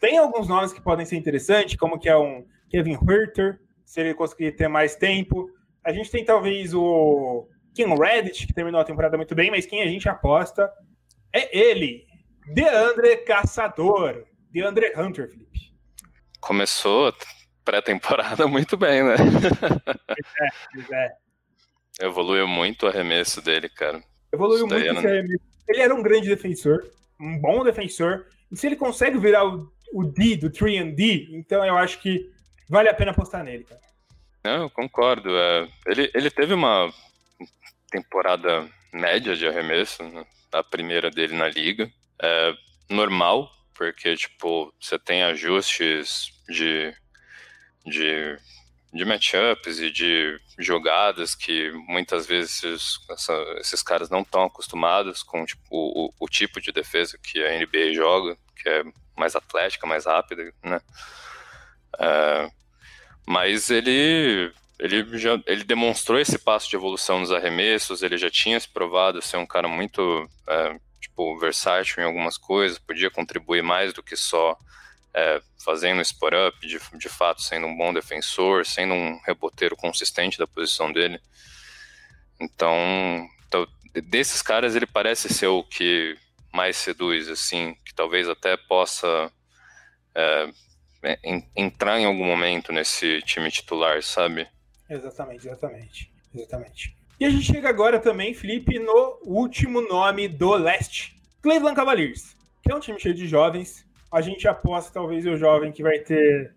Tem 0.00 0.18
alguns 0.18 0.48
nomes 0.48 0.72
que 0.72 0.80
podem 0.80 1.04
ser 1.04 1.16
interessantes, 1.16 1.76
como 1.76 1.98
que 1.98 2.08
é 2.08 2.16
um 2.16 2.44
Kevin 2.70 2.98
Herter, 3.08 3.60
se 3.84 4.00
ele 4.00 4.14
conseguir 4.14 4.52
ter 4.52 4.66
mais 4.66 4.96
tempo. 4.96 5.50
A 5.84 5.92
gente 5.92 6.10
tem 6.10 6.24
talvez 6.24 6.74
o 6.74 7.46
Kim 7.74 7.94
Reddit, 7.94 8.46
que 8.46 8.52
terminou 8.52 8.80
a 8.80 8.84
temporada 8.84 9.16
muito 9.16 9.34
bem, 9.34 9.50
mas 9.50 9.66
quem 9.66 9.82
a 9.82 9.86
gente 9.86 10.08
aposta 10.08 10.72
é 11.32 11.56
ele, 11.56 12.07
DeAndre 12.52 13.18
Caçador, 13.18 14.24
DeAndre 14.50 14.92
Hunter, 14.96 15.28
Felipe. 15.28 15.72
Começou 16.40 17.12
pré-temporada 17.64 18.46
muito 18.48 18.76
bem, 18.76 19.02
né? 19.02 19.16
Pois 19.16 20.34
é, 20.40 20.48
pois 20.72 20.90
é. 20.90 21.12
Evoluiu 22.00 22.46
muito 22.46 22.86
o 22.86 22.88
arremesso 22.88 23.42
dele, 23.42 23.68
cara. 23.68 24.02
Evoluiu 24.32 24.66
muito 24.66 24.84
esse 24.84 25.06
arremesso. 25.06 25.44
Ele 25.68 25.80
era 25.82 25.94
um 25.94 26.02
grande 26.02 26.28
defensor, 26.28 26.90
um 27.20 27.38
bom 27.38 27.62
defensor. 27.62 28.26
E 28.50 28.56
se 28.56 28.66
ele 28.66 28.76
consegue 28.76 29.18
virar 29.18 29.44
o, 29.44 29.70
o 29.92 30.04
D 30.04 30.36
do 30.36 30.50
3D, 30.50 31.28
então 31.32 31.64
eu 31.64 31.76
acho 31.76 32.00
que 32.00 32.30
vale 32.68 32.88
a 32.88 32.94
pena 32.94 33.10
apostar 33.10 33.44
nele, 33.44 33.64
cara. 33.64 33.80
Não, 34.44 34.62
eu 34.62 34.70
concordo. 34.70 35.28
É, 35.30 35.68
ele, 35.86 36.10
ele 36.14 36.30
teve 36.30 36.54
uma 36.54 36.90
temporada 37.90 38.66
média 38.92 39.36
de 39.36 39.46
arremesso, 39.46 40.02
né, 40.02 40.24
a 40.52 40.62
primeira 40.62 41.10
dele 41.10 41.36
na 41.36 41.48
liga. 41.48 41.90
É 42.22 42.52
normal, 42.90 43.50
porque, 43.74 44.16
tipo, 44.16 44.72
você 44.80 44.98
tem 44.98 45.22
ajustes 45.22 46.32
de, 46.48 46.94
de 47.86 48.38
de 48.92 49.04
matchups 49.04 49.80
e 49.80 49.90
de 49.90 50.40
jogadas 50.58 51.34
que 51.34 51.70
muitas 51.86 52.26
vezes 52.26 52.98
essa, 53.10 53.32
esses 53.58 53.82
caras 53.82 54.08
não 54.08 54.22
estão 54.22 54.44
acostumados 54.44 55.22
com 55.22 55.44
tipo, 55.44 55.62
o, 55.70 56.12
o, 56.18 56.26
tipo 56.26 56.60
de 56.60 56.72
defesa 56.72 57.18
que 57.22 57.44
a 57.44 57.58
NBA 57.58 57.92
joga, 57.92 58.36
que 58.56 58.68
é 58.68 58.82
mais 59.16 59.36
atlética, 59.36 59.86
mais 59.86 60.06
rápida, 60.06 60.52
né? 60.64 60.80
Uh, 61.94 62.50
mas 63.26 63.70
ele 63.70 64.52
ele 64.78 65.18
já 65.18 65.38
ele 65.46 65.64
demonstrou 65.64 66.18
esse 66.18 66.38
passo 66.38 66.70
de 66.70 66.76
evolução 66.76 67.18
nos 67.20 67.32
arremessos, 67.32 68.02
ele 68.02 68.16
já 68.16 68.30
tinha 68.30 68.58
se 68.58 68.68
provado 68.68 69.20
ser 69.20 69.36
um 69.36 69.46
cara 69.46 69.68
muito 69.68 70.28
é, 70.46 70.80
tipo 71.18 71.36
versátil 71.36 72.02
em 72.02 72.06
algumas 72.06 72.38
coisas, 72.38 72.78
podia 72.78 73.10
contribuir 73.10 73.62
mais 73.62 73.92
do 73.92 74.02
que 74.02 74.16
só 74.16 74.56
é, 75.12 75.42
fazendo 75.64 76.00
spot 76.00 76.32
up, 76.48 76.66
de, 76.66 76.78
de 76.96 77.08
fato 77.08 77.42
sendo 77.42 77.66
um 77.66 77.76
bom 77.76 77.92
defensor, 77.92 78.64
sendo 78.64 78.94
um 78.94 79.18
reboteiro 79.26 79.76
consistente 79.76 80.38
da 80.38 80.46
posição 80.46 80.92
dele. 80.92 81.20
Então, 82.40 82.72
então, 83.48 83.66
desses 84.04 84.40
caras 84.42 84.76
ele 84.76 84.86
parece 84.86 85.28
ser 85.28 85.48
o 85.48 85.64
que 85.64 86.16
mais 86.52 86.76
seduz, 86.76 87.28
assim, 87.28 87.74
que 87.84 87.92
talvez 87.92 88.28
até 88.28 88.56
possa 88.56 89.32
é, 90.14 90.48
entrar 91.56 91.98
em 91.98 92.06
algum 92.06 92.24
momento 92.24 92.72
nesse 92.72 93.20
time 93.22 93.50
titular, 93.50 94.00
sabe? 94.04 94.46
Exatamente, 94.88 95.48
exatamente, 95.48 96.12
exatamente. 96.32 96.96
E 97.20 97.24
a 97.24 97.30
gente 97.30 97.52
chega 97.52 97.68
agora 97.68 97.98
também, 97.98 98.32
Felipe, 98.32 98.78
no 98.78 99.18
último 99.24 99.80
nome 99.80 100.28
do 100.28 100.54
leste, 100.54 101.20
Cleveland 101.42 101.74
Cavaliers, 101.74 102.36
que 102.62 102.70
é 102.70 102.74
um 102.76 102.78
time 102.78 103.00
cheio 103.00 103.14
de 103.14 103.26
jovens. 103.26 103.84
A 104.12 104.20
gente 104.20 104.46
aposta 104.46 104.92
talvez 104.92 105.26
o 105.26 105.36
jovem 105.36 105.72
que 105.72 105.82
vai 105.82 105.98
ter, 105.98 106.54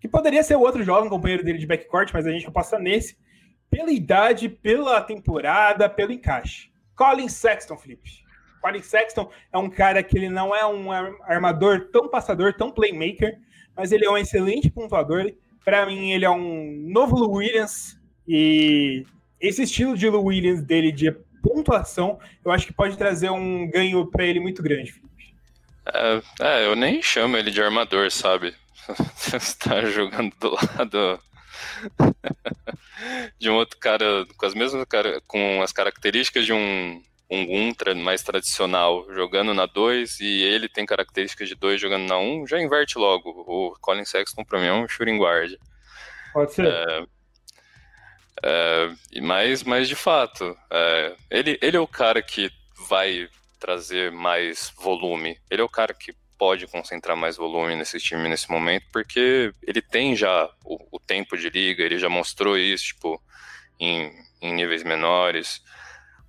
que 0.00 0.06
poderia 0.06 0.44
ser 0.44 0.54
o 0.54 0.60
outro 0.60 0.84
jovem 0.84 1.10
companheiro 1.10 1.42
dele 1.42 1.58
de 1.58 1.66
backcourt, 1.66 2.12
mas 2.12 2.28
a 2.28 2.30
gente 2.30 2.46
aposta 2.46 2.78
nesse 2.78 3.18
pela 3.68 3.90
idade, 3.90 4.48
pela 4.48 5.00
temporada, 5.00 5.90
pelo 5.90 6.12
encaixe. 6.12 6.70
Colin 6.94 7.28
Sexton, 7.28 7.76
Felipe. 7.76 8.22
Colin 8.62 8.82
Sexton 8.82 9.28
é 9.52 9.58
um 9.58 9.68
cara 9.68 10.00
que 10.02 10.16
ele 10.16 10.28
não 10.28 10.54
é 10.54 10.64
um 10.64 10.92
armador 11.24 11.88
tão 11.92 12.08
passador, 12.08 12.54
tão 12.54 12.70
playmaker, 12.70 13.36
mas 13.76 13.90
ele 13.90 14.06
é 14.06 14.10
um 14.10 14.16
excelente 14.16 14.70
pontuador 14.70 15.32
para 15.64 15.84
mim, 15.86 16.12
ele 16.12 16.24
é 16.24 16.30
um 16.30 16.86
novo 16.88 17.30
Williams 17.30 18.00
e 18.26 19.04
esse 19.40 19.62
estilo 19.62 19.96
de 19.96 20.08
Lou 20.08 20.24
Williams 20.24 20.62
dele 20.62 20.92
de 20.92 21.10
pontuação, 21.42 22.18
eu 22.44 22.50
acho 22.50 22.66
que 22.66 22.72
pode 22.72 22.96
trazer 22.96 23.30
um 23.30 23.70
ganho 23.70 24.06
para 24.06 24.24
ele 24.24 24.40
muito 24.40 24.62
grande, 24.62 24.92
Felipe. 24.92 25.34
É, 25.86 26.22
é, 26.40 26.66
eu 26.66 26.76
nem 26.76 27.02
chamo 27.02 27.36
ele 27.36 27.50
de 27.50 27.62
armador, 27.62 28.10
sabe? 28.10 28.54
Você 29.16 29.36
está 29.38 29.84
jogando 29.86 30.34
do 30.38 30.50
lado 30.50 31.20
de 33.38 33.48
um 33.48 33.54
outro 33.54 33.78
cara 33.78 34.26
com 34.36 34.46
as 34.46 34.54
mesmas 34.54 34.84
com 35.26 35.62
as 35.62 35.72
características 35.72 36.44
de 36.44 36.52
um 36.52 37.02
um 37.30 37.70
1 37.70 38.02
mais 38.02 38.22
tradicional 38.22 39.06
jogando 39.12 39.52
na 39.52 39.66
2 39.66 40.20
e 40.20 40.42
ele 40.42 40.68
tem 40.68 40.86
características 40.86 41.48
de 41.48 41.54
2 41.54 41.80
jogando 41.80 42.08
na 42.08 42.18
1, 42.18 42.42
um, 42.42 42.46
já 42.46 42.58
inverte 42.58 42.98
logo. 42.98 43.44
O 43.46 43.76
Colin 43.80 44.04
Sexton 44.04 44.44
para 44.44 44.58
mim 44.58 44.66
é 44.66 44.72
um 44.72 44.88
shooting 44.88 45.18
guard. 45.18 45.52
Pode 46.32 46.54
ser. 46.54 46.66
É, 46.66 47.06
é, 48.42 49.20
mas, 49.20 49.62
mas 49.64 49.88
de 49.88 49.94
fato, 49.94 50.56
é, 50.70 51.16
ele, 51.30 51.58
ele 51.60 51.76
é 51.76 51.80
o 51.80 51.86
cara 51.86 52.22
que 52.22 52.50
vai 52.88 53.28
trazer 53.58 54.12
mais 54.12 54.72
volume. 54.78 55.38
Ele 55.50 55.62
é 55.62 55.64
o 55.64 55.68
cara 55.68 55.92
que 55.92 56.14
pode 56.38 56.66
concentrar 56.68 57.16
mais 57.16 57.36
volume 57.36 57.74
nesse 57.74 57.98
time 57.98 58.28
nesse 58.28 58.48
momento, 58.50 58.86
porque 58.92 59.52
ele 59.66 59.82
tem 59.82 60.14
já 60.14 60.48
o, 60.64 60.96
o 60.96 61.00
tempo 61.00 61.36
de 61.36 61.50
liga, 61.50 61.82
ele 61.82 61.98
já 61.98 62.08
mostrou 62.08 62.56
isso, 62.56 62.86
tipo, 62.86 63.20
em, 63.78 64.12
em 64.40 64.54
níveis 64.54 64.84
menores. 64.84 65.60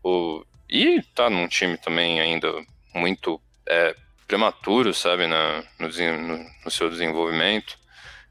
O, 0.03 0.43
e 0.67 1.01
tá 1.13 1.29
num 1.29 1.47
time 1.47 1.77
também 1.77 2.19
ainda 2.19 2.51
muito 2.93 3.39
é, 3.67 3.95
prematuro, 4.27 4.93
sabe, 4.93 5.27
na, 5.27 5.63
no, 5.79 5.87
no, 5.87 6.45
no 6.65 6.71
seu 6.71 6.89
desenvolvimento. 6.89 7.77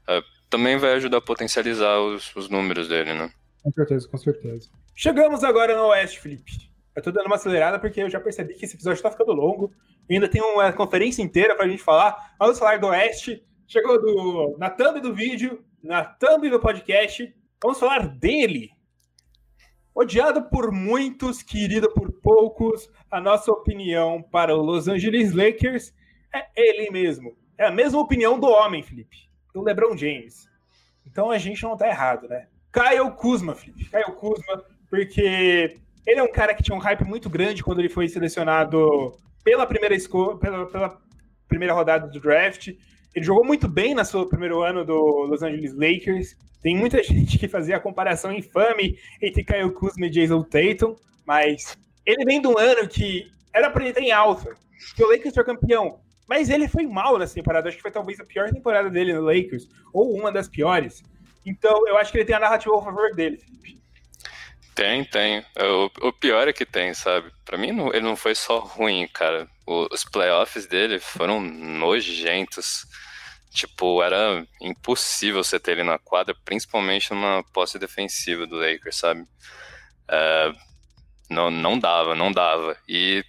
É, 0.07 0.21
também 0.49 0.77
vai 0.77 0.93
ajudar 0.93 1.17
a 1.17 1.21
potencializar 1.21 1.99
os, 1.99 2.35
os 2.35 2.49
números 2.49 2.89
dele, 2.89 3.13
né? 3.13 3.31
Com 3.63 3.71
certeza, 3.71 4.07
com 4.07 4.17
certeza. 4.17 4.69
Chegamos 4.95 5.43
agora 5.43 5.75
no 5.75 5.87
Oeste, 5.87 6.19
Felipe. 6.19 6.69
Eu 6.95 7.03
tô 7.03 7.11
dando 7.11 7.27
uma 7.27 7.35
acelerada 7.35 7.79
porque 7.79 8.01
eu 8.01 8.09
já 8.09 8.19
percebi 8.19 8.53
que 8.53 8.65
esse 8.65 8.75
episódio 8.75 9.01
tá 9.01 9.11
ficando 9.11 9.33
longo. 9.33 9.71
E 10.09 10.15
ainda 10.15 10.27
tem 10.27 10.41
uma 10.41 10.73
conferência 10.73 11.21
inteira 11.21 11.55
pra 11.55 11.67
gente 11.67 11.83
falar. 11.83 12.35
Vamos 12.39 12.57
falar 12.57 12.79
do 12.79 12.87
Oeste. 12.87 13.45
Chegou 13.67 14.01
do, 14.01 14.57
na 14.57 14.69
thumb 14.69 14.99
do 14.99 15.13
vídeo, 15.13 15.63
na 15.83 16.03
thumb 16.03 16.49
do 16.49 16.59
podcast. 16.59 17.33
Vamos 17.61 17.79
falar 17.79 18.07
dele, 18.07 18.71
Odiado 19.99 20.43
por 20.43 20.71
muitos, 20.71 21.43
querido 21.43 21.91
por 21.93 22.09
poucos, 22.21 22.89
a 23.11 23.19
nossa 23.19 23.51
opinião 23.51 24.21
para 24.21 24.55
o 24.55 24.61
Los 24.61 24.87
Angeles 24.87 25.33
Lakers 25.33 25.93
é 26.33 26.47
ele 26.55 26.89
mesmo. 26.89 27.35
É 27.57 27.65
a 27.65 27.71
mesma 27.71 27.99
opinião 27.99 28.39
do 28.39 28.47
homem, 28.47 28.81
Felipe, 28.81 29.29
do 29.53 29.61
LeBron 29.61 29.97
James. 29.97 30.47
Então 31.05 31.29
a 31.29 31.37
gente 31.37 31.61
não 31.63 31.75
tá 31.75 31.89
errado, 31.89 32.29
né? 32.29 32.47
Kyle 32.71 33.11
Kuzma, 33.17 33.55
Felipe. 33.55 33.89
Kyle 33.89 34.15
Kuzma, 34.15 34.63
porque 34.89 35.75
ele 36.05 36.19
é 36.19 36.23
um 36.23 36.31
cara 36.31 36.53
que 36.53 36.63
tinha 36.63 36.75
um 36.75 36.81
hype 36.81 37.03
muito 37.03 37.29
grande 37.29 37.63
quando 37.63 37.79
ele 37.79 37.89
foi 37.89 38.07
selecionado 38.07 39.17
pela 39.43 39.65
primeira 39.65 39.95
escolha, 39.95 40.37
pela, 40.37 40.65
pela 40.67 41.01
primeira 41.47 41.73
rodada 41.73 42.07
do 42.07 42.19
draft. 42.19 42.69
Ele 43.15 43.25
jogou 43.25 43.43
muito 43.43 43.67
bem 43.67 43.95
no 43.95 44.05
seu 44.05 44.27
primeiro 44.27 44.61
ano 44.61 44.85
do 44.85 44.95
Los 45.25 45.41
Angeles 45.41 45.73
Lakers. 45.73 46.35
Tem 46.61 46.75
muita 46.75 47.01
gente 47.03 47.37
que 47.37 47.47
fazia 47.47 47.77
a 47.77 47.79
comparação 47.79 48.31
infame 48.31 48.97
entre 49.21 49.43
Kyle 49.43 49.71
Kuzma 49.71 50.05
e 50.05 50.09
Jason 50.09 50.43
Tatum, 50.43 50.95
mas 51.25 51.77
ele 52.05 52.25
vem 52.25 52.41
de 52.41 52.47
um 52.47 52.57
ano 52.57 52.87
que 52.87 53.31
era 53.53 53.69
para 53.69 53.83
ele 53.83 53.93
ter 53.93 54.01
em 54.01 54.11
alta, 54.11 54.55
que 54.95 55.03
o 55.03 55.09
Lakers 55.09 55.33
foi 55.33 55.43
campeão, 55.43 55.99
mas 56.27 56.49
ele 56.49 56.67
foi 56.67 56.85
mal 56.85 57.17
nessa 57.17 57.35
temporada. 57.35 57.67
Acho 57.67 57.77
que 57.77 57.81
foi 57.81 57.91
talvez 57.91 58.19
a 58.19 58.25
pior 58.25 58.49
temporada 58.51 58.89
dele 58.89 59.13
no 59.13 59.21
Lakers, 59.21 59.67
ou 59.91 60.15
uma 60.15 60.31
das 60.31 60.47
piores. 60.47 61.03
Então, 61.45 61.87
eu 61.87 61.97
acho 61.97 62.11
que 62.11 62.17
ele 62.17 62.25
tem 62.25 62.35
a 62.35 62.39
narrativa 62.39 62.77
a 62.77 62.83
favor 62.83 63.13
dele, 63.15 63.37
Felipe. 63.37 63.79
Tem, 64.75 65.03
tem. 65.03 65.45
O, 65.57 66.07
o, 66.07 66.13
pior 66.13 66.47
é 66.47 66.53
que 66.53 66.65
tem, 66.65 66.93
sabe? 66.93 67.29
Para 67.43 67.57
mim, 67.57 67.73
não, 67.73 67.89
ele 67.89 67.99
não 67.99 68.15
foi 68.15 68.33
só 68.33 68.59
ruim, 68.59 69.07
cara. 69.07 69.45
os 69.65 70.05
playoffs 70.05 70.65
dele 70.65 70.99
foram 70.99 71.41
nojentos. 71.41 72.85
Tipo, 73.51 74.01
era 74.01 74.45
impossível 74.61 75.43
você 75.43 75.59
ter 75.59 75.71
ele 75.71 75.83
na 75.83 75.99
quadra, 75.99 76.35
principalmente 76.45 77.11
numa 77.11 77.43
posse 77.51 77.77
defensiva 77.77 78.47
do 78.47 78.55
Lakers, 78.55 78.95
sabe? 78.95 79.25
É, 80.07 80.53
não, 81.29 81.51
não 81.51 81.77
dava, 81.77 82.15
não 82.15 82.31
dava. 82.31 82.77
E 82.87 83.23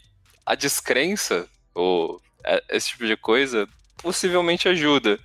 a 0.47 0.55
descrença, 0.55 1.49
ou 1.75 2.23
é, 2.45 2.63
esse 2.71 2.91
tipo 2.91 3.07
de 3.07 3.17
coisa, 3.17 3.69
possivelmente 3.97 4.69
ajuda. 4.69 5.19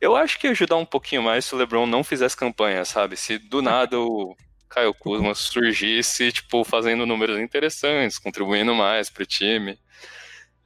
Eu 0.00 0.14
acho 0.16 0.38
que 0.38 0.46
ia 0.46 0.52
ajudar 0.52 0.76
um 0.76 0.86
pouquinho 0.86 1.22
mais 1.22 1.44
se 1.44 1.54
o 1.54 1.58
LeBron 1.58 1.86
não 1.86 2.04
fizesse 2.04 2.36
campanha, 2.36 2.84
sabe? 2.84 3.16
Se 3.16 3.38
do 3.38 3.60
nada 3.60 3.98
o 3.98 4.36
Caio 4.68 4.94
Kuzma 4.94 5.34
surgisse, 5.34 6.30
tipo, 6.30 6.62
fazendo 6.64 7.06
números 7.06 7.38
interessantes, 7.40 8.18
contribuindo 8.18 8.74
mais 8.74 9.10
para 9.10 9.22
o 9.22 9.26
time. 9.26 9.78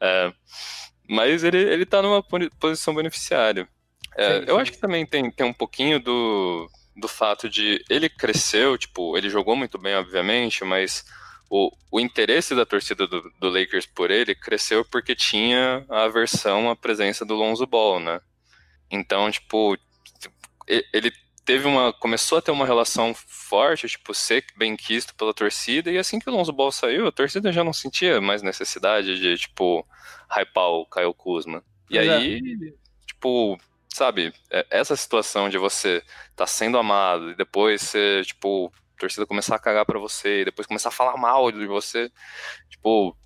É, 0.00 0.32
mas 1.08 1.44
ele, 1.44 1.58
ele 1.58 1.86
tá 1.86 2.02
numa 2.02 2.22
posição 2.58 2.94
beneficiária. 2.94 3.68
É, 4.16 4.34
sim, 4.34 4.40
sim. 4.40 4.44
Eu 4.48 4.58
acho 4.58 4.72
que 4.72 4.78
também 4.78 5.06
tem, 5.06 5.30
tem 5.30 5.46
um 5.46 5.52
pouquinho 5.52 5.98
do, 5.98 6.68
do 6.96 7.08
fato 7.08 7.48
de 7.48 7.82
ele 7.88 8.08
cresceu, 8.08 8.76
tipo, 8.76 9.16
ele 9.16 9.30
jogou 9.30 9.56
muito 9.56 9.78
bem, 9.78 9.94
obviamente, 9.94 10.64
mas 10.64 11.04
o, 11.48 11.70
o 11.90 12.00
interesse 12.00 12.54
da 12.54 12.66
torcida 12.66 13.06
do, 13.06 13.22
do 13.38 13.48
Lakers 13.48 13.86
por 13.86 14.10
ele 14.10 14.34
cresceu 14.34 14.84
porque 14.84 15.14
tinha 15.14 15.84
a 15.88 16.04
aversão 16.04 16.70
à 16.70 16.76
presença 16.76 17.24
do 17.24 17.34
Lonzo 17.34 17.66
Ball, 17.66 18.00
né? 18.00 18.20
Então, 18.92 19.30
tipo, 19.30 19.76
ele 20.66 21.10
teve 21.44 21.66
uma. 21.66 21.92
começou 21.94 22.38
a 22.38 22.42
ter 22.42 22.50
uma 22.50 22.66
relação 22.66 23.14
forte, 23.14 23.88
tipo, 23.88 24.14
ser 24.14 24.44
bem 24.56 24.76
quisto 24.76 25.14
pela 25.14 25.32
torcida, 25.34 25.90
e 25.90 25.98
assim 25.98 26.18
que 26.18 26.28
o 26.28 26.32
Lonzo 26.32 26.52
Ball 26.52 26.70
saiu, 26.70 27.06
a 27.06 27.12
torcida 27.12 27.50
já 27.50 27.64
não 27.64 27.72
sentia 27.72 28.20
mais 28.20 28.42
necessidade 28.42 29.18
de, 29.18 29.36
tipo, 29.38 29.86
hypar 30.30 30.68
o 30.68 30.86
Kyle 30.86 31.14
Kuzma. 31.14 31.64
E 31.90 31.98
Exato. 31.98 32.20
aí, 32.20 32.74
tipo, 33.06 33.58
sabe, 33.88 34.32
é, 34.50 34.66
essa 34.70 34.94
situação 34.94 35.48
de 35.48 35.58
você 35.58 36.02
tá 36.36 36.46
sendo 36.46 36.78
amado 36.78 37.30
e 37.30 37.34
depois 37.34 37.82
você, 37.82 38.22
tipo, 38.24 38.72
a 38.96 39.00
torcida 39.00 39.26
começar 39.26 39.56
a 39.56 39.58
cagar 39.58 39.86
pra 39.86 39.98
você 39.98 40.42
e 40.42 40.44
depois 40.44 40.66
começar 40.66 40.90
a 40.90 40.92
falar 40.92 41.16
mal 41.16 41.50
de 41.50 41.66
você, 41.66 42.10
tipo, 42.68 43.16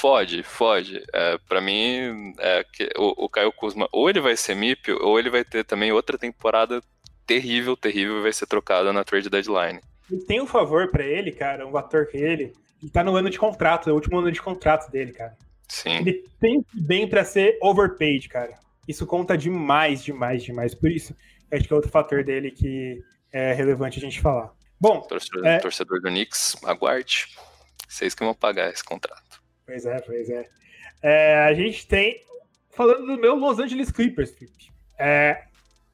fode, 0.00 0.42
fode. 0.42 1.04
É, 1.12 1.38
para 1.46 1.60
mim, 1.60 2.32
é 2.38 2.64
que 2.64 2.88
o, 2.96 3.26
o 3.26 3.28
Caio 3.28 3.52
Kuzma, 3.52 3.86
ou 3.92 4.08
ele 4.08 4.20
vai 4.20 4.34
ser 4.34 4.54
MIP, 4.54 4.92
ou 4.92 5.18
ele 5.18 5.28
vai 5.28 5.44
ter 5.44 5.62
também 5.62 5.92
outra 5.92 6.16
temporada 6.16 6.82
terrível, 7.26 7.76
terrível, 7.76 8.18
e 8.18 8.22
vai 8.22 8.32
ser 8.32 8.46
trocada 8.46 8.94
na 8.94 9.04
trade 9.04 9.28
deadline. 9.28 9.80
E 10.10 10.16
tem 10.16 10.40
um 10.40 10.46
favor 10.46 10.90
para 10.90 11.04
ele, 11.04 11.30
cara, 11.30 11.66
um 11.66 11.76
ator 11.76 12.06
que 12.06 12.16
ele, 12.16 12.54
ele 12.82 12.90
tá 12.90 13.04
no 13.04 13.14
ano 13.14 13.28
de 13.28 13.38
contrato, 13.38 13.90
é 13.90 13.92
o 13.92 13.94
último 13.94 14.18
ano 14.18 14.32
de 14.32 14.40
contrato 14.40 14.90
dele, 14.90 15.12
cara. 15.12 15.36
Sim. 15.68 15.98
Ele 15.98 16.24
tem 16.40 16.64
bem 16.72 17.06
para 17.06 17.22
ser 17.22 17.58
overpaid, 17.60 18.26
cara. 18.28 18.58
Isso 18.88 19.06
conta 19.06 19.36
demais, 19.36 20.02
demais, 20.02 20.42
demais. 20.42 20.74
Por 20.74 20.90
isso, 20.90 21.14
acho 21.52 21.68
que 21.68 21.72
é 21.72 21.76
outro 21.76 21.90
fator 21.90 22.24
dele 22.24 22.50
que 22.50 22.98
é 23.30 23.52
relevante 23.52 23.98
a 23.98 24.02
gente 24.02 24.20
falar. 24.20 24.50
Bom, 24.80 25.02
torcedor, 25.02 25.46
é... 25.46 25.58
torcedor 25.58 26.00
do 26.00 26.08
Knicks, 26.08 26.56
aguarde. 26.64 27.28
Vocês 27.86 28.14
que 28.14 28.24
vão 28.24 28.34
pagar 28.34 28.70
esse 28.70 28.82
contrato. 28.82 29.29
Pois 29.70 29.86
é, 29.86 30.00
pois 30.00 30.28
é. 30.28 30.48
é 31.00 31.38
a 31.44 31.54
gente 31.54 31.86
tem. 31.86 32.20
Falando 32.70 33.06
do 33.06 33.16
meu 33.16 33.36
Los 33.36 33.60
Angeles 33.60 33.92
Clippers, 33.92 34.32
Felipe. 34.32 34.68
É, 34.98 35.44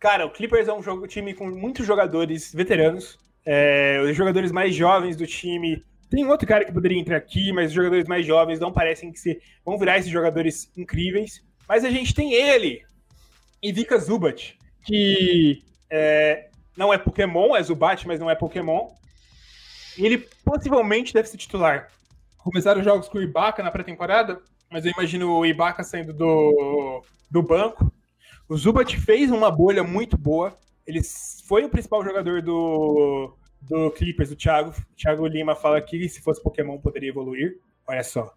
cara, 0.00 0.24
o 0.24 0.30
Clippers 0.30 0.66
é 0.66 0.72
um 0.72 0.82
jogo, 0.82 1.06
time 1.06 1.34
com 1.34 1.50
muitos 1.50 1.86
jogadores 1.86 2.54
veteranos. 2.54 3.18
É, 3.44 4.00
os 4.02 4.16
jogadores 4.16 4.50
mais 4.50 4.74
jovens 4.74 5.14
do 5.14 5.26
time. 5.26 5.84
Tem 6.08 6.26
outro 6.26 6.48
cara 6.48 6.64
que 6.64 6.72
poderia 6.72 6.98
entrar 6.98 7.18
aqui, 7.18 7.52
mas 7.52 7.68
os 7.68 7.74
jogadores 7.74 8.08
mais 8.08 8.24
jovens 8.24 8.58
não 8.58 8.72
parecem 8.72 9.12
que 9.12 9.20
se, 9.20 9.38
vão 9.62 9.78
virar 9.78 9.98
esses 9.98 10.10
jogadores 10.10 10.70
incríveis. 10.74 11.44
Mas 11.68 11.84
a 11.84 11.90
gente 11.90 12.14
tem 12.14 12.32
ele, 12.32 12.82
Ivica 13.62 13.98
Zubat, 13.98 14.56
que 14.86 15.62
é, 15.90 16.48
não 16.74 16.94
é 16.94 16.96
Pokémon, 16.96 17.54
é 17.54 17.62
Zubat, 17.62 18.06
mas 18.06 18.18
não 18.18 18.30
é 18.30 18.34
Pokémon. 18.34 18.88
E 19.98 20.06
ele 20.06 20.26
possivelmente 20.44 21.12
deve 21.12 21.28
ser 21.28 21.36
titular. 21.36 21.90
Começaram 22.46 22.78
os 22.78 22.84
jogos 22.84 23.08
com 23.08 23.18
o 23.18 23.22
Ibaka 23.22 23.60
na 23.60 23.72
pré-temporada, 23.72 24.40
mas 24.70 24.86
eu 24.86 24.92
imagino 24.92 25.32
o 25.32 25.44
Ibaka 25.44 25.82
saindo 25.82 26.12
do, 26.12 27.02
do 27.28 27.42
banco. 27.42 27.92
O 28.48 28.56
Zubat 28.56 28.96
fez 29.00 29.32
uma 29.32 29.50
bolha 29.50 29.82
muito 29.82 30.16
boa. 30.16 30.56
Ele 30.86 31.00
foi 31.48 31.64
o 31.64 31.68
principal 31.68 32.04
jogador 32.04 32.40
do, 32.40 33.36
do 33.60 33.90
Clippers, 33.90 34.30
o 34.30 34.36
Thiago. 34.36 34.70
O 34.70 34.94
Thiago 34.94 35.26
Lima 35.26 35.56
fala 35.56 35.80
que 35.80 36.08
se 36.08 36.22
fosse 36.22 36.40
Pokémon 36.40 36.78
poderia 36.78 37.08
evoluir. 37.08 37.58
Olha 37.84 38.04
só. 38.04 38.32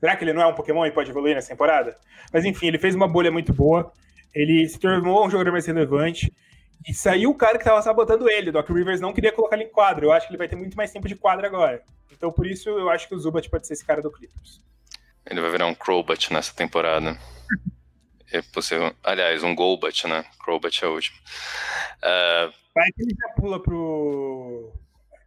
Será 0.00 0.16
que 0.16 0.24
ele 0.24 0.32
não 0.32 0.40
é 0.40 0.46
um 0.46 0.54
Pokémon 0.54 0.86
e 0.86 0.90
pode 0.90 1.10
evoluir 1.10 1.34
nessa 1.34 1.50
temporada? 1.50 1.94
Mas 2.32 2.46
enfim, 2.46 2.68
ele 2.68 2.78
fez 2.78 2.94
uma 2.94 3.06
bolha 3.06 3.30
muito 3.30 3.52
boa. 3.52 3.92
Ele 4.34 4.66
se 4.66 4.78
tornou 4.80 5.26
um 5.26 5.30
jogador 5.30 5.52
mais 5.52 5.66
relevante. 5.66 6.32
E 6.86 6.92
saiu 6.94 7.30
o 7.30 7.34
cara 7.34 7.58
que 7.58 7.64
estava 7.64 7.80
sabotando 7.82 8.28
ele. 8.28 8.50
O 8.50 8.52
Doc 8.52 8.68
Rivers 8.68 9.00
não 9.00 9.12
queria 9.12 9.32
colocar 9.32 9.56
ele 9.56 9.66
em 9.66 9.72
quadro. 9.72 10.06
Eu 10.06 10.12
acho 10.12 10.26
que 10.26 10.32
ele 10.32 10.38
vai 10.38 10.48
ter 10.48 10.56
muito 10.56 10.76
mais 10.76 10.90
tempo 10.90 11.06
de 11.06 11.14
quadro 11.14 11.46
agora. 11.46 11.82
Então, 12.10 12.32
por 12.32 12.46
isso, 12.46 12.68
eu 12.68 12.88
acho 12.90 13.08
que 13.08 13.14
o 13.14 13.18
Zubat 13.18 13.48
pode 13.48 13.66
ser 13.66 13.74
esse 13.74 13.84
cara 13.84 14.02
do 14.02 14.10
Clippers. 14.10 14.60
Ele 15.24 15.40
vai 15.40 15.50
virar 15.50 15.66
um 15.66 15.74
Crobat 15.74 16.32
nessa 16.32 16.52
temporada. 16.54 17.16
é 18.32 18.42
possível. 18.42 18.94
Aliás, 19.02 19.42
um 19.42 19.54
Golbat, 19.54 20.06
né? 20.08 20.24
Crobat 20.42 20.84
é 20.84 20.88
o 20.88 20.94
último. 20.94 21.16
Uh... 21.98 22.52
Vai 22.74 22.90
que 22.92 23.02
ele 23.02 23.14
já 23.18 23.28
pula 23.34 23.62
pro. 23.62 24.72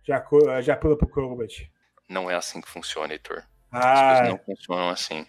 Já, 0.04 0.62
já 0.62 0.76
pula 0.76 0.98
pro 0.98 1.08
Crobat. 1.08 1.72
Não 2.10 2.30
é 2.30 2.36
assim 2.36 2.62
que 2.62 2.70
funciona, 2.70 3.14
Heitor. 3.14 3.44
Ah, 3.72 4.12
As 4.12 4.20
coisas 4.20 4.30
não 4.30 4.46
funcionam 4.46 4.90
assim. 4.90 5.26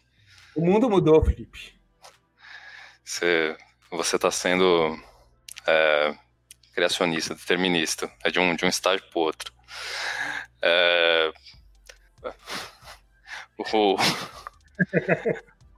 O 0.55 0.65
mundo 0.65 0.89
mudou, 0.89 1.23
Felipe. 1.25 1.79
Você, 3.05 3.57
você 3.91 4.19
tá 4.19 4.31
sendo 4.31 4.99
é, 5.67 6.15
criacionista, 6.75 7.35
determinista. 7.35 8.11
É 8.25 8.31
de 8.31 8.39
um, 8.39 8.55
de 8.55 8.65
um 8.65 8.69
estágio 8.69 9.05
para 9.11 9.21
outro. 9.21 9.53
É, 10.63 11.33
o, 13.59 13.97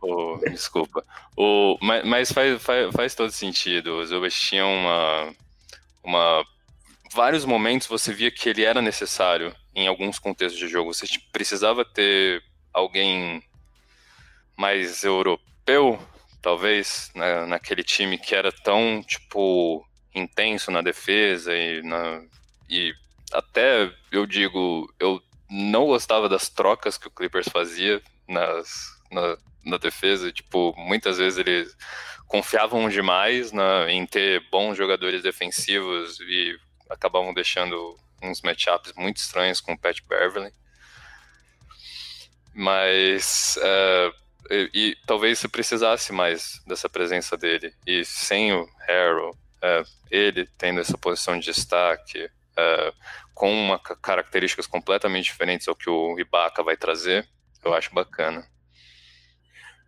o, 0.02 0.38
desculpa. 0.50 1.04
O, 1.36 1.78
mas 1.80 2.04
mas 2.04 2.32
faz, 2.32 2.62
faz, 2.62 2.92
faz 2.94 3.14
todo 3.14 3.30
sentido. 3.30 3.96
O 3.96 4.06
Zubas 4.06 4.34
tinha 4.34 4.66
uma, 4.66 5.34
uma. 6.02 6.44
Vários 7.12 7.44
momentos 7.44 7.86
você 7.86 8.12
via 8.12 8.30
que 8.30 8.48
ele 8.48 8.64
era 8.64 8.82
necessário 8.82 9.54
em 9.74 9.86
alguns 9.86 10.18
contextos 10.18 10.58
de 10.58 10.68
jogo. 10.68 10.92
Você 10.92 11.06
precisava 11.32 11.84
ter 11.84 12.42
alguém 12.72 13.42
mais 14.56 15.04
europeu 15.04 15.98
talvez, 16.40 17.10
né, 17.14 17.46
naquele 17.46 17.82
time 17.82 18.18
que 18.18 18.34
era 18.34 18.52
tão, 18.52 19.02
tipo, 19.02 19.86
intenso 20.14 20.70
na 20.70 20.82
defesa 20.82 21.54
e, 21.54 21.82
na, 21.82 22.22
e 22.68 22.94
até, 23.32 23.92
eu 24.10 24.26
digo, 24.26 24.92
eu 24.98 25.22
não 25.50 25.86
gostava 25.86 26.28
das 26.28 26.48
trocas 26.48 26.98
que 26.98 27.08
o 27.08 27.10
Clippers 27.10 27.48
fazia 27.48 28.02
nas, 28.28 28.68
na, 29.10 29.36
na 29.64 29.78
defesa, 29.78 30.32
tipo, 30.32 30.74
muitas 30.76 31.18
vezes 31.18 31.38
eles 31.38 31.76
confiavam 32.26 32.88
demais 32.88 33.52
na, 33.52 33.90
em 33.90 34.06
ter 34.06 34.48
bons 34.50 34.76
jogadores 34.76 35.22
defensivos 35.22 36.20
e 36.20 36.58
acabavam 36.90 37.32
deixando 37.32 37.96
uns 38.22 38.42
matchups 38.42 38.92
muito 38.96 39.16
estranhos 39.16 39.60
com 39.60 39.72
o 39.72 39.78
Pat 39.78 40.00
Beverly. 40.06 40.52
Mas 42.54 43.58
uh, 43.58 44.12
e, 44.50 44.70
e, 44.72 44.96
talvez 45.06 45.38
se 45.38 45.48
precisasse 45.48 46.12
mais 46.12 46.62
dessa 46.66 46.88
presença 46.88 47.36
dele. 47.36 47.72
E 47.86 48.04
sem 48.04 48.52
o 48.52 48.66
Harrow, 48.86 49.36
é, 49.62 49.82
ele 50.10 50.48
tendo 50.56 50.80
essa 50.80 50.96
posição 50.96 51.38
de 51.38 51.46
destaque, 51.46 52.28
é, 52.56 52.92
com 53.34 53.52
uma, 53.52 53.78
características 53.78 54.66
completamente 54.66 55.24
diferentes 55.24 55.68
ao 55.68 55.76
que 55.76 55.88
o 55.88 56.18
Ibaka 56.18 56.62
vai 56.62 56.76
trazer, 56.76 57.28
eu 57.64 57.74
acho 57.74 57.94
bacana. 57.94 58.44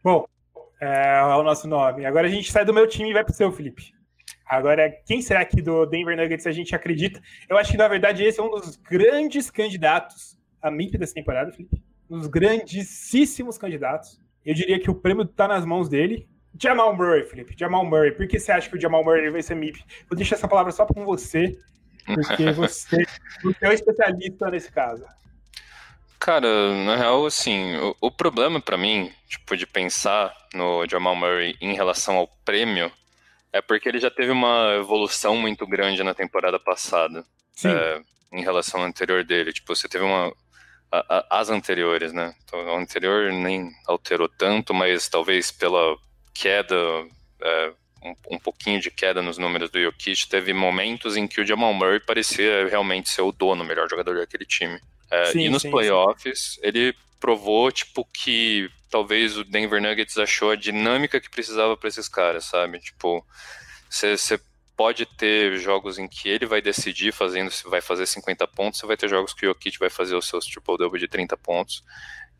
Bom, 0.03 0.27
é, 0.81 1.19
é 1.19 1.37
o 1.37 1.43
nosso 1.43 1.67
nome. 1.67 2.07
Agora 2.07 2.27
a 2.27 2.31
gente 2.31 2.51
sai 2.51 2.65
do 2.65 2.75
meu 2.75 2.87
time 2.87 3.11
e 3.11 3.13
vai 3.13 3.25
pro 3.25 3.35
seu, 3.35 3.51
Felipe. 3.53 3.93
Agora, 4.47 4.91
quem 5.07 5.23
será 5.23 5.45
que 5.45 5.63
do 5.63 5.87
Denver 5.87 6.17
Nuggets 6.17 6.47
a 6.47 6.53
gente 6.53 6.75
acredita? 6.75 7.21
Eu 7.49 7.57
acho 7.57 7.71
que, 7.71 7.77
na 7.77 7.87
verdade, 7.87 8.25
esse 8.25 8.41
é 8.41 8.43
um 8.43 8.51
dos 8.51 8.77
grandes 8.77 9.51
candidatos 9.51 10.37
a 10.61 10.71
MIP 10.71 10.99
dessa 10.99 11.15
temporada, 11.15 11.53
Felipe. 11.53 11.83
Um 12.09 12.19
dos 12.19 12.27
grandíssimos 12.27 13.57
candidatos. 13.57 14.21
Eu 14.45 14.55
diria 14.55 14.79
que 14.79 14.91
o 14.91 14.95
prêmio 14.95 15.25
está 15.25 15.47
nas 15.47 15.65
mãos 15.65 15.89
dele. 15.89 16.29
Jamal 16.59 16.95
Murray, 16.97 17.25
Felipe. 17.25 17.55
Jamal 17.59 17.85
Murray. 17.85 18.13
Por 18.13 18.27
que 18.27 18.39
você 18.39 18.53
acha 18.53 18.69
que 18.69 18.77
o 18.77 18.81
Jamal 18.81 19.05
Murray 19.05 19.31
vai 19.31 19.43
ser 19.43 19.55
MIP? 19.55 19.85
Vou 20.09 20.17
deixar 20.17 20.37
essa 20.37 20.49
palavra 20.49 20.73
só 20.73 20.85
com 20.85 21.05
você, 21.05 21.57
porque 22.07 22.51
você, 22.53 23.05
você 23.43 23.67
é 23.67 23.69
o 23.69 23.73
especialista 23.73 24.51
nesse 24.51 24.71
caso. 24.71 25.05
Cara, 26.19 26.75
na 26.85 26.97
real, 26.97 27.25
assim, 27.25 27.77
o, 27.77 27.97
o 28.01 28.11
problema 28.11 28.61
para 28.61 28.77
mim, 28.77 29.11
tipo, 29.27 29.57
de 29.57 29.67
pensar 29.67 30.35
no 30.53 30.87
Jamal 30.87 31.17
Murray 31.17 31.57
em 31.61 31.75
relação 31.75 32.17
ao 32.17 32.29
prêmio, 32.45 32.93
é 33.53 33.63
porque 33.63 33.89
ele 33.89 33.99
já 33.99 34.11
teve 34.11 34.31
uma 34.31 34.75
evolução 34.79 35.37
muito 35.37 35.67
grande 35.67 36.03
na 36.03 36.15
temporada 36.15 36.59
passada. 36.59 37.25
É, 37.65 38.01
em 38.33 38.43
relação 38.43 38.81
ao 38.81 38.87
anterior 38.87 39.25
dele. 39.25 39.53
Tipo, 39.53 39.75
você 39.75 39.89
teve 39.89 40.05
uma, 40.05 40.33
as 41.29 41.49
anteriores, 41.51 42.13
né? 42.13 42.35
Então, 42.45 42.59
a 42.61 42.79
anterior 42.79 43.33
nem 43.33 43.71
alterou 43.87 44.29
tanto, 44.29 44.75
mas 44.75 45.09
talvez 45.09 45.53
pela 45.53 45.97
queda, 46.35 46.75
é, 47.41 47.73
um, 48.03 48.35
um, 48.35 48.39
pouquinho 48.39 48.81
de 48.81 48.91
queda 48.91 49.23
nos 49.23 49.39
números 49.39 49.71
do 49.71 49.81
Jokic, 49.81 50.29
teve 50.29 50.53
momentos 50.53 51.17
em 51.17 51.29
que 51.29 51.41
o 51.41 51.47
Jamal 51.47 51.73
Murray 51.73 52.01
parecia 52.01 52.67
realmente 52.69 53.09
ser 53.09 53.23
o 53.23 53.31
dono, 53.31 53.63
o 53.63 53.67
melhor 53.67 53.89
jogador 53.89 54.17
daquele 54.19 54.45
time. 54.45 54.81
É, 55.11 55.27
sim, 55.27 55.41
e 55.41 55.49
nos 55.49 55.63
sim, 55.63 55.71
playoffs, 55.71 56.55
sim. 56.55 56.61
ele 56.63 56.95
provou, 57.21 57.71
tipo, 57.71 58.05
que 58.13 58.69
talvez 58.91 59.37
o 59.37 59.45
Denver 59.45 59.81
Nuggets 59.81 60.19
achou 60.19 60.51
a 60.51 60.57
dinâmica 60.57 61.21
que 61.21 61.31
precisava 61.31 61.77
para 61.77 61.89
esses 61.89 62.09
caras, 62.09 62.47
sabe? 62.47 62.81
Tipo, 62.81 63.25
você 63.89 64.41
pode 64.81 65.05
ter 65.05 65.59
jogos 65.59 65.99
em 65.99 66.09
que 66.09 66.27
ele 66.27 66.47
vai 66.47 66.63
decidir 66.63 67.13
fazendo 67.13 67.51
se 67.51 67.69
vai 67.69 67.83
fazer 67.83 68.07
50 68.07 68.49
pontos, 68.49 68.81
você 68.81 68.87
vai 68.87 68.97
ter 68.97 69.11
jogos 69.11 69.35
que 69.35 69.45
o 69.45 69.51
Jokic 69.51 69.79
vai 69.79 69.91
fazer 69.91 70.15
os 70.15 70.27
seus 70.27 70.47
triple-double 70.47 70.99
de 70.99 71.07
30 71.07 71.37
pontos 71.37 71.85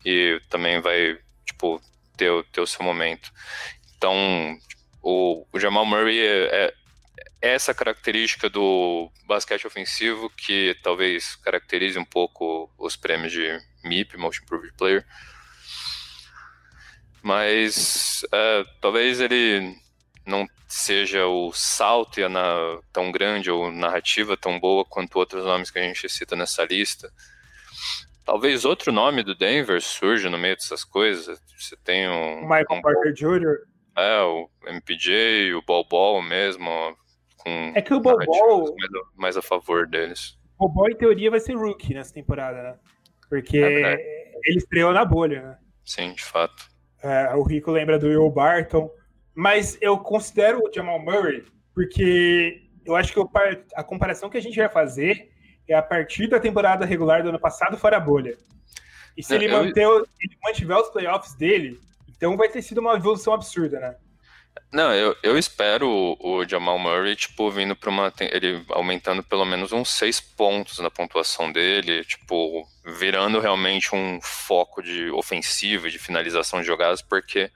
e 0.03 0.41
também 0.49 0.81
vai, 0.81 1.19
tipo, 1.45 1.79
ter, 2.17 2.31
ter 2.45 2.59
o 2.59 2.65
seu 2.65 2.83
momento. 2.83 3.31
Então, 3.95 4.57
o, 5.03 5.45
o 5.53 5.59
Jamal 5.59 5.85
Murray 5.85 6.19
é, 6.19 6.45
é, 6.45 6.73
é 7.43 7.53
essa 7.53 7.75
característica 7.75 8.49
do 8.49 9.11
basquete 9.27 9.67
ofensivo 9.67 10.27
que 10.31 10.75
talvez 10.81 11.35
caracterize 11.35 11.99
um 11.99 12.05
pouco 12.05 12.73
os 12.75 12.95
prêmios 12.95 13.31
de 13.31 13.55
MIP, 13.83 14.17
Most 14.17 14.41
Improved 14.41 14.73
Player. 14.75 15.05
Mas 17.21 18.25
é, 18.33 18.65
talvez 18.81 19.19
ele 19.19 19.79
não 20.25 20.47
seja 20.67 21.25
o 21.25 21.51
salto 21.51 22.19
e 22.19 22.23
a 22.23 22.29
na, 22.29 22.79
tão 22.91 23.11
grande 23.11 23.51
ou 23.51 23.71
narrativa 23.71 24.37
tão 24.37 24.59
boa 24.59 24.85
quanto 24.85 25.17
outros 25.17 25.43
nomes 25.43 25.71
que 25.71 25.79
a 25.79 25.83
gente 25.83 26.07
cita 26.09 26.35
nessa 26.35 26.63
lista. 26.63 27.11
Talvez 28.25 28.65
outro 28.65 28.91
nome 28.91 29.23
do 29.23 29.35
Denver 29.35 29.81
surja 29.81 30.29
no 30.29 30.37
meio 30.37 30.55
dessas 30.55 30.83
coisas. 30.83 31.41
Você 31.57 31.75
tem 31.83 32.09
um. 32.09 32.41
Michael 32.41 32.65
um, 32.71 32.81
Parker 32.81 33.13
Jr. 33.13 33.57
É, 33.97 34.21
o 34.21 34.49
MPJ, 34.67 35.53
o 35.53 35.83
Ball 35.83 36.21
mesmo. 36.21 36.69
Com 37.37 37.73
é 37.75 37.81
que 37.81 37.93
o 37.93 37.99
Ball. 37.99 38.17
Mais, 38.17 39.05
mais 39.15 39.37
a 39.37 39.41
favor 39.41 39.87
deles. 39.87 40.37
O 40.59 40.69
Ball, 40.69 40.91
em 40.91 40.95
teoria, 40.95 41.31
vai 41.31 41.39
ser 41.39 41.55
rookie 41.55 41.93
nessa 41.93 42.13
temporada, 42.13 42.61
né? 42.61 42.75
Porque 43.27 43.57
é 43.57 44.21
ele 44.43 44.57
estreou 44.57 44.91
na 44.91 45.05
bolha, 45.05 45.41
né? 45.41 45.57
Sim, 45.85 46.13
de 46.13 46.23
fato. 46.23 46.69
É, 47.03 47.33
o 47.35 47.43
Rico 47.43 47.71
lembra 47.71 47.97
do 47.97 48.07
Will 48.07 48.29
Barton. 48.29 48.89
Mas 49.41 49.75
eu 49.81 49.97
considero 49.97 50.59
o 50.59 50.71
Jamal 50.71 50.99
Murray 50.99 51.43
porque 51.73 52.61
eu 52.85 52.95
acho 52.95 53.11
que 53.11 53.19
a 53.75 53.83
comparação 53.83 54.29
que 54.29 54.37
a 54.37 54.41
gente 54.41 54.55
vai 54.55 54.69
fazer 54.69 55.31
é 55.67 55.73
a 55.73 55.81
partir 55.81 56.27
da 56.27 56.39
temporada 56.39 56.85
regular 56.85 57.23
do 57.23 57.29
ano 57.29 57.39
passado 57.39 57.75
fora 57.75 57.97
a 57.97 57.99
bolha. 57.99 58.37
E 59.17 59.23
se 59.23 59.33
é, 59.33 59.37
ele, 59.37 59.47
manter, 59.47 59.87
ele 59.87 60.37
mantiver 60.43 60.77
os 60.77 60.89
playoffs 60.89 61.33
dele, 61.33 61.79
então 62.07 62.37
vai 62.37 62.49
ter 62.49 62.61
sido 62.61 62.81
uma 62.81 62.93
evolução 62.93 63.33
absurda, 63.33 63.79
né? 63.79 63.95
Não, 64.71 64.93
eu, 64.93 65.15
eu 65.23 65.35
espero 65.35 65.89
o, 65.89 66.17
o 66.21 66.47
Jamal 66.47 66.77
Murray, 66.77 67.15
tipo, 67.15 67.49
vindo 67.49 67.75
para 67.75 67.89
uma. 67.89 68.13
Ele 68.19 68.63
aumentando 68.69 69.23
pelo 69.23 69.43
menos 69.43 69.71
uns 69.71 69.89
seis 69.89 70.21
pontos 70.21 70.77
na 70.77 70.91
pontuação 70.91 71.51
dele, 71.51 72.05
tipo, 72.05 72.63
virando 72.85 73.39
realmente 73.39 73.95
um 73.95 74.19
foco 74.21 74.83
de 74.83 75.09
ofensiva, 75.09 75.89
de 75.89 75.97
finalização 75.97 76.61
de 76.61 76.67
jogadas, 76.67 77.01
porque 77.01 77.49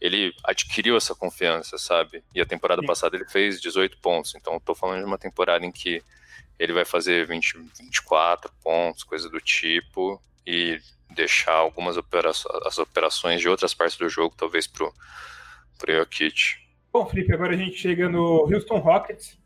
ele 0.00 0.34
adquiriu 0.44 0.96
essa 0.96 1.14
confiança, 1.14 1.78
sabe? 1.78 2.22
E 2.34 2.40
a 2.40 2.46
temporada 2.46 2.82
Sim. 2.82 2.86
passada 2.86 3.16
ele 3.16 3.26
fez 3.26 3.60
18 3.60 3.98
pontos, 3.98 4.34
então 4.34 4.56
estou 4.56 4.74
falando 4.74 5.00
de 5.00 5.06
uma 5.06 5.18
temporada 5.18 5.64
em 5.64 5.72
que 5.72 6.02
ele 6.58 6.72
vai 6.72 6.84
fazer 6.84 7.26
20, 7.26 7.58
24 7.78 8.52
pontos, 8.62 9.04
coisa 9.04 9.28
do 9.28 9.40
tipo, 9.40 10.20
e 10.46 10.80
deixar 11.10 11.52
algumas 11.52 11.96
operações, 11.96 12.66
as 12.66 12.78
operações 12.78 13.40
de 13.40 13.48
outras 13.48 13.74
partes 13.74 13.96
do 13.96 14.08
jogo, 14.08 14.34
talvez 14.36 14.66
pro 14.66 14.92
pro 15.78 15.94
Jokic. 15.94 16.56
Bom, 16.92 17.06
Felipe, 17.06 17.32
agora 17.32 17.52
a 17.52 17.56
gente 17.56 17.76
chega 17.76 18.08
no 18.08 18.50
Houston 18.50 18.78
Rockets. 18.78 19.38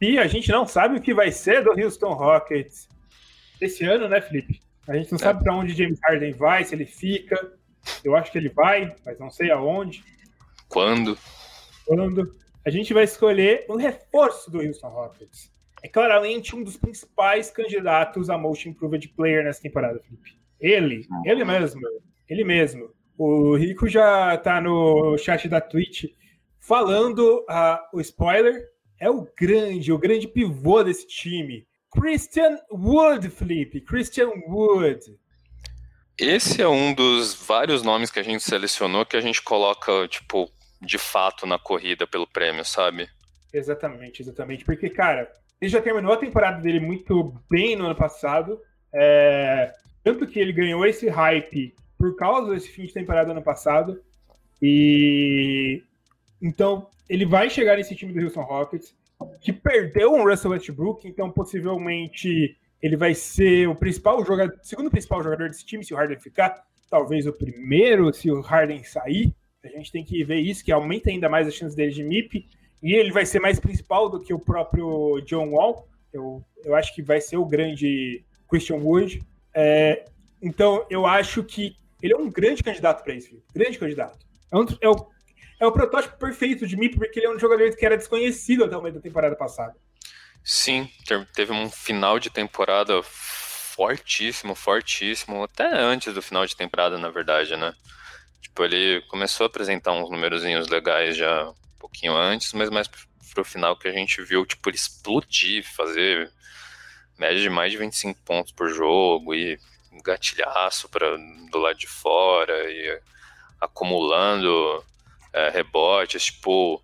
E 0.00 0.18
a 0.18 0.26
gente 0.26 0.50
não 0.50 0.66
sabe 0.66 0.96
o 0.96 1.00
que 1.00 1.14
vai 1.14 1.30
ser 1.30 1.62
do 1.62 1.70
Houston 1.70 2.12
Rockets 2.12 2.88
esse 3.60 3.84
ano, 3.84 4.08
né, 4.08 4.20
Felipe? 4.20 4.60
A 4.86 4.96
gente 4.96 5.10
não 5.12 5.16
é. 5.16 5.22
sabe 5.22 5.42
para 5.42 5.54
onde 5.54 5.74
James 5.74 5.98
Harden 6.02 6.32
vai, 6.32 6.64
se 6.64 6.74
ele 6.74 6.86
fica. 6.86 7.52
Eu 8.04 8.16
acho 8.16 8.30
que 8.30 8.38
ele 8.38 8.48
vai, 8.48 8.94
mas 9.04 9.18
não 9.18 9.30
sei 9.30 9.50
aonde. 9.50 10.04
Quando? 10.68 11.18
Quando. 11.86 12.34
A 12.64 12.70
gente 12.70 12.92
vai 12.92 13.04
escolher 13.04 13.64
um 13.68 13.76
reforço 13.76 14.50
do 14.50 14.60
Houston 14.60 14.88
Rockets. 14.88 15.50
É 15.82 15.88
claramente 15.88 16.54
um 16.54 16.62
dos 16.62 16.76
principais 16.76 17.50
candidatos 17.50 18.28
a 18.28 18.36
Most 18.36 18.68
Improved 18.68 19.08
Player 19.10 19.44
nessa 19.44 19.62
temporada, 19.62 20.00
Felipe. 20.00 20.36
Ele, 20.60 21.06
ele 21.24 21.44
mesmo, 21.44 21.80
ele 22.28 22.44
mesmo. 22.44 22.90
O 23.16 23.56
Rico 23.56 23.88
já 23.88 24.36
tá 24.38 24.60
no 24.60 25.16
chat 25.18 25.48
da 25.48 25.60
Twitch 25.60 26.04
falando 26.60 27.44
uh, 27.48 27.78
o 27.92 28.00
spoiler. 28.00 28.68
É 29.00 29.08
o 29.08 29.26
grande, 29.36 29.92
o 29.92 29.98
grande 29.98 30.26
pivô 30.26 30.82
desse 30.82 31.06
time. 31.06 31.66
Christian 31.90 32.58
Wood, 32.70 33.30
Felipe. 33.30 33.80
Christian 33.80 34.30
Wood. 34.48 35.00
Esse 36.18 36.60
é 36.60 36.68
um 36.68 36.92
dos 36.92 37.34
vários 37.34 37.82
nomes 37.82 38.10
que 38.10 38.18
a 38.18 38.24
gente 38.24 38.42
selecionou 38.42 39.06
que 39.06 39.16
a 39.16 39.20
gente 39.20 39.40
coloca, 39.40 40.08
tipo, 40.08 40.50
de 40.82 40.98
fato 40.98 41.46
na 41.46 41.58
corrida 41.58 42.06
pelo 42.06 42.26
prêmio, 42.26 42.64
sabe? 42.64 43.08
Exatamente, 43.52 44.22
exatamente. 44.22 44.64
Porque, 44.64 44.90
cara, 44.90 45.30
ele 45.60 45.70
já 45.70 45.80
terminou 45.80 46.12
a 46.12 46.16
temporada 46.16 46.60
dele 46.60 46.80
muito 46.80 47.34
bem 47.48 47.76
no 47.76 47.86
ano 47.86 47.94
passado. 47.94 48.60
É... 48.92 49.72
Tanto 50.02 50.26
que 50.26 50.40
ele 50.40 50.52
ganhou 50.52 50.84
esse 50.84 51.08
hype 51.08 51.74
por 51.96 52.16
causa 52.16 52.52
desse 52.52 52.70
fim 52.70 52.86
de 52.86 52.92
temporada 52.92 53.30
ano 53.30 53.42
passado. 53.42 54.00
E 54.60 55.82
então 56.40 56.88
ele 57.08 57.24
vai 57.24 57.48
chegar 57.48 57.76
nesse 57.76 57.94
time 57.94 58.12
do 58.12 58.20
Houston 58.20 58.42
Rockets, 58.42 58.94
que 59.40 59.52
perdeu 59.52 60.14
um 60.14 60.28
Russell 60.28 60.52
Westbrook, 60.52 61.06
então 61.06 61.30
possivelmente 61.30 62.56
ele 62.82 62.96
vai 62.96 63.14
ser 63.14 63.68
o 63.68 63.74
principal 63.74 64.24
jogador, 64.24 64.58
segundo 64.62 64.90
principal 64.90 65.22
jogador 65.22 65.48
desse 65.48 65.64
time 65.64 65.84
se 65.84 65.92
o 65.92 65.96
Harden 65.96 66.18
ficar, 66.18 66.62
talvez 66.90 67.26
o 67.26 67.32
primeiro 67.32 68.12
se 68.12 68.30
o 68.30 68.40
Harden 68.40 68.82
sair. 68.84 69.34
A 69.64 69.68
gente 69.68 69.90
tem 69.90 70.04
que 70.04 70.22
ver 70.24 70.38
isso, 70.38 70.64
que 70.64 70.72
aumenta 70.72 71.10
ainda 71.10 71.28
mais 71.28 71.46
as 71.46 71.54
chances 71.54 71.74
dele 71.74 71.90
de 71.90 72.04
MIP. 72.04 72.48
E 72.82 72.94
ele 72.94 73.10
vai 73.10 73.26
ser 73.26 73.40
mais 73.40 73.58
principal 73.58 74.08
do 74.08 74.20
que 74.20 74.32
o 74.32 74.38
próprio 74.38 75.20
John 75.26 75.50
Wall. 75.50 75.88
Eu, 76.12 76.44
eu 76.64 76.74
acho 76.76 76.94
que 76.94 77.02
vai 77.02 77.20
ser 77.20 77.36
o 77.36 77.44
grande 77.44 78.24
Christian 78.48 78.76
Wood. 78.76 79.20
É, 79.52 80.04
então 80.40 80.86
eu 80.88 81.04
acho 81.04 81.42
que 81.42 81.76
ele 82.00 82.12
é 82.12 82.16
um 82.16 82.30
grande 82.30 82.62
candidato 82.62 83.02
para 83.02 83.14
isso, 83.14 83.42
grande 83.52 83.78
candidato. 83.78 84.24
É, 84.52 84.56
um, 84.56 84.66
é, 84.80 84.88
o, 84.88 85.06
é 85.60 85.66
o 85.66 85.72
protótipo 85.72 86.16
perfeito 86.16 86.66
de 86.66 86.76
mim, 86.76 86.88
porque 86.90 87.18
ele 87.18 87.26
é 87.26 87.30
um 87.34 87.38
jogador 87.38 87.68
que 87.74 87.84
era 87.84 87.96
desconhecido 87.96 88.64
até 88.64 88.76
o 88.76 88.82
meio 88.82 88.94
da 88.94 89.00
temporada 89.00 89.34
passada. 89.34 89.74
Sim, 90.50 90.90
teve 91.34 91.52
um 91.52 91.70
final 91.70 92.18
de 92.18 92.30
temporada 92.30 93.02
fortíssimo, 93.02 94.54
fortíssimo, 94.54 95.42
até 95.42 95.66
antes 95.78 96.14
do 96.14 96.22
final 96.22 96.46
de 96.46 96.56
temporada, 96.56 96.96
na 96.96 97.10
verdade, 97.10 97.54
né? 97.54 97.74
Tipo, 98.40 98.64
ele 98.64 99.02
começou 99.08 99.44
a 99.44 99.46
apresentar 99.46 99.92
uns 99.92 100.10
numerozinhos 100.10 100.68
legais 100.68 101.18
já 101.18 101.50
um 101.50 101.78
pouquinho 101.78 102.16
antes, 102.16 102.54
mas 102.54 102.70
mais 102.70 102.88
pro 103.34 103.44
final 103.44 103.76
que 103.76 103.88
a 103.88 103.92
gente 103.92 104.22
viu, 104.22 104.46
tipo, 104.46 104.70
ele 104.70 104.76
explodir, 104.78 105.62
fazer 105.76 106.32
média 107.18 107.42
de 107.42 107.50
mais 107.50 107.70
de 107.70 107.76
25 107.76 108.18
pontos 108.22 108.50
por 108.50 108.70
jogo 108.70 109.34
e 109.34 109.60
gatilhaço 110.02 110.88
para 110.88 111.14
do 111.52 111.58
lado 111.58 111.76
de 111.76 111.86
fora 111.86 112.72
e 112.72 113.02
acumulando 113.60 114.82
é, 115.30 115.50
rebotes, 115.50 116.24
tipo. 116.24 116.82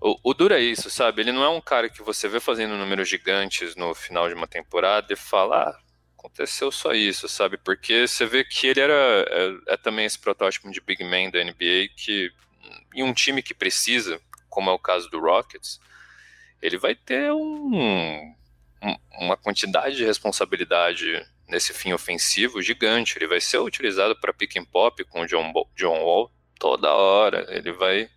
O, 0.00 0.30
o 0.30 0.34
duro 0.34 0.54
é 0.54 0.60
isso, 0.60 0.90
sabe? 0.90 1.22
Ele 1.22 1.32
não 1.32 1.42
é 1.42 1.48
um 1.48 1.60
cara 1.60 1.88
que 1.88 2.02
você 2.02 2.28
vê 2.28 2.38
fazendo 2.38 2.76
números 2.76 3.08
gigantes 3.08 3.74
no 3.76 3.94
final 3.94 4.28
de 4.28 4.34
uma 4.34 4.46
temporada 4.46 5.12
e 5.12 5.16
fala, 5.16 5.70
ah, 5.70 5.78
aconteceu 6.18 6.70
só 6.70 6.92
isso, 6.92 7.28
sabe? 7.28 7.56
Porque 7.56 8.06
você 8.06 8.26
vê 8.26 8.44
que 8.44 8.66
ele 8.66 8.80
era 8.80 8.94
é, 9.28 9.74
é, 9.74 9.76
também 9.76 10.04
esse 10.04 10.18
protótipo 10.18 10.70
de 10.70 10.80
big 10.80 11.02
man 11.04 11.30
da 11.30 11.42
NBA 11.42 11.88
que 11.96 12.30
em 12.94 13.02
um 13.02 13.12
time 13.12 13.42
que 13.42 13.54
precisa, 13.54 14.20
como 14.48 14.70
é 14.70 14.72
o 14.72 14.78
caso 14.78 15.08
do 15.10 15.20
Rockets, 15.20 15.80
ele 16.60 16.78
vai 16.78 16.94
ter 16.94 17.32
um, 17.32 18.34
um, 18.82 18.96
uma 19.20 19.36
quantidade 19.36 19.96
de 19.96 20.04
responsabilidade 20.04 21.24
nesse 21.48 21.72
fim 21.72 21.92
ofensivo 21.92 22.62
gigante. 22.62 23.16
Ele 23.16 23.28
vai 23.28 23.40
ser 23.40 23.58
utilizado 23.58 24.18
para 24.18 24.32
pick 24.32 24.56
and 24.56 24.64
pop 24.64 25.04
com 25.04 25.22
o 25.22 25.26
John, 25.26 25.52
John 25.76 26.02
Wall 26.02 26.32
toda 26.58 26.92
hora. 26.92 27.46
Ele 27.50 27.72
vai. 27.72 28.08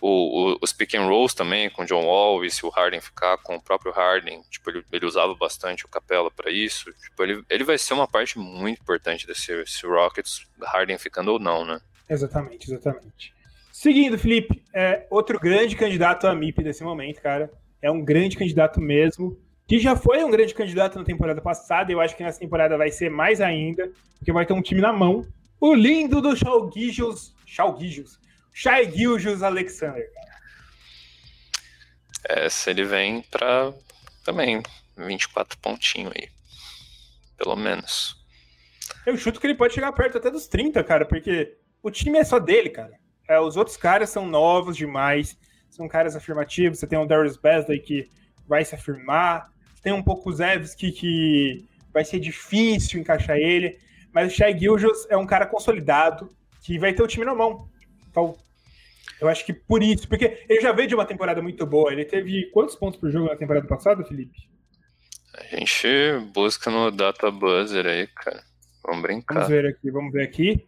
O, 0.00 0.52
o, 0.52 0.58
os 0.62 0.72
pick 0.72 0.94
and 0.94 1.06
rolls 1.06 1.34
também 1.34 1.68
com 1.68 1.84
John 1.84 2.04
Wall 2.04 2.44
e 2.44 2.50
se 2.50 2.64
o 2.64 2.68
Harden 2.68 3.00
ficar 3.00 3.36
com 3.38 3.56
o 3.56 3.62
próprio 3.62 3.92
Harden, 3.92 4.42
tipo, 4.50 4.70
ele, 4.70 4.84
ele 4.92 5.06
usava 5.06 5.34
bastante 5.34 5.84
o 5.84 5.88
Capela 5.88 6.30
para 6.30 6.50
isso. 6.50 6.92
Tipo, 6.92 7.22
ele, 7.22 7.42
ele 7.50 7.64
vai 7.64 7.76
ser 7.76 7.94
uma 7.94 8.06
parte 8.06 8.38
muito 8.38 8.80
importante 8.80 9.26
desse, 9.26 9.54
desse 9.56 9.86
Rockets, 9.86 10.46
Harden 10.62 10.98
ficando 10.98 11.32
ou 11.32 11.38
não, 11.38 11.64
né? 11.64 11.80
Exatamente, 12.08 12.72
exatamente. 12.72 13.34
Seguindo, 13.72 14.18
Felipe, 14.18 14.62
é 14.74 15.06
outro 15.10 15.38
grande 15.38 15.76
candidato 15.76 16.26
a 16.26 16.34
MIP 16.34 16.62
nesse 16.62 16.82
momento, 16.82 17.20
cara. 17.20 17.50
É 17.80 17.90
um 17.90 18.04
grande 18.04 18.36
candidato 18.36 18.80
mesmo 18.80 19.38
que 19.68 19.78
já 19.78 19.94
foi 19.94 20.24
um 20.24 20.30
grande 20.30 20.54
candidato 20.54 20.98
na 20.98 21.04
temporada 21.04 21.42
passada, 21.42 21.92
eu 21.92 22.00
acho 22.00 22.16
que 22.16 22.22
nessa 22.22 22.40
temporada 22.40 22.78
vai 22.78 22.90
ser 22.90 23.10
mais 23.10 23.38
ainda, 23.38 23.92
porque 24.18 24.32
vai 24.32 24.46
ter 24.46 24.54
um 24.54 24.62
time 24.62 24.80
na 24.80 24.94
mão. 24.94 25.26
O 25.60 25.74
lindo 25.74 26.22
do 26.22 26.34
Chalgijos, 26.34 27.34
Chalgijos, 27.44 28.18
Shai 28.60 28.90
Gilgis 28.90 29.40
Alexander. 29.40 30.10
É, 32.28 32.48
se 32.48 32.68
ele 32.70 32.84
vem 32.84 33.22
para 33.22 33.72
também 34.24 34.60
24 34.96 35.56
pontinhos 35.60 36.12
aí, 36.16 36.28
pelo 37.36 37.54
menos. 37.54 38.16
Eu 39.06 39.16
chuto 39.16 39.38
que 39.40 39.46
ele 39.46 39.54
pode 39.54 39.74
chegar 39.74 39.92
perto 39.92 40.18
até 40.18 40.28
dos 40.28 40.48
30, 40.48 40.82
cara, 40.82 41.06
porque 41.06 41.56
o 41.80 41.88
time 41.88 42.18
é 42.18 42.24
só 42.24 42.40
dele, 42.40 42.68
cara. 42.68 42.98
É, 43.28 43.38
os 43.38 43.56
outros 43.56 43.76
caras 43.76 44.10
são 44.10 44.26
novos 44.26 44.76
demais, 44.76 45.38
são 45.70 45.86
caras 45.86 46.16
afirmativos. 46.16 46.80
Você 46.80 46.86
tem 46.88 46.98
o 46.98 47.06
Darius 47.06 47.36
Besley 47.36 47.78
que 47.78 48.10
vai 48.48 48.64
se 48.64 48.74
afirmar, 48.74 49.52
tem 49.84 49.92
um 49.92 50.02
pouco 50.02 50.30
o 50.30 50.32
Zevski, 50.32 50.90
que 50.90 51.64
vai 51.92 52.04
ser 52.04 52.18
difícil 52.18 52.98
encaixar 52.98 53.36
ele. 53.36 53.78
Mas 54.12 54.32
o 54.32 54.36
Shai 54.36 54.58
Gilgis 54.58 55.06
é 55.08 55.16
um 55.16 55.26
cara 55.26 55.46
consolidado, 55.46 56.28
que 56.60 56.76
vai 56.76 56.92
ter 56.92 57.04
o 57.04 57.06
time 57.06 57.24
na 57.24 57.36
mão. 57.36 57.70
Então, 58.10 58.36
eu 59.20 59.28
acho 59.28 59.44
que 59.44 59.52
por 59.52 59.82
isso, 59.82 60.08
porque 60.08 60.44
ele 60.48 60.60
já 60.60 60.72
veio 60.72 60.88
de 60.88 60.94
uma 60.94 61.04
temporada 61.04 61.42
muito 61.42 61.66
boa. 61.66 61.92
Ele 61.92 62.04
teve 62.04 62.50
quantos 62.50 62.76
pontos 62.76 62.98
por 62.98 63.10
jogo 63.10 63.28
na 63.28 63.36
temporada 63.36 63.66
passada, 63.66 64.04
Felipe? 64.04 64.48
A 65.34 65.56
gente 65.56 65.86
busca 66.32 66.70
no 66.70 66.90
Data 66.90 67.30
Buzzer 67.30 67.86
aí, 67.86 68.06
cara. 68.08 68.42
Vamos 68.84 69.02
brincar. 69.02 69.34
Vamos 69.34 69.48
ver 69.48 69.66
aqui, 69.66 69.90
vamos 69.90 70.12
ver 70.12 70.22
aqui. 70.22 70.66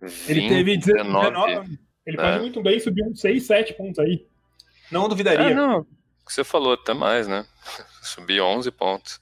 20, 0.00 0.30
ele 0.30 0.48
teve 0.48 0.76
19. 0.76 1.30
19 1.30 1.86
ele 2.06 2.16
é. 2.16 2.22
pode 2.22 2.38
muito 2.38 2.62
bem 2.62 2.78
subir 2.78 3.04
uns 3.04 3.20
6, 3.20 3.44
7 3.44 3.74
pontos 3.74 3.98
aí. 3.98 4.24
Não 4.90 5.08
duvidaria. 5.08 5.50
É, 5.50 5.54
não. 5.54 5.80
O 5.80 6.26
que 6.26 6.32
você 6.32 6.44
falou 6.44 6.72
até 6.72 6.94
mais, 6.94 7.26
né? 7.26 7.44
subir 8.00 8.40
11 8.40 8.70
pontos. 8.70 9.20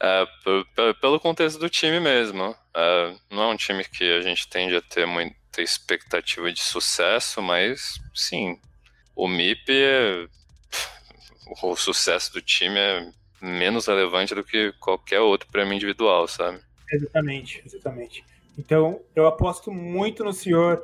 É, 0.00 0.24
pelo 1.00 1.20
contexto 1.20 1.58
do 1.58 1.68
time 1.68 2.00
mesmo. 2.00 2.54
É, 2.74 3.14
não 3.30 3.42
é 3.42 3.46
um 3.48 3.56
time 3.56 3.84
que 3.84 4.10
a 4.16 4.22
gente 4.22 4.48
tende 4.48 4.74
a 4.74 4.80
ter 4.80 5.06
muita 5.56 5.62
expectativa 5.62 6.52
de 6.52 6.60
sucesso, 6.60 7.40
mas 7.40 7.98
sim, 8.14 8.58
o 9.14 9.26
MIP 9.26 9.72
é, 9.72 10.26
o 11.62 11.76
sucesso 11.76 12.32
do 12.34 12.42
time 12.42 12.78
é 12.78 13.10
menos 13.40 13.86
relevante 13.86 14.34
do 14.34 14.44
que 14.44 14.72
qualquer 14.78 15.20
outro 15.20 15.48
prêmio 15.50 15.74
individual, 15.74 16.28
sabe? 16.28 16.60
Exatamente, 16.92 17.62
exatamente. 17.64 18.24
Então, 18.58 19.00
eu 19.14 19.26
aposto 19.26 19.72
muito 19.72 20.22
no 20.24 20.32
senhor 20.32 20.82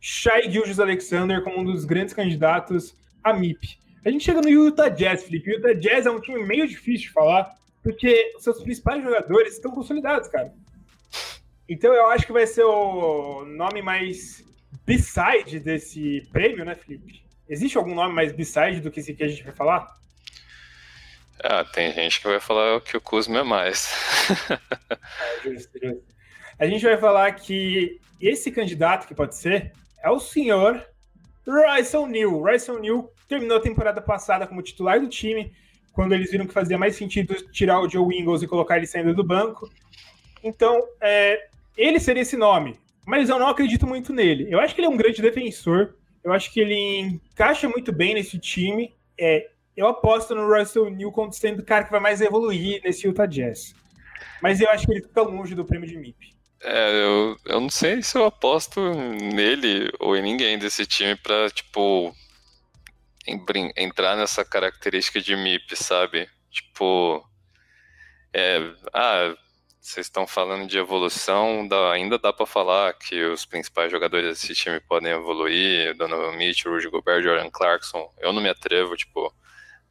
Shai 0.00 0.50
Gilgis 0.50 0.80
Alexander 0.80 1.42
como 1.42 1.60
um 1.60 1.64
dos 1.64 1.84
grandes 1.84 2.14
candidatos 2.14 2.94
a 3.22 3.32
MIP. 3.32 3.78
A 4.04 4.10
gente 4.10 4.24
chega 4.24 4.40
no 4.40 4.48
Utah 4.48 4.88
Jazz, 4.88 5.24
Felipe. 5.24 5.50
O 5.50 5.54
Utah 5.54 5.72
Jazz 5.72 6.06
é 6.06 6.10
um 6.10 6.20
time 6.20 6.44
meio 6.44 6.68
difícil 6.68 7.08
de 7.08 7.12
falar, 7.12 7.54
porque 7.82 8.34
seus 8.38 8.62
principais 8.62 9.02
jogadores 9.02 9.54
estão 9.54 9.70
consolidados, 9.70 10.28
cara. 10.28 10.52
Então 11.68 11.92
eu 11.92 12.06
acho 12.08 12.26
que 12.26 12.32
vai 12.32 12.46
ser 12.46 12.64
o 12.64 13.44
nome 13.44 13.80
mais 13.80 14.44
beside 14.84 15.58
desse 15.60 16.28
prêmio, 16.32 16.64
né, 16.64 16.74
Felipe? 16.74 17.24
Existe 17.48 17.78
algum 17.78 17.94
nome 17.94 18.14
mais 18.14 18.32
beside 18.32 18.80
do 18.80 18.90
que 18.90 19.00
esse 19.00 19.14
que 19.14 19.24
a 19.24 19.28
gente 19.28 19.44
vai 19.44 19.54
falar? 19.54 19.94
Ah, 21.42 21.64
tem 21.64 21.92
gente 21.92 22.20
que 22.20 22.28
vai 22.28 22.40
falar 22.40 22.80
que 22.80 22.96
o 22.96 23.00
Kuzma 23.00 23.40
é 23.40 23.42
mais. 23.42 23.92
é, 24.90 25.50
justo, 25.50 25.78
justo. 25.82 26.14
A 26.58 26.66
gente 26.66 26.84
vai 26.84 26.96
falar 26.96 27.32
que 27.32 28.00
esse 28.20 28.50
candidato 28.50 29.06
que 29.06 29.14
pode 29.14 29.36
ser 29.36 29.72
é 30.02 30.08
o 30.08 30.20
senhor 30.20 30.86
Royce 31.46 31.96
O'Neal. 31.96 32.38
Royce 32.40 32.70
O'Neal 32.70 33.12
terminou 33.28 33.58
a 33.58 33.60
temporada 33.60 34.00
passada 34.00 34.46
como 34.46 34.62
titular 34.62 35.00
do 35.00 35.08
time, 35.08 35.52
quando 35.92 36.12
eles 36.12 36.30
viram 36.30 36.46
que 36.46 36.52
fazia 36.52 36.78
mais 36.78 36.96
sentido 36.96 37.34
tirar 37.50 37.80
o 37.80 37.88
Joe 37.88 38.16
Ingles 38.16 38.42
e 38.42 38.46
colocar 38.46 38.76
ele 38.76 38.86
saindo 38.86 39.14
do 39.14 39.24
banco. 39.24 39.68
Então, 40.42 40.80
é, 41.00 41.48
ele 41.76 42.00
seria 42.00 42.22
esse 42.22 42.36
nome, 42.36 42.78
mas 43.06 43.28
eu 43.28 43.38
não 43.38 43.48
acredito 43.48 43.86
muito 43.86 44.12
nele. 44.12 44.46
Eu 44.50 44.60
acho 44.60 44.74
que 44.74 44.80
ele 44.80 44.86
é 44.86 44.90
um 44.90 44.96
grande 44.96 45.20
defensor, 45.20 45.94
eu 46.22 46.32
acho 46.32 46.52
que 46.52 46.60
ele 46.60 47.20
encaixa 47.32 47.68
muito 47.68 47.92
bem 47.92 48.14
nesse 48.14 48.38
time. 48.38 48.94
É, 49.18 49.50
eu 49.76 49.86
aposto 49.86 50.34
no 50.34 50.48
Russell 50.48 50.88
New 50.88 51.12
como 51.12 51.32
sendo 51.32 51.60
o 51.60 51.64
cara 51.64 51.84
que 51.84 51.90
vai 51.90 52.00
mais 52.00 52.20
evoluir 52.20 52.80
nesse 52.82 53.06
Utah 53.06 53.26
Jazz. 53.26 53.74
Mas 54.40 54.60
eu 54.60 54.70
acho 54.70 54.86
que 54.86 54.92
ele 54.92 55.02
fica 55.02 55.22
longe 55.22 55.54
do 55.54 55.64
prêmio 55.64 55.88
de 55.88 55.96
MIP. 55.96 56.34
É, 56.62 57.02
eu, 57.02 57.36
eu 57.44 57.60
não 57.60 57.68
sei 57.68 58.02
se 58.02 58.16
eu 58.16 58.24
aposto 58.24 58.80
nele 58.80 59.90
ou 60.00 60.16
em 60.16 60.22
ninguém 60.22 60.58
desse 60.58 60.86
time 60.86 61.14
pra, 61.14 61.50
tipo, 61.50 62.14
entrar 63.76 64.16
nessa 64.16 64.44
característica 64.44 65.20
de 65.20 65.36
MIP, 65.36 65.76
sabe? 65.76 66.26
Tipo, 66.50 67.22
é, 68.32 68.60
ah, 68.94 69.34
vocês 69.84 70.06
estão 70.06 70.26
falando 70.26 70.66
de 70.66 70.78
evolução, 70.78 71.68
dá, 71.68 71.92
ainda 71.92 72.18
dá 72.18 72.32
para 72.32 72.46
falar 72.46 72.94
que 72.94 73.22
os 73.22 73.44
principais 73.44 73.92
jogadores 73.92 74.26
desse 74.40 74.54
time 74.54 74.80
podem 74.80 75.12
evoluir, 75.12 75.94
Donovan 75.94 76.34
Mitchell, 76.38 76.72
Rudy 76.72 76.88
Gobert, 76.88 77.22
Jordan 77.22 77.50
Clarkson. 77.50 78.10
Eu 78.18 78.32
não 78.32 78.40
me 78.40 78.48
atrevo, 78.48 78.96
tipo, 78.96 79.30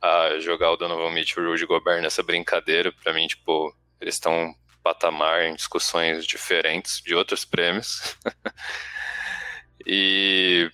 a 0.02 0.40
jogar 0.40 0.72
o 0.72 0.78
Donovan 0.78 1.12
Mitchell 1.12 1.44
e 1.44 1.46
o 1.46 1.52
Rudy 1.52 1.68
Gobert 1.68 2.02
nessa 2.02 2.24
brincadeira. 2.24 2.92
Para 2.92 3.14
mim, 3.14 3.28
tipo, 3.28 3.72
eles 4.02 4.16
estão 4.16 4.56
patamar 4.82 5.44
em 5.44 5.54
discussões 5.54 6.26
diferentes 6.26 7.00
de 7.00 7.14
outros 7.14 7.46
prêmios. 7.46 8.18
e 9.86 10.72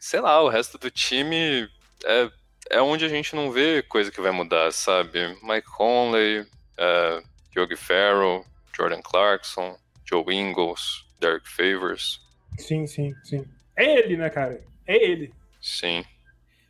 sei 0.00 0.20
lá, 0.20 0.40
o 0.42 0.48
resto 0.48 0.78
do 0.78 0.90
time 0.90 1.68
é, 2.02 2.30
é 2.70 2.80
onde 2.80 3.04
a 3.04 3.08
gente 3.08 3.36
não 3.36 3.52
vê 3.52 3.82
coisa 3.82 4.10
que 4.10 4.22
vai 4.22 4.30
mudar, 4.30 4.72
sabe? 4.72 5.36
Mike 5.42 5.68
Conley, 5.76 6.40
uh, 6.40 7.28
Yogi 7.58 7.76
Farrell, 7.76 8.44
Jordan 8.76 9.00
Clarkson, 9.02 9.76
Joe 10.04 10.24
Ingles, 10.32 11.04
Derek 11.20 11.48
Favors. 11.48 12.20
Sim, 12.58 12.86
sim, 12.86 13.14
sim. 13.24 13.44
É 13.76 13.98
ele, 13.98 14.16
né, 14.16 14.30
cara? 14.30 14.62
É 14.86 14.96
ele. 14.96 15.32
Sim. 15.60 16.04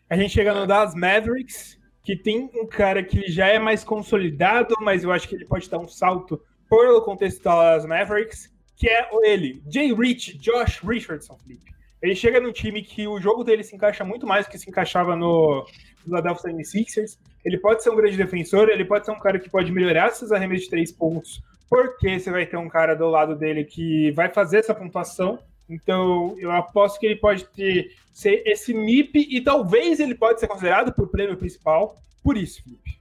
A 0.09 0.17
gente 0.17 0.33
chega 0.33 0.55
no 0.55 0.67
Dallas 0.67 0.95
Mavericks, 0.95 1.79
que 2.03 2.17
tem 2.17 2.51
um 2.55 2.67
cara 2.67 3.03
que 3.03 3.31
já 3.31 3.47
é 3.47 3.59
mais 3.59 3.85
consolidado, 3.85 4.75
mas 4.81 5.05
eu 5.05 5.13
acho 5.13 5.29
que 5.29 5.35
ele 5.35 5.45
pode 5.45 5.69
dar 5.69 5.79
um 5.79 5.89
salto 5.89 6.43
pelo 6.69 7.03
contexto 7.03 7.43
das 7.43 7.85
Mavericks, 7.85 8.51
que 8.77 8.89
é 8.89 9.09
ele, 9.25 9.63
Jay 9.71 9.93
Rich, 9.93 10.39
Josh 10.39 10.81
Richardson, 10.81 11.37
Felipe. 11.39 11.73
Ele 12.01 12.15
chega 12.15 12.41
num 12.41 12.53
time 12.53 12.83
que 12.83 13.07
o 13.07 13.21
jogo 13.21 13.43
dele 13.43 13.63
se 13.63 13.75
encaixa 13.75 14.05
muito 14.05 14.27
mais 14.27 14.47
do 14.47 14.51
que 14.51 14.59
se 14.59 14.71
encaixava 14.71 15.17
no 15.17 15.67
Philadelphia 16.05 16.53
76ers. 16.53 17.19
Ele 17.49 17.57
pode 17.57 17.83
ser 17.83 17.89
um 17.89 17.97
grande 17.97 18.17
defensor, 18.17 18.69
ele 18.69 18.85
pode 18.85 19.07
ser 19.07 19.13
um 19.13 19.19
cara 19.19 19.39
que 19.39 19.49
pode 19.49 19.73
melhorar 19.73 20.11
seus 20.11 20.31
arremessos 20.31 20.65
de 20.65 20.71
três 20.71 20.93
pontos, 20.93 21.41
porque 21.69 22.21
você 22.21 22.31
vai 22.31 22.45
ter 22.45 22.59
um 22.59 22.69
cara 22.69 22.95
do 22.95 23.09
lado 23.09 23.35
dele 23.35 23.65
que 23.65 24.11
vai 24.13 24.29
fazer 24.29 24.59
essa 24.59 24.75
pontuação. 24.75 25.39
Então, 25.67 26.37
eu 26.39 26.51
aposto 26.51 27.01
que 27.01 27.07
ele 27.07 27.17
pode 27.17 27.45
ter 27.47 27.91
ser 28.13 28.43
esse 28.45 28.75
MIP 28.75 29.29
e 29.31 29.41
talvez 29.41 29.99
ele 29.99 30.15
pode 30.15 30.41
ser 30.41 30.47
considerado 30.47 30.93
por 30.93 31.09
prêmio 31.09 31.39
principal. 31.39 31.97
Por 32.23 32.37
isso, 32.37 32.63
Felipe. 32.63 32.99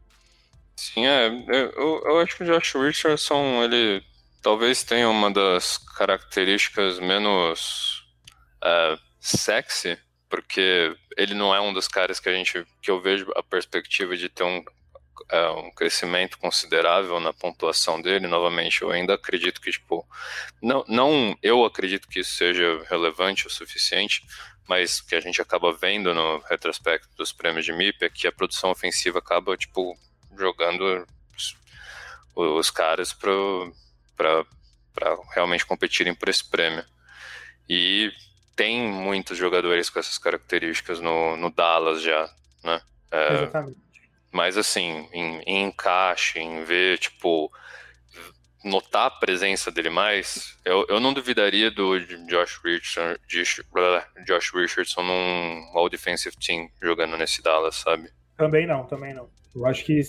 Sim, 0.78 1.06
é. 1.06 1.28
Eu, 1.28 2.04
eu 2.06 2.20
acho 2.20 2.38
que 2.38 2.44
o 2.44 2.46
Josh 2.46 2.76
Richardson, 2.76 3.64
ele 3.64 4.02
talvez 4.42 4.84
tenha 4.84 5.10
uma 5.10 5.30
das 5.30 5.78
características 5.78 7.00
menos 7.00 8.06
uh, 8.64 8.98
sexy, 9.20 9.98
porque 10.30 10.96
ele 11.16 11.34
não 11.34 11.54
é 11.54 11.60
um 11.60 11.74
dos 11.74 11.88
caras 11.88 12.20
que 12.20 12.30
a 12.30 12.34
gente 12.34 12.66
que 12.82 12.92
eu 12.92 13.02
vejo 13.02 13.32
a 13.36 13.44
perspectiva 13.44 14.16
de 14.16 14.30
ter 14.30 14.44
um, 14.44 14.60
uh, 14.60 15.60
um 15.60 15.72
crescimento 15.72 16.38
considerável 16.38 17.20
na 17.20 17.34
pontuação 17.34 18.02
dele. 18.02 18.28
Novamente, 18.28 18.82
eu 18.82 18.92
ainda 18.92 19.14
acredito 19.14 19.62
que 19.62 19.72
tipo 19.72 20.08
não, 20.62 20.84
não 20.88 21.38
eu 21.42 21.66
acredito 21.66 22.08
que 22.08 22.20
isso 22.20 22.34
seja 22.34 22.84
relevante 22.90 23.48
o 23.48 23.50
suficiente, 23.50 24.24
mas 24.68 25.02
que 25.02 25.16
a 25.16 25.20
gente 25.20 25.42
acaba 25.42 25.74
vendo 25.74 26.14
no 26.14 26.40
retrospecto 26.40 27.10
dos 27.16 27.32
prêmios 27.32 27.66
de 27.66 27.74
MIP 27.74 28.06
é 28.06 28.10
que 28.10 28.28
a 28.28 28.32
produção 28.32 28.72
ofensiva 28.72 29.20
acaba 29.20 29.56
tipo 29.56 29.98
jogando 30.38 31.08
os, 31.36 31.56
os 32.36 32.70
caras 32.70 33.14
para 33.14 34.46
realmente 35.34 35.66
competirem 35.66 36.14
por 36.14 36.30
esse 36.30 36.48
prêmio. 36.50 36.86
E 37.70 38.12
tem 38.58 38.82
muitos 38.82 39.38
jogadores 39.38 39.90
com 39.90 40.00
essas 40.00 40.18
características 40.18 41.00
no, 41.00 41.38
no 41.38 41.52
Dallas 41.52 42.02
já, 42.02 42.28
né? 42.64 42.82
É, 43.12 43.34
Exatamente. 43.34 43.78
Mas 44.32 44.58
assim, 44.58 45.08
em, 45.14 45.42
em, 45.46 45.64
encaixe, 45.68 46.40
em 46.40 46.64
ver, 46.64 46.98
tipo, 46.98 47.52
notar 48.66 49.06
a 49.06 49.12
presença 49.12 49.72
dele 49.72 49.92
mais, 49.92 50.58
eu, 50.66 50.86
eu 50.90 51.00
não 51.00 51.14
duvidaria 51.14 51.70
do 51.70 52.00
Josh 52.00 52.60
Richardson, 52.64 53.16
Josh 53.28 54.52
Richardson 54.54 55.04
num 55.04 55.72
All 55.74 55.88
Defensive 55.88 56.36
Team 56.36 56.68
jogando 56.82 57.16
nesse 57.16 57.42
Dallas, 57.44 57.76
sabe? 57.76 58.10
Também 58.36 58.66
não, 58.66 58.86
também 58.86 59.14
não. 59.14 59.30
Eu 59.56 59.66
acho 59.68 59.86
que 59.86 60.02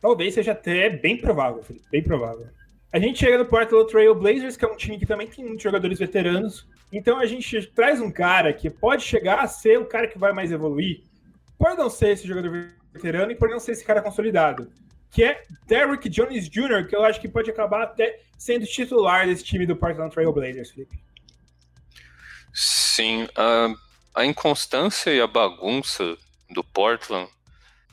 talvez 0.00 0.34
seja 0.34 0.52
até 0.52 0.88
bem 0.88 1.16
provável, 1.16 1.62
Felipe, 1.64 1.84
bem 1.90 2.02
provável. 2.02 2.46
A 2.92 2.98
gente 2.98 3.18
chega 3.18 3.38
no 3.38 3.46
Portland 3.46 3.90
Trail 3.90 4.14
Blazers, 4.14 4.56
que 4.56 4.64
é 4.64 4.68
um 4.68 4.76
time 4.76 4.98
que 4.98 5.06
também 5.06 5.26
tem 5.26 5.44
muitos 5.44 5.62
jogadores 5.62 5.98
veteranos, 5.98 6.66
então 6.92 7.18
a 7.18 7.24
gente 7.24 7.66
traz 7.68 8.00
um 8.00 8.10
cara 8.10 8.52
que 8.52 8.68
pode 8.68 9.02
chegar 9.02 9.40
a 9.40 9.48
ser 9.48 9.78
o 9.78 9.86
cara 9.86 10.06
que 10.06 10.18
vai 10.18 10.32
mais 10.32 10.52
evoluir. 10.52 11.02
Pode 11.58 11.78
não 11.78 11.88
ser 11.88 12.10
esse 12.10 12.26
jogador 12.26 12.68
veterano 12.92 13.32
e 13.32 13.34
pode 13.34 13.52
não 13.52 13.60
ser 13.60 13.72
esse 13.72 13.84
cara 13.84 14.02
consolidado. 14.02 14.70
Que 15.10 15.24
é 15.24 15.42
Derrick 15.66 16.08
Jones 16.08 16.48
Jr., 16.48 16.86
que 16.86 16.94
eu 16.94 17.04
acho 17.04 17.20
que 17.20 17.28
pode 17.28 17.50
acabar 17.50 17.82
até 17.82 18.20
sendo 18.36 18.66
titular 18.66 19.26
desse 19.26 19.44
time 19.44 19.66
do 19.66 19.76
Portland 19.76 20.12
Trail 20.12 20.32
Blazers, 20.32 20.70
Felipe. 20.70 21.02
Sim, 22.52 23.26
a, 23.34 23.74
a 24.14 24.24
inconstância 24.26 25.10
e 25.10 25.20
a 25.20 25.26
bagunça 25.26 26.16
do 26.50 26.62
Portland 26.62 27.30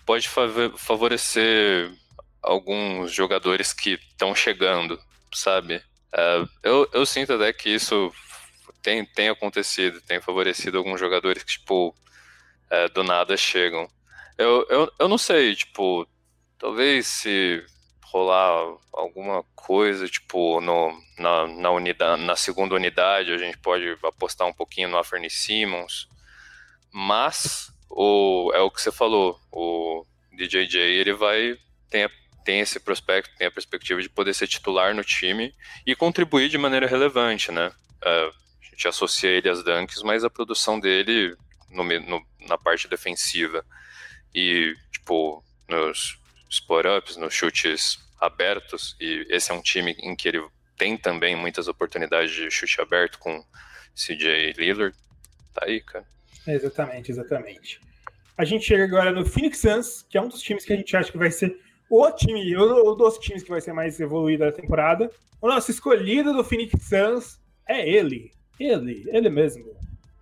pode 0.05 0.27
favorecer 0.75 1.91
alguns 2.41 3.13
jogadores 3.13 3.71
que 3.71 3.91
estão 3.91 4.33
chegando, 4.33 4.99
sabe? 5.33 5.77
Uh, 6.13 6.49
eu, 6.63 6.89
eu 6.91 7.05
sinto 7.05 7.33
até 7.33 7.53
que 7.53 7.69
isso 7.69 8.11
tem, 8.81 9.05
tem 9.05 9.29
acontecido, 9.29 10.01
tem 10.01 10.21
favorecido 10.21 10.77
alguns 10.77 10.99
jogadores 10.99 11.43
que, 11.43 11.51
tipo, 11.51 11.95
é, 12.69 12.87
do 12.89 13.03
nada 13.03 13.35
chegam. 13.35 13.89
Eu, 14.37 14.65
eu, 14.69 14.91
eu 14.99 15.07
não 15.07 15.17
sei, 15.17 15.55
tipo, 15.55 16.07
talvez 16.57 17.07
se 17.07 17.63
rolar 18.03 18.75
alguma 18.93 19.43
coisa, 19.55 20.07
tipo, 20.07 20.59
no, 20.61 20.91
na, 21.17 21.47
na, 21.47 21.71
unidade, 21.71 22.23
na 22.23 22.35
segunda 22.35 22.75
unidade, 22.75 23.31
a 23.31 23.37
gente 23.37 23.57
pode 23.57 23.85
apostar 24.03 24.47
um 24.47 24.53
pouquinho 24.53 24.89
no 24.89 24.97
Aferney 24.97 25.29
Simmons, 25.29 26.07
mas 26.91 27.71
o, 27.89 28.51
é 28.53 28.59
o 28.59 28.71
que 28.71 28.81
você 28.81 28.91
falou, 28.91 29.39
o 29.51 30.05
DJJ, 30.33 30.79
ele 30.79 31.13
vai, 31.13 31.57
tem, 31.89 32.09
tem 32.43 32.61
esse 32.61 32.79
prospecto, 32.79 33.35
tem 33.37 33.47
a 33.47 33.51
perspectiva 33.51 34.01
de 34.01 34.09
poder 34.09 34.33
ser 34.33 34.47
titular 34.47 34.95
no 34.95 35.03
time 35.03 35.53
e 35.85 35.95
contribuir 35.95 36.49
de 36.49 36.57
maneira 36.57 36.87
relevante, 36.87 37.51
né? 37.51 37.71
Uh, 38.01 38.33
gente 38.79 38.87
associa 38.87 39.29
ele 39.29 39.49
às 39.49 39.61
dunks, 39.61 40.01
mas 40.03 40.23
a 40.23 40.29
produção 40.29 40.79
dele 40.79 41.35
no, 41.69 41.83
no, 41.83 42.25
na 42.47 42.57
parte 42.57 42.87
defensiva 42.87 43.65
e, 44.33 44.73
tipo, 44.89 45.43
nos 45.67 46.17
spot-ups, 46.49 47.17
nos 47.17 47.33
chutes 47.33 47.99
abertos, 48.21 48.95
e 48.99 49.27
esse 49.29 49.51
é 49.51 49.53
um 49.53 49.61
time 49.61 49.91
em 49.99 50.15
que 50.15 50.29
ele 50.29 50.41
tem 50.77 50.97
também 50.97 51.35
muitas 51.35 51.67
oportunidades 51.67 52.31
de 52.31 52.49
chute 52.49 52.79
aberto 52.79 53.19
com 53.19 53.43
CJ 53.93 54.53
Lillard. 54.57 54.95
Tá 55.53 55.65
aí, 55.65 55.81
cara. 55.81 56.05
Exatamente, 56.47 57.11
exatamente. 57.11 57.81
A 58.37 58.45
gente 58.45 58.65
chega 58.65 58.85
agora 58.85 59.11
no 59.11 59.25
Phoenix 59.25 59.57
Suns, 59.57 60.05
que 60.09 60.17
é 60.17 60.21
um 60.21 60.29
dos 60.29 60.41
times 60.41 60.63
que 60.63 60.71
a 60.71 60.77
gente 60.77 60.95
acha 60.95 61.11
que 61.11 61.17
vai 61.17 61.31
ser 61.31 61.59
o 61.89 62.09
time, 62.11 62.55
ou 62.55 62.95
dos 62.95 63.17
times 63.17 63.43
que 63.43 63.49
vai 63.49 63.59
ser 63.59 63.73
mais 63.73 63.99
evoluído 63.99 64.45
da 64.45 64.51
temporada. 64.53 65.11
O 65.41 65.49
nosso 65.49 65.69
escolhido 65.69 66.33
do 66.33 66.45
Phoenix 66.45 66.73
Suns 66.81 67.39
é 67.67 67.87
ele, 67.87 68.31
ele, 68.59 69.05
ele 69.07 69.29
mesmo. 69.29 69.65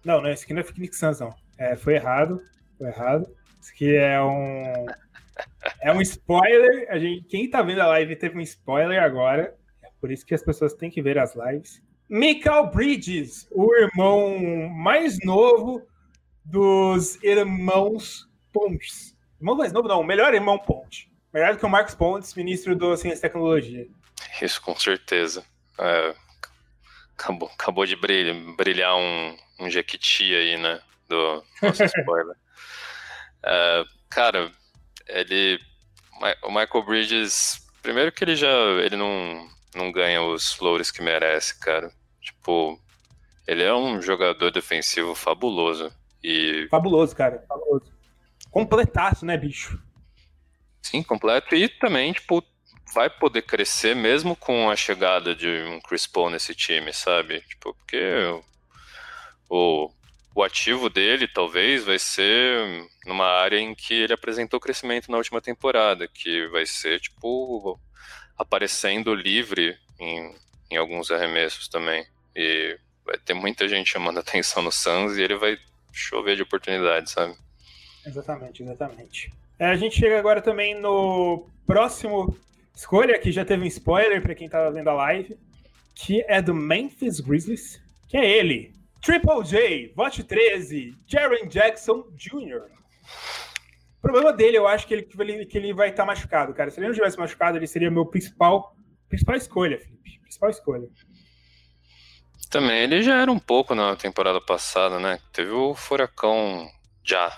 Não, 0.03 0.21
não, 0.21 0.29
esse 0.29 0.43
aqui 0.43 0.53
não 0.53 0.61
é 0.61 0.63
Phoenix 0.63 0.99
Suns, 0.99 1.19
não. 1.19 1.33
É, 1.57 1.75
foi 1.75 1.95
errado. 1.95 2.41
Foi 2.77 2.88
errado. 2.88 3.27
Isso 3.61 3.71
aqui 3.71 3.95
é 3.95 4.21
um. 4.21 4.85
É 5.81 5.91
um 5.91 6.01
spoiler. 6.01 6.88
A 6.89 6.97
gente, 6.97 7.23
quem 7.27 7.49
tá 7.49 7.61
vendo 7.61 7.81
a 7.81 7.88
live 7.88 8.15
teve 8.15 8.38
um 8.38 8.41
spoiler 8.41 9.01
agora. 9.01 9.55
É 9.83 9.89
por 9.99 10.11
isso 10.11 10.25
que 10.25 10.33
as 10.33 10.43
pessoas 10.43 10.73
têm 10.73 10.89
que 10.89 11.01
ver 11.01 11.17
as 11.17 11.35
lives. 11.35 11.81
Michael 12.09 12.67
Bridges, 12.67 13.47
o 13.51 13.75
irmão 13.75 14.69
mais 14.69 15.19
novo 15.25 15.85
dos 16.45 17.21
irmãos 17.21 18.27
Pontes. 18.53 19.15
Irmão 19.39 19.55
mais 19.55 19.73
novo, 19.73 19.88
não, 19.88 19.99
o 19.99 20.05
melhor 20.05 20.33
irmão 20.33 20.57
Ponte. 20.57 21.11
Melhor 21.33 21.53
do 21.53 21.59
que 21.59 21.65
o 21.65 21.69
Marcos 21.69 21.93
Pontes, 21.93 22.33
ministro 22.33 22.75
do 22.75 22.95
Ciência 22.95 23.19
e 23.19 23.21
Tecnologia. 23.21 23.88
Isso, 24.41 24.61
com 24.61 24.75
certeza. 24.75 25.43
É, 25.77 26.15
acabou, 27.18 27.49
acabou 27.53 27.86
de 27.86 27.95
brilhar, 27.95 28.36
brilhar 28.55 28.95
um, 28.95 29.38
um 29.59 29.70
Jequiti 29.70 30.36
aí, 30.36 30.57
né? 30.57 30.80
Do 31.09 31.43
nosso 31.61 31.84
spoiler. 31.86 32.36
é, 33.43 33.84
cara, 34.09 34.51
ele. 35.07 35.59
O 36.43 36.49
Michael 36.49 36.86
Bridges. 36.86 37.65
Primeiro 37.82 38.11
que 38.11 38.24
ele 38.24 38.36
já. 38.36 38.51
Ele 38.84 38.95
não, 38.95 39.49
não 39.76 39.91
ganha 39.91 40.22
os 40.22 40.53
flores 40.53 40.91
que 40.91 41.01
merece, 41.01 41.59
cara. 41.59 41.91
Tipo, 42.22 42.80
ele 43.47 43.63
é 43.63 43.74
um 43.74 44.01
jogador 44.01 44.51
defensivo 44.51 45.15
fabuloso. 45.15 45.91
E... 46.24 46.68
Fabuloso, 46.70 47.15
cara. 47.15 47.43
Fabuloso. 47.47 47.93
Completaço, 48.51 49.26
né, 49.26 49.38
bicho? 49.38 49.80
Sim, 50.82 51.03
completo. 51.03 51.55
E 51.55 51.70
também, 51.70 52.11
tipo, 52.11 52.43
vai 52.93 53.09
poder 53.09 53.43
crescer 53.43 53.95
mesmo 53.95 54.35
com 54.35 54.69
a 54.69 54.75
chegada 54.75 55.35
de 55.35 55.47
um 55.47 55.79
Chris 55.81 56.07
Paul 56.07 56.29
nesse 56.29 56.53
time, 56.55 56.93
sabe? 56.93 57.41
Tipo, 57.41 57.73
porque 57.73 58.01
o, 59.49 59.89
o 60.35 60.43
ativo 60.43 60.89
dele 60.89 61.27
talvez 61.27 61.83
vai 61.83 61.99
ser 61.99 62.88
numa 63.05 63.25
área 63.25 63.59
em 63.59 63.73
que 63.73 63.93
ele 63.93 64.13
apresentou 64.13 64.59
crescimento 64.59 65.09
na 65.11 65.17
última 65.17 65.41
temporada, 65.41 66.07
que 66.07 66.47
vai 66.47 66.65
ser, 66.65 66.99
tipo, 66.99 67.79
aparecendo 68.38 69.13
livre 69.13 69.77
em, 69.99 70.35
em 70.69 70.77
alguns 70.77 71.09
arremessos 71.11 71.67
também. 71.67 72.05
E 72.35 72.77
vai 73.05 73.17
ter 73.17 73.33
muita 73.33 73.67
gente 73.67 73.89
chamando 73.89 74.19
atenção 74.21 74.61
no 74.61 74.71
Suns 74.71 75.17
e 75.17 75.23
ele 75.23 75.35
vai 75.35 75.57
chover 75.91 76.35
de 76.35 76.43
oportunidades, 76.43 77.13
sabe? 77.13 77.35
Exatamente, 78.05 78.61
exatamente. 78.61 79.33
É, 79.59 79.65
a 79.65 79.75
gente 79.75 79.97
chega 79.97 80.19
agora 80.19 80.41
também 80.41 80.79
no 80.79 81.47
próximo 81.65 82.38
escolha, 82.78 83.17
que 83.17 83.32
já 83.32 83.43
teve 83.43 83.63
um 83.63 83.67
spoiler 83.67 84.21
para 84.21 84.36
quem 84.36 84.47
tava 84.47 84.71
vendo 84.71 84.89
a 84.89 84.93
live, 84.93 85.38
que 85.95 86.23
é 86.28 86.41
do 86.41 86.53
Memphis 86.53 87.19
Grizzlies, 87.19 87.82
que 88.07 88.15
é 88.15 88.25
ele, 88.25 88.71
Triple 89.01 89.43
J, 89.43 89.93
vote 89.95 90.23
13, 90.23 90.95
Jaren 91.07 91.47
Jackson 91.47 92.07
Jr. 92.15 92.61
O 93.97 94.01
problema 94.01 94.32
dele, 94.32 94.57
eu 94.57 94.67
acho 94.67 94.86
que 94.86 94.93
ele, 94.93 95.45
que 95.45 95.57
ele 95.57 95.73
vai 95.73 95.89
estar 95.89 96.03
tá 96.03 96.07
machucado, 96.07 96.53
cara. 96.53 96.69
Se 96.69 96.80
ele 96.80 96.88
não 96.88 96.93
tivesse 96.93 97.17
machucado, 97.17 97.57
ele 97.57 97.67
seria 97.67 97.89
meu 97.89 98.05
principal, 98.05 98.75
principal 99.09 99.36
escolha, 99.36 99.80
Felipe. 99.80 100.19
Principal 100.19 100.49
escolha. 100.49 100.88
Também, 102.49 102.84
ele 102.84 103.01
já 103.01 103.19
era 103.21 103.32
um 103.32 103.39
pouco 103.39 103.73
na 103.73 103.95
temporada 103.95 104.39
passada, 104.39 104.99
né? 104.99 105.19
Teve 105.34 105.51
o 105.51 105.73
furacão 105.73 106.69
já. 107.03 107.36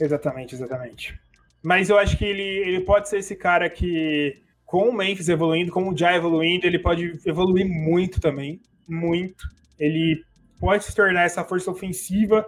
Exatamente, 0.00 0.54
exatamente. 0.54 1.19
Mas 1.62 1.90
eu 1.90 1.98
acho 1.98 2.16
que 2.16 2.24
ele, 2.24 2.42
ele 2.42 2.80
pode 2.80 3.08
ser 3.08 3.18
esse 3.18 3.36
cara 3.36 3.68
que, 3.68 4.40
com 4.64 4.88
o 4.88 4.92
Memphis 4.92 5.28
evoluindo, 5.28 5.72
com 5.72 5.88
o 5.88 5.96
Já 5.96 6.14
evoluindo, 6.14 6.66
ele 6.66 6.78
pode 6.78 7.18
evoluir 7.26 7.66
muito 7.66 8.20
também. 8.20 8.60
Muito. 8.88 9.46
Ele 9.78 10.22
pode 10.58 10.84
se 10.84 10.94
tornar 10.94 11.24
essa 11.24 11.44
força 11.44 11.70
ofensiva. 11.70 12.46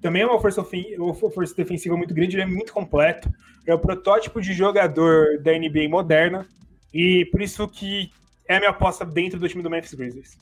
Também 0.00 0.22
é 0.22 0.26
uma 0.26 0.40
força, 0.40 0.66
uma 0.98 1.14
força 1.14 1.54
defensiva 1.54 1.96
muito 1.96 2.14
grande, 2.14 2.36
ele 2.36 2.42
é 2.42 2.46
muito 2.46 2.72
completo. 2.72 3.30
É 3.66 3.74
o 3.74 3.78
protótipo 3.78 4.40
de 4.40 4.52
jogador 4.52 5.38
da 5.42 5.52
NBA 5.52 5.88
moderna. 5.88 6.46
E 6.92 7.24
por 7.26 7.42
isso 7.42 7.66
que 7.68 8.10
é 8.48 8.56
a 8.56 8.58
minha 8.58 8.70
aposta 8.70 9.04
dentro 9.04 9.38
do 9.38 9.48
time 9.48 9.62
do 9.62 9.70
Memphis 9.70 9.94
Grizzlies. 9.94 10.38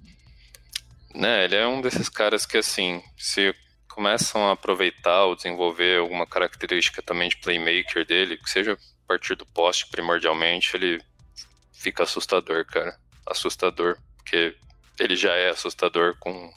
Né, 1.15 1.45
ele 1.45 1.57
é 1.57 1.67
um 1.67 1.81
desses 1.81 2.09
caras 2.09 2.47
que, 2.47 2.57
assim, 2.57 3.03
se 3.17 3.55
começam 3.95 4.49
a 4.49 4.53
aproveitar 4.53 5.25
ou 5.25 5.37
desenvolver 5.37 5.99
alguma 5.99 6.27
característica 6.27 7.03
também 7.03 7.29
de 7.29 7.37
playmaker 7.37 8.07
dele, 8.07 8.39
que 8.39 8.49
seja 8.49 8.73
a 8.73 9.07
partir 9.07 9.35
do 9.35 9.47
poste 9.47 9.87
primordialmente, 9.91 10.75
ele 10.75 11.01
fica 11.73 12.03
assustador, 12.03 12.65
cara. 12.65 12.97
Assustador, 13.27 13.99
porque 14.17 14.57
ele 14.99 15.15
já 15.15 15.35
é 15.35 15.51
assustador 15.51 16.17
com 16.19 16.51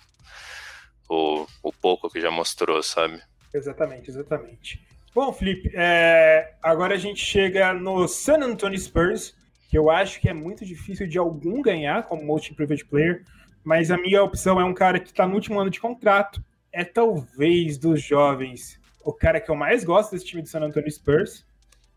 o, 1.10 1.46
o 1.62 1.74
pouco 1.74 2.10
que 2.10 2.22
já 2.22 2.32
mostrou, 2.32 2.82
sabe? 2.82 3.22
Exatamente, 3.54 4.10
exatamente. 4.10 4.82
Bom, 5.14 5.32
Felipe, 5.32 5.72
é... 5.74 6.56
agora 6.62 6.96
a 6.96 6.98
gente 6.98 7.24
chega 7.24 7.74
no 7.74 8.08
San 8.08 8.40
Antonio 8.40 8.80
Spurs, 8.80 9.36
que 9.70 9.78
eu 9.78 9.90
acho 9.90 10.20
que 10.20 10.30
é 10.30 10.34
muito 10.34 10.66
difícil 10.66 11.08
de 11.08 11.18
algum 11.18 11.62
ganhar 11.62 12.04
como 12.04 12.26
Most 12.26 12.52
Improved 12.52 12.86
Player, 12.86 13.24
mas 13.64 13.92
a 13.92 13.98
minha 13.98 14.24
opção 14.24 14.60
é 14.60 14.64
um 14.64 14.74
cara 14.74 15.00
que 15.00 15.10
está 15.10 15.28
no 15.28 15.36
último 15.36 15.60
ano 15.60 15.70
de 15.70 15.80
contrato, 15.80 16.44
é 16.76 16.84
talvez 16.84 17.78
dos 17.78 18.04
jovens 18.04 18.78
o 19.02 19.14
cara 19.14 19.40
que 19.40 19.50
eu 19.50 19.56
mais 19.56 19.84
gosto 19.84 20.12
desse 20.12 20.26
time 20.26 20.42
do 20.42 20.50
San 20.50 20.62
Antonio 20.62 20.92
Spurs. 20.92 21.46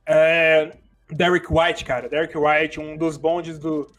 É 0.07 0.73
Derek 1.11 1.47
White, 1.51 1.85
cara. 1.85 2.09
Derek 2.09 2.37
White, 2.37 2.79
um 2.79 2.97
dos 2.97 3.17
bondes 3.17 3.59
do, 3.59 3.93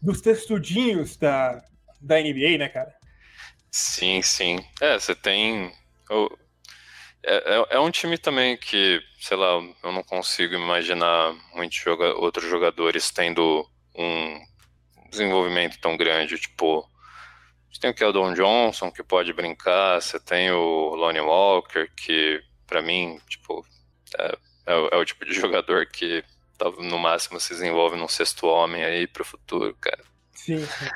dos 0.00 0.20
textudinhos 0.20 1.16
da, 1.16 1.62
da 2.00 2.20
NBA, 2.20 2.58
né, 2.58 2.68
cara? 2.68 2.94
Sim, 3.70 4.22
sim. 4.22 4.64
É, 4.80 4.98
você 4.98 5.14
tem. 5.14 5.72
É, 7.24 7.34
é, 7.34 7.66
é, 7.70 7.80
um 7.80 7.90
time 7.90 8.18
também 8.18 8.56
que, 8.56 9.00
sei 9.18 9.36
lá, 9.36 9.60
eu 9.82 9.92
não 9.92 10.02
consigo 10.02 10.54
imaginar 10.54 11.34
muitos 11.54 11.78
joga 11.78 12.14
outros 12.16 12.48
jogadores 12.48 13.10
tendo 13.10 13.66
um 13.96 14.38
desenvolvimento 15.10 15.80
tão 15.80 15.96
grande. 15.96 16.38
Tipo, 16.38 16.86
você 17.72 17.80
tem 17.80 17.90
o 17.90 17.94
Keldon 17.94 18.34
Johnson, 18.34 18.90
que 18.90 19.02
pode 19.02 19.32
brincar, 19.32 20.00
você 20.00 20.20
tem 20.20 20.50
o 20.50 20.94
Lonnie 20.94 21.22
Walker, 21.22 21.88
que 21.96 22.42
para 22.66 22.82
mim, 22.82 23.18
tipo, 23.28 23.66
é, 24.18 24.38
é, 24.66 24.88
é, 24.92 24.96
o 24.96 25.04
tipo 25.04 25.24
de 25.24 25.32
jogador 25.34 25.86
que 25.86 26.22
no 26.78 26.98
máximo 26.98 27.40
se 27.40 27.54
desenvolve 27.54 27.96
num 27.96 28.06
sexto 28.06 28.46
homem 28.46 28.84
aí 28.84 29.06
pro 29.06 29.24
futuro, 29.24 29.74
cara. 29.80 30.04
Sim, 30.34 30.64
sim. 30.64 30.86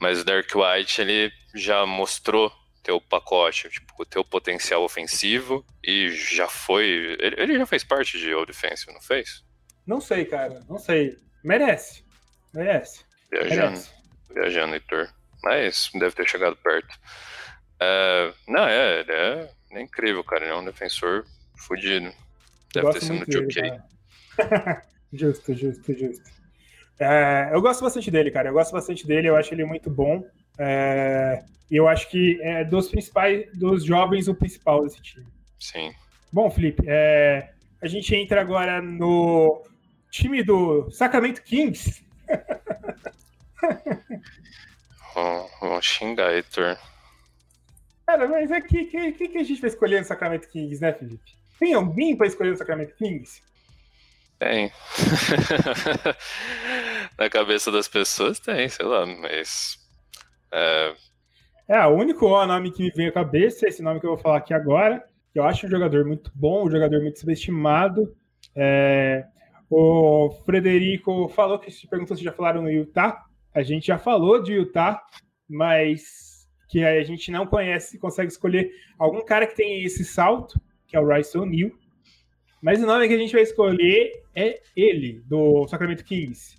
Mas 0.00 0.20
o 0.20 0.24
Derek 0.24 0.52
White, 0.56 1.00
ele 1.00 1.32
já 1.54 1.86
mostrou 1.86 2.52
teu 2.82 3.00
pacote, 3.00 3.70
tipo, 3.70 3.94
o 3.98 4.04
teu 4.04 4.24
potencial 4.24 4.82
ofensivo 4.82 5.64
e 5.82 6.10
já 6.10 6.48
foi. 6.48 7.16
Ele, 7.18 7.36
ele 7.38 7.58
já 7.58 7.66
fez 7.66 7.84
parte 7.84 8.18
de 8.18 8.32
All 8.32 8.44
Defensive, 8.44 8.92
não 8.92 9.00
fez? 9.00 9.44
Não 9.86 10.00
sei, 10.00 10.24
cara, 10.24 10.62
não 10.68 10.78
sei. 10.78 11.16
Merece. 11.42 12.04
Merece. 12.52 13.04
Viajando. 13.30 13.70
Merece. 13.70 13.90
Viajando, 14.34 14.74
Heitor 14.74 15.08
mas 15.42 15.90
deve 15.94 16.14
ter 16.14 16.28
chegado 16.28 16.56
perto. 16.56 16.98
É, 17.80 18.32
não, 18.46 18.66
é, 18.66 19.00
ele 19.00 19.12
é, 19.12 19.50
é, 19.72 19.80
incrível, 19.80 20.22
cara. 20.22 20.44
Ele 20.44 20.52
é 20.52 20.56
um 20.56 20.64
defensor 20.64 21.24
fodido. 21.56 22.12
Deve 22.74 22.92
ter 22.92 23.00
sido 23.00 23.20
no 23.20 23.26
2K. 23.26 23.82
justo, 25.12 25.54
justo, 25.54 25.98
justo. 25.98 26.30
É, 26.98 27.50
eu 27.52 27.62
gosto 27.62 27.82
bastante 27.82 28.10
dele, 28.10 28.30
cara. 28.30 28.50
Eu 28.50 28.52
gosto 28.52 28.72
bastante 28.72 29.06
dele, 29.06 29.28
eu 29.28 29.36
acho 29.36 29.54
ele 29.54 29.64
muito 29.64 29.90
bom. 29.90 30.22
E 31.70 31.76
eu 31.76 31.88
acho 31.88 32.10
que 32.10 32.38
é 32.42 32.64
dos 32.64 32.88
principais, 32.88 33.46
dos 33.56 33.84
jovens, 33.84 34.28
o 34.28 34.34
principal 34.34 34.84
desse 34.84 35.00
time. 35.00 35.26
Sim. 35.58 35.94
Bom, 36.32 36.50
Felipe, 36.50 36.84
a 37.80 37.86
gente 37.86 38.14
entra 38.14 38.40
agora 38.40 38.82
no 38.82 39.62
time 40.10 40.42
do 40.42 40.90
Sacramento 40.90 41.42
Kings. 41.42 42.04
Vamos 45.14 45.84
xingar, 45.84 46.32
Heitor. 46.32 46.76
Cara, 48.06 48.26
mas 48.28 48.50
é 48.50 48.60
que, 48.60 48.86
que, 48.86 49.28
que 49.28 49.38
a 49.38 49.44
gente 49.44 49.60
vai 49.60 49.70
escolher 49.70 50.00
no 50.00 50.06
Sacramento 50.06 50.48
Kings, 50.48 50.80
né, 50.80 50.92
Felipe? 50.92 51.32
Tem 51.58 51.74
alguém 51.74 52.16
pra 52.16 52.26
escolher 52.26 52.50
no 52.50 52.56
Sacramento 52.56 52.94
Kings? 52.96 53.42
Tem. 54.38 54.72
Na 57.18 57.28
cabeça 57.28 57.70
das 57.70 57.86
pessoas 57.86 58.40
tem, 58.40 58.68
sei 58.68 58.86
lá, 58.86 59.04
mas. 59.06 59.78
É, 60.50 60.94
é 61.68 61.86
o 61.86 61.90
único 61.90 62.26
nome 62.46 62.72
que 62.72 62.82
me 62.82 62.90
veio 62.90 63.10
à 63.10 63.12
cabeça, 63.12 63.68
esse 63.68 63.80
nome 63.80 64.00
que 64.00 64.06
eu 64.06 64.10
vou 64.10 64.18
falar 64.18 64.38
aqui 64.38 64.52
agora. 64.52 65.04
Que 65.32 65.38
eu 65.38 65.44
acho 65.44 65.66
um 65.66 65.70
jogador 65.70 66.04
muito 66.04 66.32
bom, 66.34 66.66
um 66.66 66.70
jogador 66.70 67.00
muito 67.00 67.20
subestimado. 67.20 68.16
É, 68.56 69.24
o 69.70 70.30
Frederico 70.44 71.28
falou 71.28 71.60
que 71.60 71.70
se 71.70 71.86
perguntou 71.86 72.16
se 72.16 72.24
já 72.24 72.32
falaram 72.32 72.62
no 72.62 72.70
Utah. 72.70 73.24
A 73.54 73.62
gente 73.62 73.88
já 73.88 73.98
falou 73.98 74.42
de 74.42 74.52
Utah, 74.52 75.02
mas 75.48 76.48
que 76.68 76.84
a 76.84 77.02
gente 77.02 77.32
não 77.32 77.46
conhece, 77.46 77.98
consegue 77.98 78.30
escolher 78.30 78.70
algum 78.96 79.24
cara 79.24 79.46
que 79.46 79.56
tem 79.56 79.82
esse 79.82 80.04
salto, 80.04 80.60
que 80.86 80.96
é 80.96 81.00
o 81.00 81.08
Rice 81.08 81.36
O'Neal. 81.36 81.70
Mas 82.62 82.80
o 82.82 82.86
nome 82.86 83.08
que 83.08 83.14
a 83.14 83.18
gente 83.18 83.32
vai 83.32 83.42
escolher 83.42 84.22
é 84.34 84.60
ele, 84.76 85.20
do 85.26 85.66
Sacramento 85.66 86.04
Kings. 86.04 86.56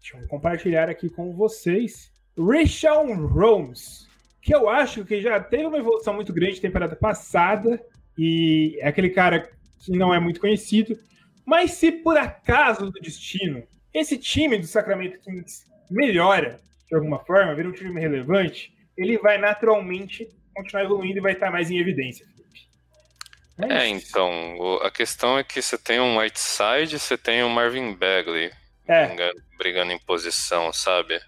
Deixa 0.00 0.16
eu 0.16 0.28
compartilhar 0.28 0.88
aqui 0.88 1.10
com 1.10 1.34
vocês. 1.34 2.12
Rishon 2.36 3.26
Holmes, 3.26 4.06
que 4.40 4.54
eu 4.54 4.68
acho 4.68 5.04
que 5.04 5.20
já 5.20 5.40
teve 5.40 5.66
uma 5.66 5.78
evolução 5.78 6.14
muito 6.14 6.32
grande 6.32 6.60
temporada 6.60 6.94
passada, 6.94 7.84
e 8.16 8.78
é 8.80 8.88
aquele 8.88 9.10
cara 9.10 9.50
que 9.80 9.90
não 9.90 10.14
é 10.14 10.20
muito 10.20 10.40
conhecido. 10.40 10.96
Mas 11.44 11.72
se 11.72 11.90
por 11.90 12.16
acaso 12.16 12.90
do 12.90 13.00
destino 13.00 13.64
esse 13.92 14.18
time 14.18 14.58
do 14.58 14.66
Sacramento 14.66 15.18
Kings 15.20 15.64
melhora 15.90 16.60
de 16.88 16.94
alguma 16.94 17.18
forma, 17.20 17.54
vira 17.54 17.68
um 17.68 17.72
time 17.72 18.00
relevante, 18.00 18.72
ele 18.96 19.18
vai 19.18 19.38
naturalmente 19.38 20.28
continuar 20.54 20.84
evoluindo 20.84 21.18
e 21.18 21.20
vai 21.20 21.32
estar 21.32 21.50
mais 21.50 21.70
em 21.70 21.78
evidência. 21.78 22.26
É, 23.58 23.84
é 23.84 23.88
então, 23.88 24.78
a 24.82 24.90
questão 24.90 25.38
é 25.38 25.44
que 25.44 25.60
você 25.60 25.76
tem 25.76 26.00
um 26.00 26.18
Whiteside, 26.18 26.98
você 26.98 27.18
tem 27.18 27.44
um 27.44 27.50
Marvin 27.50 27.92
Bagley 27.94 28.50
é. 28.86 29.06
brigando, 29.06 29.42
brigando, 29.58 29.92
em 29.92 29.98
posição, 29.98 30.72
sabe? 30.72 31.20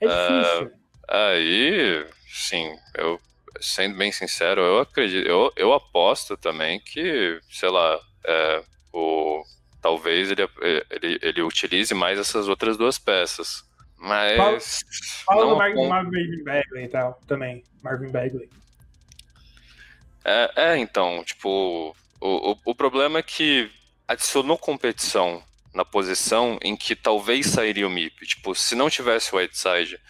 É 0.00 0.06
difícil. 0.06 0.66
Uh, 0.66 0.72
aí, 1.08 2.06
sim, 2.28 2.70
eu 2.96 3.20
sendo 3.60 3.96
bem 3.96 4.10
sincero, 4.10 4.60
eu 4.60 4.80
acredito, 4.80 5.26
eu, 5.26 5.52
eu 5.56 5.72
aposto 5.72 6.36
também 6.36 6.80
que, 6.80 7.40
sei 7.50 7.68
lá, 7.68 7.98
é, 8.26 8.62
o, 8.92 9.42
talvez 9.80 10.30
ele, 10.30 10.42
ele, 10.90 11.18
ele 11.22 11.42
utilize 11.42 11.92
mais 11.94 12.18
essas 12.18 12.48
outras 12.48 12.76
duas 12.76 12.98
peças. 12.98 13.62
Mas. 14.02 14.80
Fala 15.24 15.46
do 15.46 15.56
Marvin, 15.56 15.86
Marvin 15.86 16.42
Bagley 16.42 16.84
e 16.84 16.88
tal, 16.88 17.20
também. 17.28 17.62
Marvin 17.80 18.10
Bagley. 18.10 18.50
É, 20.24 20.50
é 20.56 20.76
então, 20.76 21.22
tipo, 21.24 21.94
o, 22.20 22.50
o, 22.50 22.56
o 22.64 22.74
problema 22.74 23.20
é 23.20 23.22
que 23.22 23.70
adicionou 24.08 24.58
competição 24.58 25.40
na 25.72 25.84
posição 25.84 26.58
em 26.62 26.74
que 26.74 26.96
talvez 26.96 27.46
sairia 27.46 27.86
o 27.86 27.90
MIP. 27.90 28.26
Tipo, 28.26 28.56
se 28.56 28.74
não 28.74 28.90
tivesse 28.90 29.32
o 29.32 29.38
Whiteside, 29.38 30.00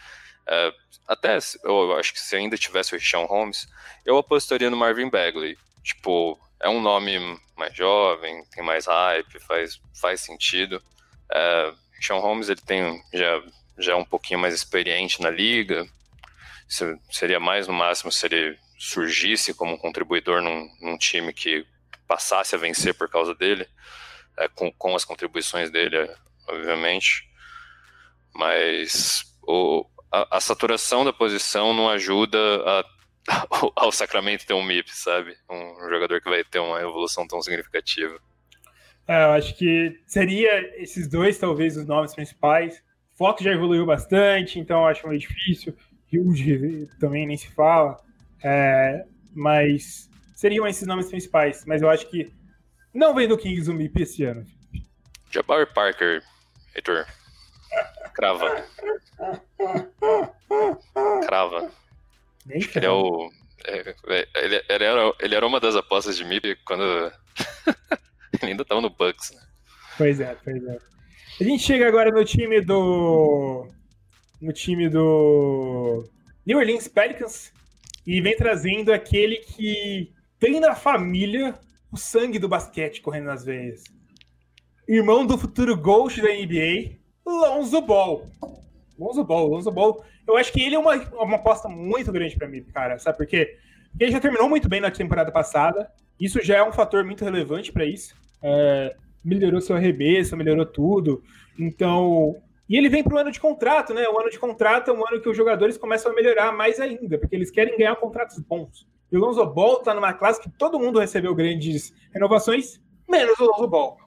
é, 0.47 0.73
até 1.07 1.39
eu 1.63 1.95
acho 1.99 2.15
que 2.15 2.21
se 2.21 2.35
ainda 2.35 2.57
tivesse 2.57 2.95
o 2.95 2.99
Richard 2.99 3.29
Holmes, 3.29 3.69
eu 4.07 4.17
apostaria 4.17 4.71
no 4.71 4.77
Marvin 4.77 5.11
Bagley. 5.11 5.59
Tipo, 5.85 6.41
é 6.61 6.69
um 6.69 6.81
nome 6.81 7.19
mais 7.59 7.77
jovem, 7.77 8.43
tem 8.55 8.65
mais 8.65 8.87
hype, 8.87 9.39
faz, 9.41 9.79
faz 10.01 10.23
sentido. 10.23 10.83
É, 11.31 11.75
Sean 12.01 12.21
Holmes 12.21 12.49
ele 12.49 12.61
tem 12.61 13.03
já, 13.13 13.43
já 13.79 13.93
é 13.93 13.97
um 13.97 14.05
pouquinho 14.05 14.41
mais 14.41 14.55
experiente 14.55 15.21
na 15.21 15.31
liga. 15.31 15.87
Seria 17.11 17.39
mais 17.39 17.67
no 17.67 17.75
máximo 17.75 18.11
se 18.11 18.27
ele 18.27 18.59
surgisse 18.79 19.55
como 19.55 19.75
um 19.75 19.79
contribuidor 19.79 20.43
num, 20.43 20.69
num 20.81 20.99
time 20.99 21.33
que 21.33 21.65
passasse 22.07 22.55
a 22.55 22.59
vencer 22.59 22.95
por 22.95 23.09
causa 23.09 23.35
dele, 23.35 23.67
é, 24.39 24.49
com, 24.49 24.73
com 24.73 24.95
as 24.95 25.05
contribuições 25.05 25.71
dele, 25.71 26.11
obviamente. 26.49 27.29
Mas 28.35 29.25
o, 29.43 29.87
a, 30.11 30.37
a, 30.37 30.41
saturação 30.41 31.05
da 31.05 31.13
posição 31.13 31.73
não 31.73 31.89
ajuda 31.89 32.39
a, 32.67 32.85
ao 33.77 33.93
Sacramento 33.93 34.47
ter 34.47 34.55
um 34.55 34.63
MIP, 34.63 34.91
sabe? 34.91 35.37
Um 35.49 35.89
jogador 35.89 36.21
que 36.21 36.29
vai 36.29 36.43
ter 36.45 36.59
uma 36.59 36.81
evolução 36.81 37.27
tão 37.27 37.41
significativa. 37.41 38.19
É, 39.07 39.25
eu 39.25 39.33
acho 39.33 39.57
que 39.57 40.01
seria 40.07 40.83
esses 40.83 41.09
dois, 41.09 41.39
talvez, 41.39 41.77
os 41.77 41.87
nomes 41.87 42.15
principais. 42.15 42.83
Fox 43.15 43.43
já 43.43 43.53
evoluiu 43.53 43.87
bastante, 43.87 44.59
então 44.59 44.87
acho 44.87 45.07
meio 45.07 45.21
difícil. 45.21 45.75
Hilde 46.13 46.89
também 46.99 47.27
nem 47.27 47.37
se 47.37 47.49
fala. 47.49 47.99
É, 48.43 49.05
mas 49.35 50.11
seriam 50.35 50.67
esses 50.67 50.87
nomes 50.87 51.09
principais. 51.09 51.65
Mas 51.67 51.83
eu 51.83 51.89
acho 51.89 52.09
que 52.09 52.33
não 52.93 53.15
vem 53.15 53.29
do 53.29 53.39
Kings 53.39 53.71
o 53.71 53.75
MIP 53.75 54.03
esse 54.03 54.25
ano. 54.25 54.45
Jabari 55.31 55.67
Parker, 55.73 56.23
Heitor. 56.75 57.07
Crava. 58.15 58.65
Crava. 61.27 61.71
Nem 62.45 62.61
ele 62.75 62.87
é 62.87 62.91
o. 62.91 63.31
É, 63.65 63.95
é, 64.09 64.29
ele, 64.35 64.65
ele, 64.69 64.85
era, 64.85 65.15
ele 65.21 65.35
era 65.35 65.47
uma 65.47 65.61
das 65.61 65.77
apostas 65.77 66.17
de 66.17 66.25
MIP 66.25 66.57
quando. 66.65 66.83
ele 68.43 68.51
ainda 68.51 68.65
tava 68.65 68.81
no 68.81 68.91
Bucks, 68.91 69.33
né? 69.33 69.43
Pois 69.97 70.21
é, 70.21 70.37
pois 70.45 70.63
é. 70.67 70.79
A 71.41 71.45
gente 71.45 71.63
chega 71.63 71.89
agora 71.89 72.11
no 72.11 72.25
time 72.25 72.61
do. 72.61 73.67
No 74.41 74.53
time 74.53 74.89
do. 74.89 76.05
New 76.45 76.59
Orleans 76.59 76.89
Pelicans 76.89 77.53
e 78.07 78.21
vem 78.21 78.37
trazendo 78.37 78.93
aquele 78.93 79.37
que 79.37 80.13
tem 80.39 80.61
na 80.61 80.75
família 80.75 81.55
o 81.91 81.97
sangue 81.97 82.39
do 82.39 82.49
basquete 82.49 83.01
correndo 83.01 83.27
nas 83.27 83.45
veias. 83.45 83.85
Irmão 84.89 85.25
do 85.25 85.39
futuro 85.39 85.77
Ghost 85.77 86.21
da 86.21 86.29
NBA, 86.29 86.97
Lonzo 87.25 87.81
Ball. 87.81 88.27
Lonzo 88.99 89.25
Ball, 89.25 89.47
Lonzo 89.47 89.71
Ball. 89.71 90.05
Eu 90.27 90.37
acho 90.37 90.53
que 90.53 90.63
ele 90.63 90.75
é 90.75 90.79
uma, 90.79 90.95
uma 91.13 91.37
aposta 91.37 91.69
muito 91.69 92.13
grande 92.13 92.37
para 92.37 92.49
mim, 92.49 92.63
cara. 92.65 92.99
Sabe 92.99 93.19
por 93.19 93.27
quê? 93.27 93.57
Porque 93.91 94.05
ele 94.05 94.13
já 94.13 94.21
terminou 94.21 94.49
muito 94.49 94.69
bem 94.69 94.81
na 94.81 94.91
temporada 94.91 95.31
passada. 95.31 95.91
Isso 96.21 96.41
já 96.43 96.57
é 96.57 96.63
um 96.63 96.73
fator 96.73 97.05
muito 97.05 97.25
relevante 97.25 97.73
para 97.73 97.85
isso. 97.85 98.15
É, 98.43 98.97
melhorou 99.25 99.61
seu 99.61 99.77
arremesso, 99.77 100.37
melhorou 100.37 100.67
tudo. 100.67 101.23
Então, 101.59 102.37
e 102.69 102.77
ele 102.77 102.89
vem 102.89 103.03
para 103.03 103.15
o 103.15 103.19
ano 103.19 103.31
de 103.31 103.41
contrato, 103.41 103.93
né? 103.93 104.09
O 104.09 104.19
ano 104.19 104.31
de 104.31 104.39
contrato 104.39 104.91
é 104.91 104.95
um 104.95 105.07
ano 105.07 105.21
que 105.21 105.29
os 105.29 105.37
jogadores 105.37 105.77
começam 105.77 106.11
a 106.11 106.15
melhorar 106.15 106.53
mais 106.53 106.81
ainda, 106.81 107.19
porque 107.19 107.37
eles 107.37 107.51
querem 107.51 107.77
ganhar 107.77 107.97
contratos 107.97 108.39
bons. 108.39 108.87
E 109.11 109.17
o 109.17 109.21
Lonzo 109.21 109.45
Ball 109.45 109.79
está 109.79 109.93
numa 109.93 110.15
classe 110.15 110.41
que 110.41 110.51
todo 110.51 110.79
mundo 110.79 110.99
recebeu 110.99 111.35
grandes 111.35 111.93
renovações, 112.15 112.81
menos 113.07 113.39
o 113.39 113.45
Lonzo 113.45 113.69
Ball. 113.69 113.99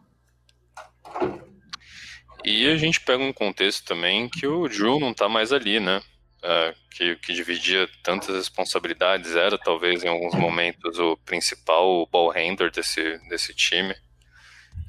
E 2.44 2.68
a 2.68 2.78
gente 2.78 3.02
pega 3.02 3.24
um 3.24 3.34
contexto 3.34 3.86
também 3.86 4.30
que 4.30 4.48
o 4.48 4.68
Drew 4.68 5.00
não 5.00 5.12
está 5.12 5.30
mais 5.30 5.54
ali, 5.54 5.80
né? 5.80 6.02
Uh, 6.44 6.76
que, 6.92 7.16
que 7.18 7.34
dividia 7.34 7.90
tantas 8.04 8.36
responsabilidades, 8.36 9.36
era 9.36 9.58
talvez 9.58 10.04
em 10.04 10.08
alguns 10.08 10.36
momentos 10.36 11.00
o 11.00 11.18
principal 11.18 12.08
ball 12.12 12.30
handler 12.30 12.72
desse, 12.72 13.18
desse 13.30 13.54
time. 13.54 13.96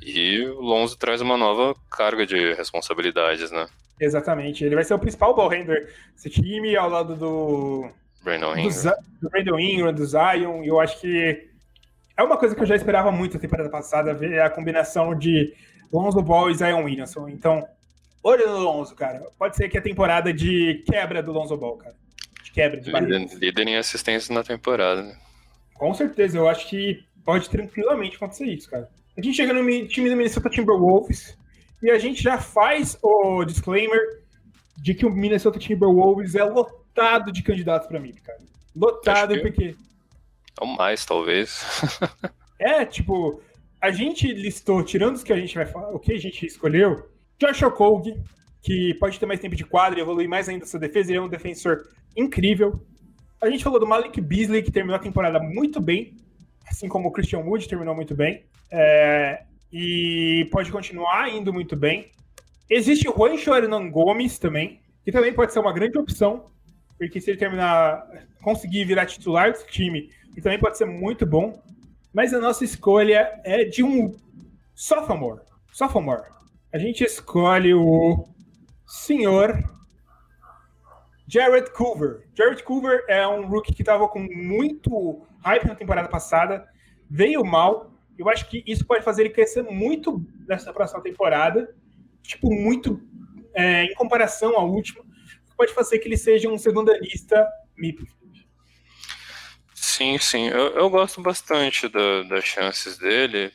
E 0.02 0.44
o 0.44 0.60
Lonzo 0.60 0.96
traz 0.96 1.20
uma 1.20 1.36
nova 1.36 1.74
carga 1.90 2.24
de 2.24 2.54
responsabilidades, 2.54 3.50
né? 3.50 3.66
Exatamente. 4.00 4.64
Ele 4.64 4.74
vai 4.74 4.84
ser 4.84 4.94
o 4.94 4.98
principal 4.98 5.34
ball 5.34 5.48
handler 5.48 5.92
desse 6.14 6.30
time 6.30 6.76
ao 6.76 6.88
lado 6.88 7.16
do. 7.16 7.88
Brandon 8.22 8.56
Ingram. 8.56 8.82
Do, 8.82 9.20
do 9.22 9.30
Brandon 9.30 9.58
Ingram, 9.58 9.92
do 9.92 10.06
Zion. 10.06 10.62
E 10.62 10.68
eu 10.68 10.80
acho 10.80 11.00
que 11.00 11.48
é 12.16 12.22
uma 12.22 12.36
coisa 12.36 12.54
que 12.54 12.62
eu 12.62 12.66
já 12.66 12.76
esperava 12.76 13.10
muito 13.10 13.34
na 13.34 13.40
temporada 13.40 13.68
passada, 13.68 14.14
ver 14.14 14.40
a 14.40 14.50
combinação 14.50 15.16
de 15.16 15.54
Lonzo 15.92 16.22
Ball 16.22 16.50
e 16.50 16.54
Zion 16.54 16.84
Williamson. 16.84 17.28
Então, 17.28 17.66
olha 18.22 18.46
no 18.46 18.58
Lonzo, 18.58 18.94
cara. 18.94 19.26
Pode 19.38 19.56
ser 19.56 19.68
que 19.68 19.78
a 19.78 19.82
temporada 19.82 20.32
de 20.32 20.82
quebra 20.86 21.22
do 21.22 21.32
Lonzo 21.32 21.56
Ball, 21.56 21.76
cara. 21.76 21.94
De 22.42 22.52
quebra 22.52 22.80
de 22.80 22.90
líder, 22.90 23.34
líder 23.34 23.68
em 23.68 23.76
assistência 23.76 24.34
na 24.34 24.42
temporada. 24.42 25.16
Com 25.74 25.92
certeza, 25.92 26.38
eu 26.38 26.48
acho 26.48 26.68
que 26.68 27.04
pode 27.24 27.50
tranquilamente 27.50 28.16
acontecer 28.16 28.46
isso, 28.46 28.70
cara. 28.70 28.88
A 29.16 29.22
gente 29.22 29.36
chega 29.36 29.52
no 29.52 29.88
time 29.88 30.10
do 30.10 30.16
Minnesota 30.16 30.50
Timberwolves 30.50 31.38
e 31.82 31.90
a 31.90 31.98
gente 31.98 32.22
já 32.22 32.38
faz 32.38 32.98
o 33.02 33.44
disclaimer 33.44 34.00
de 34.76 34.94
que 34.94 35.06
o 35.06 35.10
Minnesota 35.10 35.58
Timberwolves 35.58 36.34
é 36.34 36.44
lotado 36.44 37.32
de 37.32 37.42
candidatos 37.42 37.88
para 37.88 37.98
mim, 37.98 38.12
cara. 38.12 38.38
Lotado 38.74 39.40
porque. 39.40 39.74
É 40.60 40.64
o 40.64 40.66
mais, 40.66 41.04
talvez. 41.06 41.64
é, 42.60 42.84
tipo, 42.84 43.40
a 43.80 43.90
gente 43.90 44.30
listou, 44.32 44.82
tirando 44.82 45.16
os 45.16 45.24
que 45.24 45.32
a 45.32 45.38
gente 45.38 45.54
vai 45.54 45.64
falar, 45.64 45.88
o 45.90 45.98
que 45.98 46.12
a 46.12 46.18
gente 46.18 46.44
escolheu, 46.44 47.08
Josh 47.38 47.62
Okogie, 47.62 48.22
que 48.62 48.94
pode 49.00 49.18
ter 49.18 49.26
mais 49.26 49.40
tempo 49.40 49.56
de 49.56 49.64
quadra 49.64 49.98
e 49.98 50.02
evoluir 50.02 50.28
mais 50.28 50.48
ainda 50.48 50.66
sua 50.66 50.80
defesa, 50.80 51.10
ele 51.10 51.18
é 51.18 51.22
um 51.22 51.28
defensor 51.28 51.88
incrível. 52.14 52.80
A 53.40 53.48
gente 53.48 53.64
falou 53.64 53.80
do 53.80 53.86
Malik 53.86 54.20
Beasley, 54.20 54.62
que 54.62 54.72
terminou 54.72 54.96
a 54.96 55.02
temporada 55.02 55.38
muito 55.38 55.80
bem, 55.80 56.16
assim 56.68 56.88
como 56.88 57.08
o 57.08 57.12
Christian 57.12 57.40
Wood 57.40 57.68
terminou 57.68 57.94
muito 57.94 58.14
bem. 58.14 58.44
É, 58.70 59.42
e 59.72 60.48
pode 60.50 60.70
continuar 60.72 61.28
indo 61.28 61.52
muito 61.52 61.76
bem. 61.76 62.10
Existe 62.68 63.08
o 63.08 63.14
Juancho 63.14 63.54
Hernan 63.54 63.90
Gomes 63.90 64.38
também, 64.38 64.80
que 65.04 65.12
também 65.12 65.32
pode 65.32 65.52
ser 65.52 65.60
uma 65.60 65.72
grande 65.72 65.98
opção, 65.98 66.50
porque 66.98 67.20
se 67.20 67.30
ele 67.30 67.38
terminar, 67.38 68.04
conseguir 68.42 68.84
virar 68.84 69.06
titular 69.06 69.52
desse 69.52 69.66
time, 69.66 70.10
ele 70.32 70.42
também 70.42 70.58
pode 70.58 70.76
ser 70.76 70.86
muito 70.86 71.24
bom. 71.24 71.62
Mas 72.12 72.32
a 72.32 72.40
nossa 72.40 72.64
escolha 72.64 73.40
é 73.44 73.64
de 73.64 73.82
um 73.82 74.16
sophomore. 74.74 75.42
Sophomore. 75.72 76.22
A 76.72 76.78
gente 76.78 77.04
escolhe 77.04 77.74
o 77.74 78.26
senhor 78.86 79.62
Jared 81.28 81.70
Culver. 81.72 82.26
Jared 82.34 82.62
Culver 82.62 83.04
é 83.08 83.26
um 83.26 83.46
rookie 83.46 83.74
que 83.74 83.82
estava 83.82 84.08
com 84.08 84.20
muito 84.20 85.26
hype 85.42 85.66
na 85.66 85.74
temporada 85.74 86.08
passada, 86.08 86.66
veio 87.10 87.44
mal. 87.44 87.92
Eu 88.18 88.28
acho 88.28 88.48
que 88.48 88.62
isso 88.66 88.86
pode 88.86 89.04
fazer 89.04 89.22
ele 89.22 89.30
crescer 89.30 89.62
muito 89.62 90.24
nessa 90.48 90.72
próxima 90.72 91.02
temporada, 91.02 91.74
tipo, 92.22 92.50
muito 92.50 93.00
é, 93.54 93.84
em 93.84 93.94
comparação 93.94 94.56
à 94.56 94.62
última. 94.62 95.04
Pode 95.56 95.72
fazer 95.72 95.98
que 95.98 96.08
ele 96.08 96.16
seja 96.16 96.48
um 96.48 96.58
segundanista 96.58 97.46
MIP. 97.76 98.06
Sim, 99.74 100.18
sim. 100.18 100.48
Eu, 100.48 100.74
eu 100.74 100.90
gosto 100.90 101.22
bastante 101.22 101.88
da, 101.88 102.22
das 102.24 102.44
chances 102.44 102.98
dele. 102.98 103.50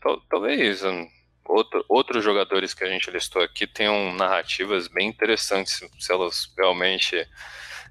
Tal, 0.00 0.20
talvez 0.22 0.82
um, 0.82 1.06
outro, 1.50 1.84
outros 1.88 2.24
jogadores 2.24 2.74
que 2.74 2.84
a 2.84 2.88
gente 2.88 3.10
listou 3.10 3.42
aqui 3.42 3.66
tenham 3.66 4.12
narrativas 4.14 4.88
bem 4.88 5.08
interessantes, 5.08 5.80
se 5.98 6.12
elas 6.12 6.52
realmente 6.56 7.26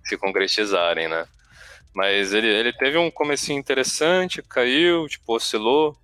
se 0.03 0.17
concretizarem, 0.17 1.07
né? 1.07 1.25
Mas 1.93 2.33
ele, 2.33 2.47
ele 2.47 2.73
teve 2.73 2.97
um 2.97 3.09
comecinho 3.09 3.59
interessante, 3.59 4.41
caiu, 4.41 5.07
tipo, 5.07 5.35
oscilou. 5.35 5.97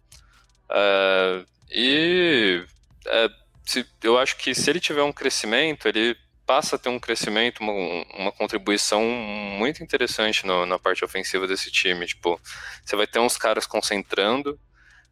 Uh, 0.70 1.46
e 1.72 2.66
uh, 3.06 3.34
se, 3.66 3.86
eu 4.04 4.18
acho 4.18 4.38
que 4.38 4.54
se 4.56 4.70
ele 4.70 4.80
tiver 4.80 5.04
um 5.04 5.14
crescimento, 5.14 5.88
ele 5.88 6.18
passa 6.46 6.76
a 6.76 6.80
ter 6.80 6.90
um 6.90 7.00
crescimento, 7.00 7.60
uma, 7.60 7.74
uma 8.16 8.32
contribuição 8.32 9.04
muito 9.04 9.84
interessante 9.84 10.46
no, 10.46 10.66
na 10.66 10.78
parte 10.78 11.04
ofensiva 11.04 11.48
desse 11.48 11.72
time. 11.72 12.06
Tipo, 12.06 12.40
você 12.84 12.96
vai 12.96 13.08
ter 13.08 13.20
uns 13.20 13.38
caras 13.38 13.66
concentrando, 13.66 14.60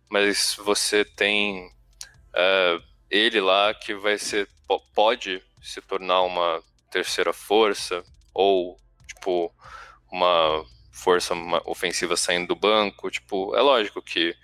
mas 0.10 0.56
você 0.60 1.04
tem 1.04 1.68
uh, 1.68 2.84
ele 3.10 3.40
lá 3.40 3.74
que 3.74 3.94
vai 3.94 4.18
ser 4.18 4.48
pode 4.94 5.42
se 5.62 5.82
tornar 5.82 6.22
uma 6.24 6.62
terceira 6.90 7.32
força 7.32 8.04
ou 8.34 8.78
tipo 9.08 9.54
uma 10.14 10.64
força 10.91 11.34
ofensiva 11.66 12.16
saindo 12.16 12.49
do 12.49 12.55
banco. 12.55 13.09
Tipo, 13.09 13.55
é 13.55 13.61
lógico 13.61 14.01
que 14.01 14.36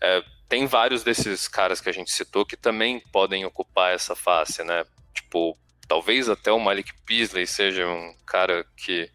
é, 0.00 0.22
tem 0.48 0.64
vários 0.66 1.02
desses 1.02 1.48
caras 1.48 1.80
que 1.80 1.88
a 1.88 1.92
gente 1.92 2.10
citou 2.12 2.46
que 2.46 2.56
também 2.56 3.00
podem 3.12 3.44
ocupar 3.44 3.92
essa 3.92 4.14
face, 4.14 4.62
né? 4.62 4.84
Tipo, 5.12 5.58
talvez 5.88 6.28
até 6.28 6.52
o 6.52 6.60
Malik 6.60 6.92
Beasley 7.06 7.46
seja 7.46 7.86
um 7.86 8.14
cara 8.24 8.64
que 8.76 9.10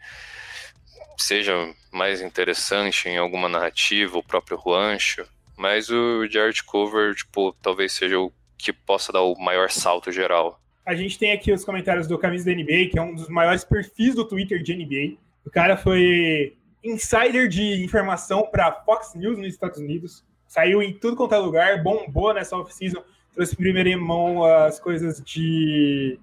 seja 1.17 1.53
mais 1.91 2.21
interessante 2.21 3.07
em 3.07 3.17
alguma 3.17 3.47
narrativa, 3.47 4.17
o 4.17 4.23
próprio 4.23 4.59
Juancho, 4.61 5.25
mas 5.55 5.89
o 5.89 6.27
Jared 6.27 6.63
Cover, 6.63 7.15
tipo, 7.15 7.53
talvez 7.61 7.93
seja 7.93 8.19
o 8.19 8.33
que 8.57 8.73
possa 8.73 9.13
dar 9.13 9.21
o 9.21 9.39
maior 9.39 9.69
salto 9.69 10.11
geral. 10.11 10.59
A 10.85 10.95
gente 10.95 11.17
tem 11.17 11.31
aqui 11.31 11.51
os 11.53 11.63
comentários 11.63 12.07
do 12.07 12.17
Camisa 12.17 12.45
da 12.45 12.51
NBA, 12.51 12.89
que 12.91 12.99
é 12.99 13.01
um 13.01 13.15
dos 13.15 13.29
maiores 13.29 13.63
perfis 13.63 14.15
do 14.15 14.27
Twitter 14.27 14.61
de 14.61 14.75
NBA. 14.75 15.17
O 15.45 15.49
cara 15.49 15.77
foi 15.77 16.55
insider 16.83 17.47
de 17.47 17.83
informação 17.83 18.47
para 18.51 18.71
Fox 18.71 19.13
News 19.15 19.37
nos 19.37 19.47
Estados 19.47 19.79
Unidos. 19.79 20.23
Saiu 20.47 20.81
em 20.81 20.93
tudo 20.93 21.15
quanto 21.15 21.35
é 21.35 21.37
lugar, 21.37 21.81
bombou 21.81 22.33
nessa 22.33 22.57
off-season, 22.57 23.03
trouxe 23.33 23.55
primeiro 23.55 23.89
em 23.89 23.95
mão 23.95 24.43
as 24.43 24.79
coisas 24.79 25.21
de 25.23 26.19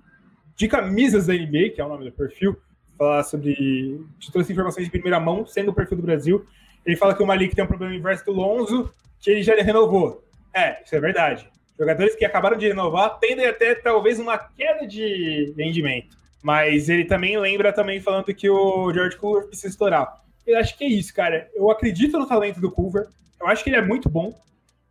de 0.60 0.68
camisas 0.68 1.26
da 1.26 1.32
NBA, 1.32 1.70
que 1.74 1.80
é 1.80 1.84
o 1.84 1.88
nome 1.88 2.04
do 2.04 2.12
perfil, 2.12 2.54
falar 2.98 3.22
sobre. 3.24 4.04
as 4.36 4.50
informações 4.50 4.84
de 4.84 4.90
primeira 4.90 5.18
mão, 5.18 5.46
sendo 5.46 5.70
o 5.70 5.74
perfil 5.74 5.96
do 5.96 6.02
Brasil. 6.02 6.44
Ele 6.84 6.96
fala 6.96 7.14
que 7.14 7.22
o 7.22 7.26
Malik 7.26 7.56
tem 7.56 7.64
um 7.64 7.66
problema 7.66 7.94
inverso 7.94 8.26
do 8.26 8.32
Lonzo, 8.32 8.92
que 9.18 9.30
ele 9.30 9.42
já 9.42 9.54
renovou. 9.54 10.22
É, 10.52 10.82
isso 10.82 10.94
é 10.94 11.00
verdade. 11.00 11.48
Jogadores 11.78 12.14
que 12.14 12.26
acabaram 12.26 12.58
de 12.58 12.68
renovar 12.68 13.18
tendem 13.18 13.46
até 13.46 13.74
talvez 13.74 14.18
uma 14.18 14.36
queda 14.36 14.86
de 14.86 15.54
rendimento. 15.56 16.14
Mas 16.42 16.88
ele 16.88 17.04
também 17.04 17.38
lembra 17.38 17.72
também 17.72 18.00
falando 18.00 18.34
que 18.34 18.48
o 18.48 18.92
George 18.92 19.16
Culver 19.16 19.46
precisa 19.46 19.68
estourar. 19.68 20.20
Eu 20.46 20.58
acho 20.58 20.76
que 20.76 20.84
é 20.84 20.88
isso, 20.88 21.14
cara. 21.14 21.48
Eu 21.54 21.70
acredito 21.70 22.18
no 22.18 22.26
talento 22.26 22.60
do 22.60 22.70
Culver. 22.70 23.08
Eu 23.38 23.46
acho 23.46 23.62
que 23.62 23.70
ele 23.70 23.76
é 23.76 23.82
muito 23.82 24.08
bom. 24.08 24.38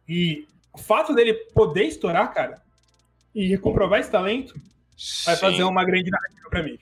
E 0.08 0.48
o 0.74 0.78
fato 0.78 1.14
dele 1.14 1.34
poder 1.54 1.84
estourar, 1.84 2.34
cara, 2.34 2.62
e 3.34 3.58
comprovar 3.58 4.00
esse 4.00 4.12
talento, 4.12 4.54
vai 5.26 5.36
Sim. 5.36 5.42
fazer 5.42 5.64
uma 5.64 5.84
grande 5.84 6.10
narrativa 6.10 6.50
para 6.50 6.64
mim. 6.64 6.80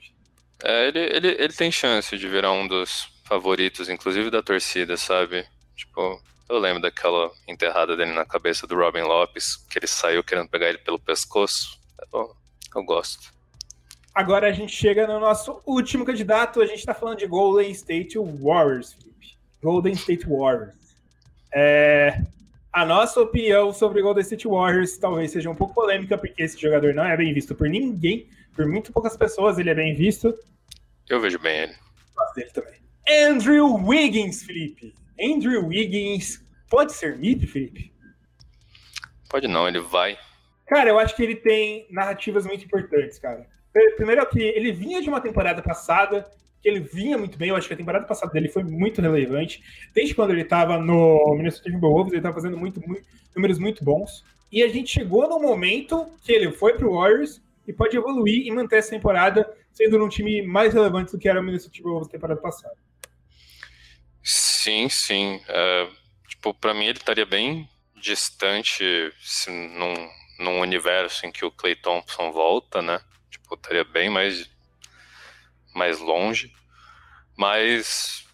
É, 0.62 0.88
ele, 0.88 0.98
ele, 0.98 1.28
ele 1.28 1.52
tem 1.52 1.70
chance 1.70 2.16
de 2.16 2.28
virar 2.28 2.52
um 2.52 2.66
dos 2.66 3.08
favoritos, 3.24 3.88
inclusive 3.88 4.30
da 4.30 4.42
torcida, 4.42 4.96
sabe? 4.96 5.46
Tipo, 5.76 6.20
eu 6.48 6.58
lembro 6.58 6.82
daquela 6.82 7.30
enterrada 7.46 7.96
dele 7.96 8.12
na 8.12 8.24
cabeça 8.24 8.66
do 8.66 8.74
Robin 8.74 9.02
Lopes, 9.02 9.56
que 9.70 9.78
ele 9.78 9.86
saiu 9.86 10.24
querendo 10.24 10.48
pegar 10.48 10.68
ele 10.68 10.78
pelo 10.78 10.98
pescoço. 10.98 11.78
Eu, 12.12 12.34
eu 12.74 12.82
gosto. 12.82 13.32
Agora 14.18 14.48
a 14.48 14.52
gente 14.52 14.74
chega 14.74 15.06
no 15.06 15.20
nosso 15.20 15.62
último 15.64 16.04
candidato, 16.04 16.60
a 16.60 16.66
gente 16.66 16.84
tá 16.84 16.92
falando 16.92 17.18
de 17.18 17.26
Golden 17.28 17.70
State 17.70 18.18
Warriors, 18.18 18.92
Felipe. 18.92 19.38
Golden 19.62 19.92
State 19.92 20.26
Warriors. 20.26 20.74
É, 21.54 22.20
a 22.72 22.84
nossa 22.84 23.20
opinião 23.20 23.72
sobre 23.72 24.02
Golden 24.02 24.22
State 24.22 24.48
Warriors 24.48 24.98
talvez 24.98 25.30
seja 25.30 25.48
um 25.48 25.54
pouco 25.54 25.72
polêmica, 25.72 26.18
porque 26.18 26.42
esse 26.42 26.60
jogador 26.60 26.92
não 26.94 27.04
é 27.04 27.16
bem 27.16 27.32
visto 27.32 27.54
por 27.54 27.68
ninguém, 27.68 28.26
por 28.56 28.66
muito 28.66 28.92
poucas 28.92 29.16
pessoas 29.16 29.56
ele 29.56 29.70
é 29.70 29.74
bem 29.74 29.94
visto. 29.94 30.36
Eu 31.08 31.20
vejo 31.20 31.38
bem 31.38 31.56
ele. 31.56 31.74
Gosto 32.16 32.34
dele 32.34 32.50
também. 32.50 32.74
Andrew 33.08 33.72
Wiggins, 33.86 34.42
Felipe. 34.42 34.96
Andrew 35.22 35.64
Wiggins 35.68 36.44
pode 36.68 36.92
ser 36.92 37.16
MIP, 37.16 37.46
Felipe? 37.46 37.92
Pode 39.30 39.46
não, 39.46 39.68
ele 39.68 39.78
vai. 39.78 40.18
Cara, 40.66 40.90
eu 40.90 40.98
acho 40.98 41.14
que 41.14 41.22
ele 41.22 41.36
tem 41.36 41.86
narrativas 41.88 42.44
muito 42.44 42.64
importantes, 42.64 43.20
cara. 43.20 43.46
Primeiro 43.96 44.22
é 44.22 44.26
que 44.26 44.40
ele 44.40 44.72
vinha 44.72 45.00
de 45.02 45.08
uma 45.08 45.20
temporada 45.20 45.62
passada 45.62 46.26
que 46.60 46.68
ele 46.68 46.80
vinha 46.80 47.16
muito 47.16 47.38
bem. 47.38 47.50
Eu 47.50 47.56
acho 47.56 47.68
que 47.68 47.74
a 47.74 47.76
temporada 47.76 48.06
passada 48.06 48.32
dele 48.32 48.48
foi 48.48 48.64
muito 48.64 49.00
relevante. 49.00 49.62
Desde 49.94 50.14
quando 50.14 50.30
ele 50.30 50.42
estava 50.42 50.78
no 50.78 51.34
Minnesota 51.36 51.70
Timberwolves, 51.70 52.12
ele 52.12 52.18
estava 52.18 52.34
fazendo 52.34 52.56
muito, 52.56 52.80
muito, 52.86 53.04
números 53.34 53.58
muito 53.58 53.84
bons. 53.84 54.24
E 54.50 54.62
a 54.62 54.68
gente 54.68 54.90
chegou 54.90 55.28
no 55.28 55.38
momento 55.38 56.06
que 56.24 56.32
ele 56.32 56.50
foi 56.52 56.74
para 56.74 56.86
o 56.86 56.94
Warriors 56.94 57.40
e 57.66 57.72
pode 57.72 57.96
evoluir 57.96 58.46
e 58.46 58.50
manter 58.50 58.78
essa 58.78 58.90
temporada 58.90 59.48
sendo 59.72 60.02
um 60.02 60.08
time 60.08 60.42
mais 60.42 60.74
relevante 60.74 61.12
do 61.12 61.18
que 61.18 61.28
era 61.28 61.40
o 61.40 61.42
Minnesota 61.42 61.72
Timberwolves 61.72 62.10
temporada 62.10 62.40
passada. 62.40 62.74
Sim, 64.22 64.88
sim. 64.88 65.36
Uh, 65.36 65.92
tipo, 66.26 66.52
para 66.54 66.74
mim 66.74 66.86
ele 66.86 66.98
estaria 66.98 67.26
bem 67.26 67.68
distante 68.00 69.12
se, 69.20 69.50
num, 69.50 69.94
num 70.38 70.60
universo 70.60 71.26
em 71.26 71.32
que 71.32 71.44
o 71.44 71.50
Clay 71.50 71.76
Thompson 71.76 72.32
volta, 72.32 72.82
né? 72.82 73.00
Estaria 73.54 73.84
bem 73.84 74.08
mais 74.08 74.48
mais 75.74 75.98
longe, 76.00 76.52
mas 77.36 78.26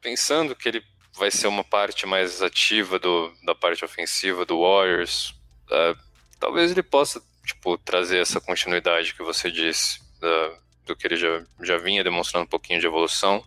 pensando 0.00 0.56
que 0.56 0.68
ele 0.68 0.84
vai 1.14 1.30
ser 1.30 1.46
uma 1.46 1.62
parte 1.62 2.06
mais 2.06 2.42
ativa 2.42 2.98
do, 2.98 3.32
da 3.44 3.54
parte 3.54 3.84
ofensiva 3.84 4.44
do 4.44 4.60
Warriors, 4.60 5.30
uh, 5.68 5.96
talvez 6.40 6.70
ele 6.70 6.82
possa 6.82 7.22
tipo, 7.44 7.76
trazer 7.78 8.18
essa 8.18 8.40
continuidade 8.40 9.14
que 9.14 9.22
você 9.22 9.50
disse, 9.50 10.00
uh, 10.22 10.62
do 10.86 10.96
que 10.96 11.06
ele 11.06 11.16
já, 11.16 11.44
já 11.60 11.78
vinha 11.78 12.02
demonstrando 12.02 12.44
um 12.44 12.48
pouquinho 12.48 12.80
de 12.80 12.86
evolução, 12.86 13.44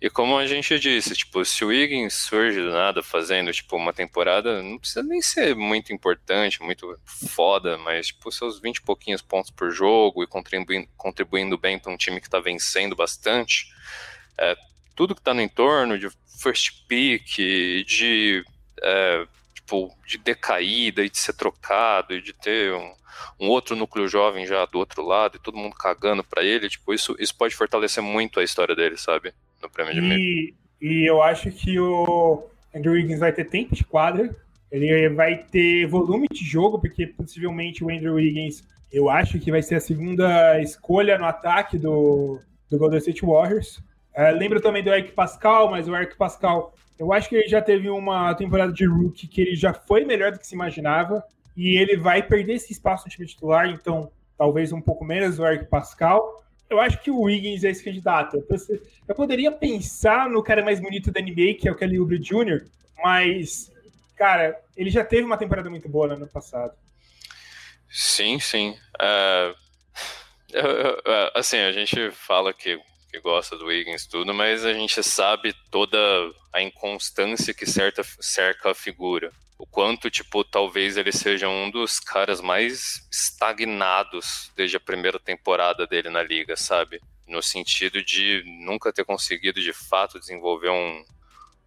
e 0.00 0.08
como 0.08 0.38
a 0.38 0.46
gente 0.46 0.78
disse, 0.78 1.14
tipo, 1.14 1.44
se 1.44 1.64
o 1.64 1.68
Wiggins 1.68 2.14
surge 2.14 2.60
do 2.60 2.70
nada 2.70 3.02
fazendo, 3.02 3.52
tipo, 3.52 3.76
uma 3.76 3.92
temporada, 3.92 4.62
não 4.62 4.78
precisa 4.78 5.02
nem 5.02 5.20
ser 5.20 5.56
muito 5.56 5.92
importante, 5.92 6.62
muito 6.62 6.96
foda, 7.04 7.76
mas, 7.78 8.08
tipo, 8.08 8.30
seus 8.30 8.60
20 8.60 8.76
e 8.76 8.82
pouquinhos 8.82 9.22
pontos 9.22 9.50
por 9.50 9.72
jogo 9.72 10.22
e 10.22 10.26
contribuindo, 10.26 10.88
contribuindo 10.96 11.58
bem 11.58 11.80
para 11.80 11.92
um 11.92 11.96
time 11.96 12.20
que 12.20 12.28
está 12.28 12.38
vencendo 12.38 12.94
bastante, 12.94 13.66
é, 14.38 14.56
tudo 14.94 15.16
que 15.16 15.20
está 15.20 15.34
no 15.34 15.42
entorno 15.42 15.98
de 15.98 16.08
first 16.40 16.86
pick, 16.86 17.36
de, 17.84 18.44
é, 18.80 19.26
tipo, 19.68 19.94
de 20.06 20.16
decaída 20.16 21.04
e 21.04 21.10
de 21.10 21.18
ser 21.18 21.34
trocado 21.34 22.14
e 22.14 22.22
de 22.22 22.32
ter 22.32 22.72
um, 22.72 22.92
um 23.38 23.48
outro 23.48 23.76
núcleo 23.76 24.08
jovem 24.08 24.46
já 24.46 24.64
do 24.64 24.78
outro 24.78 25.04
lado 25.04 25.36
e 25.36 25.40
todo 25.40 25.58
mundo 25.58 25.76
cagando 25.76 26.24
para 26.24 26.42
ele, 26.42 26.70
tipo, 26.70 26.94
isso, 26.94 27.14
isso 27.18 27.36
pode 27.36 27.54
fortalecer 27.54 28.02
muito 28.02 28.40
a 28.40 28.44
história 28.44 28.74
dele, 28.74 28.96
sabe? 28.96 29.32
no 29.60 29.68
prêmio 29.68 29.92
de 29.92 30.00
e, 30.00 30.54
e 30.80 31.04
eu 31.04 31.20
acho 31.20 31.50
que 31.50 31.78
o 31.80 32.44
Andrew 32.74 32.92
Wiggins 32.92 33.18
vai 33.18 33.32
ter 33.32 33.44
tempo 33.44 33.74
de 33.74 33.84
quadra, 33.84 34.34
ele 34.70 35.08
vai 35.08 35.36
ter 35.36 35.84
volume 35.86 36.28
de 36.30 36.44
jogo, 36.44 36.78
porque 36.78 37.08
possivelmente 37.08 37.82
o 37.82 37.90
Andrew 37.90 38.14
Wiggins, 38.14 38.62
eu 38.92 39.10
acho 39.10 39.38
que 39.40 39.50
vai 39.50 39.60
ser 39.60 39.74
a 39.74 39.80
segunda 39.80 40.60
escolha 40.60 41.18
no 41.18 41.24
ataque 41.24 41.76
do, 41.76 42.40
do 42.70 42.78
Golden 42.78 42.98
State 42.98 43.26
Warriors. 43.26 43.82
É, 44.14 44.30
lembro 44.30 44.60
também 44.60 44.82
do 44.82 44.90
Eric 44.90 45.10
Pascal, 45.12 45.70
mas 45.70 45.88
o 45.88 45.96
Eric 45.96 46.16
Pascal, 46.16 46.72
eu 46.98 47.12
acho 47.12 47.28
que 47.28 47.36
ele 47.36 47.48
já 47.48 47.62
teve 47.62 47.88
uma 47.88 48.34
temporada 48.34 48.72
de 48.72 48.86
rookie 48.86 49.26
que 49.26 49.40
ele 49.40 49.54
já 49.54 49.72
foi 49.72 50.04
melhor 50.04 50.32
do 50.32 50.38
que 50.38 50.46
se 50.46 50.54
imaginava, 50.54 51.22
e 51.56 51.76
ele 51.76 51.96
vai 51.96 52.22
perder 52.22 52.54
esse 52.54 52.72
espaço 52.72 53.06
no 53.06 53.10
time 53.10 53.26
titular, 53.26 53.68
então 53.68 54.10
talvez 54.36 54.72
um 54.72 54.80
pouco 54.80 55.04
menos 55.04 55.38
o 55.38 55.46
Eric 55.46 55.66
Pascal 55.66 56.44
eu 56.70 56.80
acho 56.80 57.00
que 57.00 57.10
o 57.10 57.22
Wiggins 57.22 57.64
é 57.64 57.70
esse 57.70 57.82
candidato. 57.82 58.44
Eu 59.06 59.14
poderia 59.14 59.50
pensar 59.50 60.28
no 60.28 60.42
cara 60.42 60.62
mais 60.62 60.80
bonito 60.80 61.10
da 61.10 61.20
NBA, 61.20 61.54
que 61.58 61.68
é 61.68 61.72
o 61.72 61.74
Kelly 61.74 61.98
Oubre 61.98 62.18
Jr., 62.18 62.66
mas, 63.02 63.72
cara, 64.16 64.60
ele 64.76 64.90
já 64.90 65.04
teve 65.04 65.22
uma 65.22 65.38
temporada 65.38 65.70
muito 65.70 65.88
boa 65.88 66.08
no 66.08 66.14
ano 66.14 66.28
passado. 66.28 66.72
Sim, 67.90 68.38
sim. 68.38 68.76
Uh, 70.50 71.28
assim, 71.34 71.58
a 71.58 71.70
gente 71.70 72.10
fala 72.10 72.54
que, 72.54 72.80
que 73.10 73.20
gosta 73.20 73.56
do 73.56 73.66
Wiggins 73.66 74.06
tudo, 74.06 74.34
mas 74.34 74.64
a 74.64 74.72
gente 74.72 75.02
sabe 75.02 75.54
toda 75.70 75.98
a 76.52 76.62
inconstância 76.62 77.54
que 77.54 77.66
certa, 77.66 78.02
cerca 78.20 78.70
a 78.70 78.74
figura 78.74 79.32
o 79.58 79.66
quanto, 79.66 80.08
tipo, 80.08 80.44
talvez 80.44 80.96
ele 80.96 81.10
seja 81.10 81.48
um 81.48 81.68
dos 81.68 81.98
caras 81.98 82.40
mais 82.40 83.06
estagnados 83.10 84.52
desde 84.54 84.76
a 84.76 84.80
primeira 84.80 85.18
temporada 85.18 85.84
dele 85.84 86.08
na 86.08 86.22
liga, 86.22 86.56
sabe? 86.56 87.00
No 87.26 87.42
sentido 87.42 88.02
de 88.02 88.44
nunca 88.64 88.92
ter 88.92 89.04
conseguido 89.04 89.60
de 89.60 89.72
fato 89.72 90.20
desenvolver 90.20 90.70
um, 90.70 91.04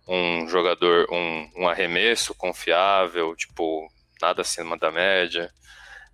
um 0.07 0.47
jogador, 0.47 1.05
um, 1.11 1.51
um 1.57 1.67
arremesso 1.67 2.33
confiável, 2.33 3.35
tipo, 3.35 3.91
nada 4.21 4.41
acima 4.41 4.77
da 4.77 4.89
média. 4.89 5.51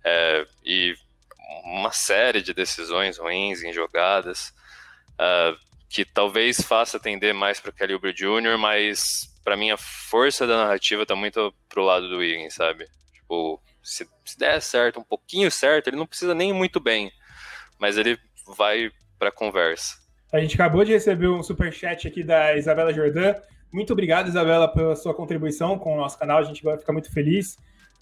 É, 0.04 0.44
e 0.64 0.96
uma 1.62 1.92
série 1.92 2.42
de 2.42 2.52
decisões 2.52 3.18
ruins 3.18 3.62
em 3.62 3.72
jogadas. 3.72 4.52
Uh, 5.18 5.56
que 5.88 6.04
talvez 6.04 6.60
faça 6.60 7.00
tender 7.00 7.34
mais 7.34 7.58
para 7.58 7.72
Oubre 7.92 8.12
Jr., 8.12 8.58
mas 8.58 9.34
para 9.42 9.56
mim 9.56 9.70
a 9.70 9.76
força 9.78 10.46
da 10.46 10.58
narrativa 10.58 11.06
tá 11.06 11.16
muito 11.16 11.52
pro 11.68 11.82
lado 11.82 12.08
do 12.08 12.18
Wiggins, 12.18 12.54
sabe? 12.54 12.86
Tipo, 13.14 13.60
se, 13.82 14.06
se 14.24 14.38
der 14.38 14.60
certo, 14.60 15.00
um 15.00 15.04
pouquinho 15.04 15.50
certo, 15.50 15.88
ele 15.88 15.96
não 15.96 16.06
precisa 16.06 16.34
nem 16.34 16.52
muito 16.52 16.78
bem, 16.78 17.10
mas 17.78 17.96
ele 17.96 18.18
vai 18.56 18.90
para 19.18 19.32
conversa. 19.32 19.96
A 20.32 20.38
gente 20.38 20.54
acabou 20.54 20.84
de 20.84 20.92
receber 20.92 21.28
um 21.28 21.42
super 21.42 21.72
chat 21.72 22.06
aqui 22.06 22.22
da 22.22 22.54
Isabela 22.56 22.92
Jordan. 22.92 23.34
Muito 23.72 23.92
obrigado, 23.94 24.28
Isabela, 24.28 24.68
pela 24.68 24.94
sua 24.94 25.14
contribuição 25.14 25.78
com 25.78 25.94
o 25.94 25.96
nosso 25.96 26.18
canal. 26.18 26.38
A 26.38 26.42
gente 26.42 26.62
vai 26.62 26.76
ficar 26.76 26.92
muito 26.92 27.10
feliz. 27.10 27.56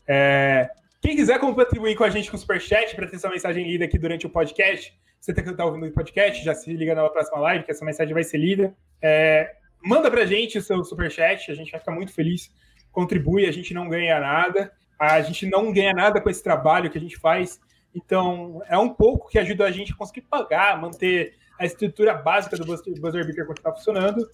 É... 0.09 0.69
Quem 1.01 1.15
quiser 1.15 1.39
contribuir 1.39 1.95
com 1.95 2.03
a 2.03 2.11
gente 2.11 2.29
com 2.29 2.37
o 2.37 2.41
Superchat 2.41 2.97
para 2.97 3.07
ter 3.07 3.19
sua 3.21 3.31
mensagem 3.31 3.65
lida 3.71 3.85
aqui 3.85 3.97
durante 3.97 4.27
o 4.27 4.31
podcast, 4.31 4.93
você 5.27 5.43
que 5.43 5.51
está 5.51 5.65
ouvindo 5.65 5.87
o 5.87 5.93
podcast, 5.93 6.45
já 6.45 6.55
se 6.55 6.73
liga 6.73 6.95
na 6.95 7.09
próxima 7.09 7.41
live, 7.41 7.65
que 7.65 7.73
essa 7.73 7.85
mensagem 7.85 8.15
vai 8.15 8.23
ser 8.23 8.39
lida. 8.39 8.73
É... 9.03 9.57
Manda 9.83 10.09
para 10.09 10.23
a 10.23 10.27
gente 10.27 10.57
o 10.57 10.63
seu 10.63 10.85
Superchat, 10.85 11.51
a 11.51 11.55
gente 11.55 11.71
vai 11.71 11.81
ficar 11.81 11.93
muito 11.93 12.13
feliz. 12.13 12.53
Contribui, 12.93 13.45
a 13.47 13.51
gente 13.51 13.75
não 13.75 13.89
ganha 13.89 14.21
nada. 14.21 14.73
A 14.99 15.21
gente 15.21 15.45
não 15.47 15.73
ganha 15.73 15.93
nada 15.93 16.21
com 16.21 16.31
esse 16.31 16.43
trabalho 16.43 16.91
que 16.91 16.97
a 16.97 17.01
gente 17.01 17.17
faz. 17.17 17.61
Então, 17.95 18.63
é 18.69 18.79
um 18.79 18.89
pouco 18.89 19.29
que 19.29 19.39
ajuda 19.39 19.65
a 19.65 19.71
gente 19.71 19.93
a 19.93 19.97
conseguir 19.97 20.23
pagar, 20.23 20.81
manter 20.81 21.35
a 21.59 21.67
estrutura 21.67 22.15
básica 22.15 22.57
do 22.57 22.65
Buzzer 22.65 23.27
Beaker 23.27 23.47
continuar 23.47 23.75
funcionando. 23.75 24.25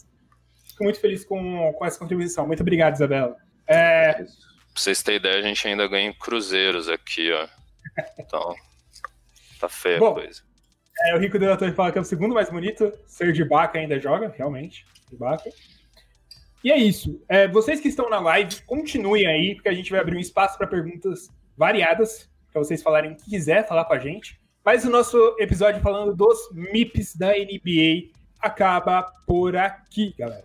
Fico 0.68 0.84
muito 0.84 1.00
feliz 1.00 1.24
com, 1.24 1.72
com 1.72 1.86
essa 1.86 1.98
contribuição. 1.98 2.46
Muito 2.46 2.60
obrigado, 2.60 2.94
Isabela. 2.94 3.36
É... 3.66 4.12
Pra 4.12 4.26
vocês 4.74 5.02
terem 5.02 5.20
ideia, 5.20 5.38
a 5.38 5.42
gente 5.42 5.66
ainda 5.66 5.88
ganha 5.88 6.10
em 6.10 6.12
cruzeiros 6.12 6.88
aqui, 6.88 7.32
ó. 7.32 7.48
Então, 8.18 8.54
tá 9.58 9.68
feia 9.68 9.98
Bom, 9.98 10.10
a 10.10 10.14
coisa. 10.14 10.51
É, 11.00 11.14
o 11.14 11.18
Rico 11.18 11.38
Delator 11.38 11.72
fala 11.72 11.90
que 11.90 11.98
é 11.98 12.00
o 12.00 12.04
segundo 12.04 12.34
mais 12.34 12.50
bonito. 12.50 12.92
Ser 13.06 13.32
de 13.32 13.44
Baca 13.44 13.78
ainda 13.78 13.98
joga, 13.98 14.32
realmente. 14.36 14.86
Baca. 15.12 15.50
E 16.64 16.70
é 16.70 16.76
isso. 16.76 17.20
É, 17.28 17.48
vocês 17.48 17.80
que 17.80 17.88
estão 17.88 18.08
na 18.08 18.20
live, 18.20 18.62
continuem 18.62 19.26
aí, 19.26 19.54
porque 19.54 19.68
a 19.68 19.74
gente 19.74 19.90
vai 19.90 20.00
abrir 20.00 20.16
um 20.16 20.20
espaço 20.20 20.56
para 20.56 20.66
perguntas 20.66 21.28
variadas, 21.56 22.30
para 22.52 22.62
vocês 22.62 22.82
falarem 22.82 23.12
o 23.12 23.16
que 23.16 23.30
quiser 23.30 23.66
falar 23.66 23.84
com 23.84 23.94
a 23.94 23.98
gente. 23.98 24.40
Mas 24.64 24.84
o 24.84 24.90
nosso 24.90 25.18
episódio 25.40 25.82
falando 25.82 26.14
dos 26.14 26.50
MIPs 26.52 27.16
da 27.16 27.32
NBA 27.32 28.12
acaba 28.40 29.02
por 29.26 29.56
aqui, 29.56 30.14
galera. 30.16 30.44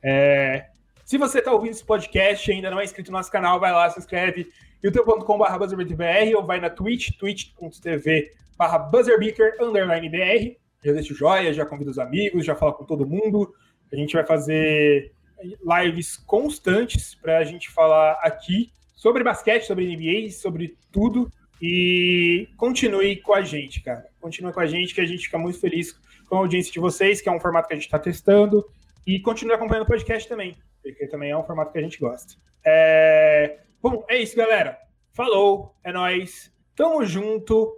É, 0.00 0.66
se 1.04 1.18
você 1.18 1.40
está 1.40 1.52
ouvindo 1.52 1.72
esse 1.72 1.84
podcast 1.84 2.48
e 2.48 2.54
ainda 2.54 2.70
não 2.70 2.78
é 2.80 2.84
inscrito 2.84 3.10
no 3.10 3.16
nosso 3.16 3.32
canal, 3.32 3.58
vai 3.58 3.72
lá, 3.72 3.90
se 3.90 3.98
inscreve 3.98 4.48
youtube.com.br 4.82 6.36
ou 6.36 6.46
vai 6.46 6.60
na 6.60 6.70
Twitch, 6.70 7.16
twitch.tv 7.18 8.32
barra 8.58 8.78
buzzerbeaker, 8.78 9.56
underline 9.60 10.08
BR. 10.08 10.58
Já 10.84 10.92
deixa 10.92 11.12
o 11.12 11.16
joia, 11.16 11.52
já 11.54 11.64
convida 11.64 11.90
os 11.90 11.98
amigos, 11.98 12.44
já 12.44 12.56
fala 12.56 12.72
com 12.72 12.84
todo 12.84 13.06
mundo. 13.06 13.54
A 13.92 13.96
gente 13.96 14.12
vai 14.12 14.26
fazer 14.26 15.12
lives 15.42 16.16
constantes 16.16 17.14
para 17.14 17.38
a 17.38 17.44
gente 17.44 17.70
falar 17.70 18.18
aqui 18.22 18.72
sobre 18.94 19.22
basquete, 19.22 19.64
sobre 19.64 19.86
NBA, 19.86 20.30
sobre 20.32 20.76
tudo. 20.90 21.30
E 21.62 22.48
continue 22.56 23.16
com 23.16 23.32
a 23.32 23.42
gente, 23.42 23.80
cara. 23.80 24.06
Continue 24.20 24.52
com 24.52 24.60
a 24.60 24.66
gente, 24.66 24.94
que 24.94 25.00
a 25.00 25.06
gente 25.06 25.24
fica 25.24 25.38
muito 25.38 25.60
feliz 25.60 25.92
com 26.28 26.36
a 26.36 26.38
audiência 26.40 26.72
de 26.72 26.80
vocês, 26.80 27.20
que 27.20 27.28
é 27.28 27.32
um 27.32 27.40
formato 27.40 27.68
que 27.68 27.74
a 27.74 27.76
gente 27.76 27.86
está 27.86 27.98
testando. 27.98 28.64
E 29.06 29.20
continue 29.20 29.54
acompanhando 29.54 29.84
o 29.84 29.88
podcast 29.88 30.28
também, 30.28 30.56
porque 30.82 31.06
também 31.06 31.30
é 31.30 31.36
um 31.36 31.44
formato 31.44 31.72
que 31.72 31.78
a 31.78 31.82
gente 31.82 31.98
gosta. 31.98 32.34
É... 32.64 33.60
Bom, 33.80 34.04
é 34.08 34.18
isso, 34.18 34.36
galera. 34.36 34.78
Falou, 35.12 35.74
é 35.82 35.92
nóis. 35.92 36.52
Tamo 36.76 37.04
junto. 37.04 37.77